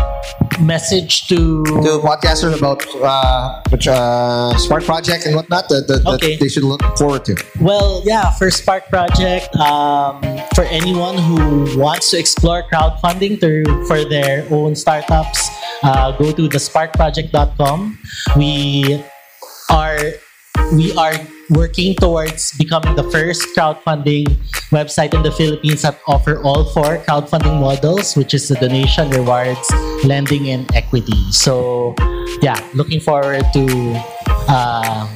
Message 0.63 1.27
to 1.27 1.63
To 1.65 1.99
podcasters 2.03 2.57
about 2.57 2.85
uh, 3.01 3.61
which, 3.69 3.87
uh, 3.87 4.55
Spark 4.57 4.83
Project 4.85 5.25
and 5.25 5.35
whatnot 5.35 5.67
that, 5.69 5.87
that, 5.87 6.05
Okay. 6.05 6.35
that 6.35 6.39
they 6.41 6.47
should 6.49 6.63
look 6.63 6.81
forward 6.97 7.25
to. 7.25 7.35
Well, 7.59 8.01
yeah, 8.05 8.31
for 8.31 8.49
Spark 8.49 8.87
Project, 8.87 9.53
um, 9.57 10.21
for 10.55 10.63
anyone 10.65 11.17
who 11.17 11.77
wants 11.77 12.11
to 12.11 12.17
explore 12.17 12.63
crowdfunding 12.71 13.39
to, 13.41 13.63
for 13.87 14.03
their 14.05 14.47
own 14.51 14.75
startups, 14.75 15.49
uh, 15.83 16.11
go 16.17 16.31
to 16.31 16.47
thesparkproject.com. 16.49 17.99
We 18.35 19.03
are 19.69 19.99
we 20.73 20.91
are 20.97 21.15
working 21.49 21.95
towards 21.95 22.51
becoming 22.57 22.95
the 22.95 23.03
first 23.11 23.41
crowdfunding 23.55 24.27
website 24.71 25.13
in 25.13 25.23
the 25.23 25.31
Philippines 25.31 25.81
that 25.83 25.99
offer 26.07 26.41
all 26.43 26.65
four 26.65 26.97
crowdfunding 27.07 27.59
models, 27.59 28.15
which 28.15 28.33
is 28.33 28.47
the 28.49 28.55
donation, 28.55 29.09
rewards, 29.11 29.63
lending, 30.03 30.49
and 30.49 30.67
equity. 30.75 31.15
So, 31.31 31.95
yeah, 32.41 32.59
looking 32.73 32.99
forward 32.99 33.45
to 33.53 33.63
um, 34.51 35.07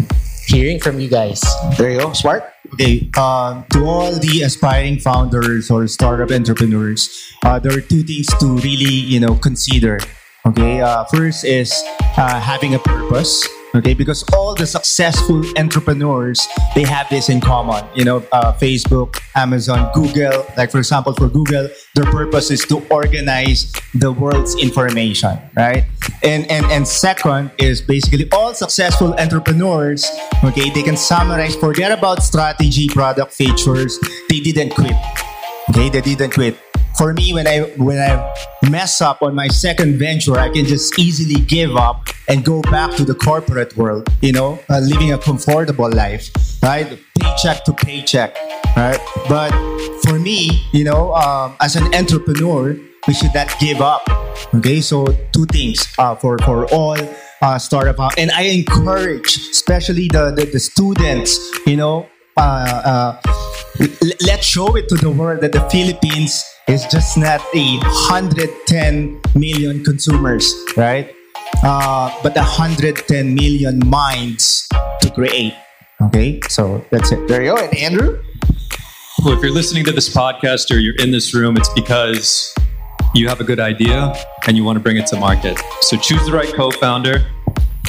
hearing 0.48 0.80
from 0.80 1.00
you 1.00 1.10
guys. 1.10 1.42
There 1.78 1.92
you 1.92 2.00
go. 2.00 2.14
Smart. 2.14 2.44
Okay, 2.74 3.10
um, 3.20 3.66
to 3.76 3.84
all 3.84 4.16
the 4.16 4.44
aspiring 4.46 5.00
founders 5.00 5.70
or 5.70 5.88
startup 5.88 6.32
entrepreneurs, 6.32 7.12
uh, 7.44 7.60
there 7.60 7.76
are 7.76 7.82
two 7.82 8.04
things 8.04 8.28
to 8.40 8.56
really, 8.64 8.96
you 8.96 9.20
know, 9.20 9.36
consider. 9.36 10.00
Okay, 10.46 10.80
uh, 10.80 11.04
first 11.12 11.44
is 11.44 11.76
uh, 12.16 12.40
having 12.40 12.74
a 12.74 12.80
purpose. 12.80 13.46
Okay, 13.74 13.94
because 13.94 14.24
all 14.34 14.54
the 14.54 14.68
successful 14.68 15.42
entrepreneurs 15.58 16.46
they 16.76 16.84
have 16.84 17.08
this 17.10 17.30
in 17.30 17.40
common. 17.40 17.86
You 17.96 18.04
know, 18.04 18.18
uh, 18.34 18.52
Facebook, 18.54 19.22
Amazon, 19.36 19.90
Google. 19.94 20.46
Like 20.58 20.72
for 20.72 20.80
example, 20.80 21.14
for 21.14 21.30
Google, 21.30 21.70
their 21.96 22.06
purpose 22.06 22.52
is 22.52 22.66
to 22.66 22.86
organize 22.90 23.72
the 23.94 24.12
world's 24.12 24.56
information, 24.62 25.40
right? 25.56 25.86
And 26.22 26.50
and 26.52 26.66
and 26.66 26.86
second 26.86 27.52
is 27.60 27.82
basically 27.82 28.30
all 28.32 28.54
successful 28.54 29.14
entrepreneurs. 29.14 30.06
Okay, 30.44 30.70
they 30.70 30.84
can 30.84 30.98
summarize. 30.98 31.56
Forget 31.56 31.92
about 31.92 32.24
strategy, 32.24 32.90
product 32.90 33.34
features. 33.34 33.98
They 34.30 34.42
didn't 34.42 34.72
quit. 34.72 34.96
Okay, 35.70 35.90
they 35.90 36.02
didn't 36.02 36.32
quit. 36.32 36.58
For 37.02 37.16
me, 37.16 37.34
when 37.34 37.48
I 37.48 37.62
when 37.82 37.98
I 37.98 38.14
mess 38.70 39.02
up 39.02 39.24
on 39.24 39.34
my 39.34 39.48
second 39.48 39.98
venture, 39.98 40.38
I 40.38 40.50
can 40.50 40.66
just 40.66 41.00
easily 41.00 41.42
give 41.42 41.76
up 41.76 42.06
and 42.28 42.46
go 42.46 42.62
back 42.62 42.96
to 42.98 43.04
the 43.04 43.16
corporate 43.16 43.76
world. 43.76 44.08
You 44.22 44.34
know, 44.34 44.60
uh, 44.70 44.78
living 44.78 45.12
a 45.12 45.18
comfortable 45.18 45.90
life, 45.90 46.30
right? 46.62 46.86
Paycheck 47.20 47.66
to 47.66 47.74
paycheck, 47.74 48.38
right? 48.78 49.00
But 49.28 49.50
for 50.04 50.20
me, 50.20 50.62
you 50.74 50.84
know, 50.84 51.16
um, 51.16 51.56
as 51.60 51.76
an 51.76 51.92
entrepreneur, 51.96 52.78
we 53.08 53.16
should 53.16 53.34
not 53.34 53.50
give 53.60 53.82
up. 53.82 54.06
Okay, 54.54 54.80
so 54.80 55.08
two 55.34 55.48
things 55.48 55.82
uh, 55.98 56.14
for 56.14 56.38
for 56.46 56.68
all 56.70 57.02
uh, 57.42 57.58
startup, 57.58 58.00
uh, 58.00 58.12
and 58.20 58.30
I 58.30 58.44
encourage, 58.44 59.38
especially 59.50 60.08
the 60.08 60.38
the, 60.38 60.46
the 60.46 60.60
students, 60.60 61.34
you 61.66 61.78
know, 61.78 62.06
uh, 62.38 63.18
uh, 63.18 63.22
let's 64.22 64.46
show 64.46 64.76
it 64.76 64.88
to 64.90 64.96
the 65.02 65.10
world 65.10 65.42
that 65.42 65.52
the 65.52 65.68
Philippines 65.72 66.46
is 66.72 66.86
just 66.86 67.18
not 67.18 67.42
a 67.54 67.78
110 67.80 69.20
million 69.36 69.84
consumers, 69.84 70.56
right? 70.78 71.14
Uh, 71.64 72.10
but 72.24 72.34
110 72.34 73.36
million 73.36 73.82
minds 73.86 74.70
to 75.02 75.12
create. 75.12 75.54
Okay, 76.02 76.40
so 76.48 76.84
that's 76.90 77.12
it. 77.12 77.28
There 77.28 77.44
you 77.44 77.56
go. 77.56 77.62
And 77.62 77.78
Andrew? 77.78 78.24
Well, 79.26 79.36
if 79.36 79.44
you're 79.44 79.52
listening 79.52 79.84
to 79.84 79.92
this 79.92 80.08
podcast 80.08 80.74
or 80.74 80.80
you're 80.80 80.96
in 81.00 81.12
this 81.12 81.34
room, 81.34 81.58
it's 81.58 81.70
because 81.74 82.56
you 83.14 83.28
have 83.28 83.42
a 83.42 83.44
good 83.44 83.60
idea 83.60 84.16
and 84.48 84.56
you 84.56 84.64
want 84.64 84.78
to 84.78 84.80
bring 84.80 84.96
it 84.96 85.08
to 85.08 85.18
market. 85.18 85.60
So 85.82 85.98
choose 85.98 86.26
the 86.26 86.32
right 86.32 86.52
co 86.54 86.72
founder, 86.72 87.26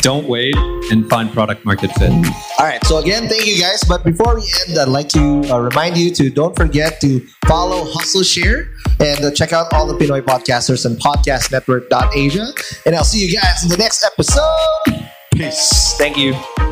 don't 0.02 0.28
wait, 0.28 0.54
and 0.90 1.08
find 1.08 1.32
product 1.32 1.64
market 1.64 1.90
fit. 1.92 2.10
All 2.10 2.66
right. 2.66 2.84
So 2.84 2.98
again, 2.98 3.28
thank 3.28 3.46
you 3.46 3.58
guys. 3.60 3.82
But 3.88 4.04
before 4.04 4.34
we 4.34 4.42
end, 4.68 4.78
I'd 4.78 4.88
like 4.88 5.08
to 5.10 5.42
uh, 5.50 5.58
remind 5.58 5.96
you 5.96 6.10
to 6.14 6.28
don't 6.28 6.54
forget 6.54 7.00
to 7.00 7.20
follow 7.46 7.84
Hustle 7.84 8.22
Share 8.22 8.68
and 9.00 9.24
uh, 9.24 9.30
check 9.30 9.52
out 9.52 9.72
all 9.72 9.86
the 9.86 9.94
Pinoy 9.94 10.20
podcasters 10.20 10.84
on 10.84 10.96
podcastnetwork.asia. 10.96 12.46
And 12.84 12.94
I'll 12.94 13.04
see 13.04 13.24
you 13.24 13.32
guys 13.32 13.62
in 13.62 13.68
the 13.68 13.76
next 13.76 14.04
episode. 14.04 15.08
Peace. 15.34 15.94
Thank 15.96 16.18
you. 16.18 16.71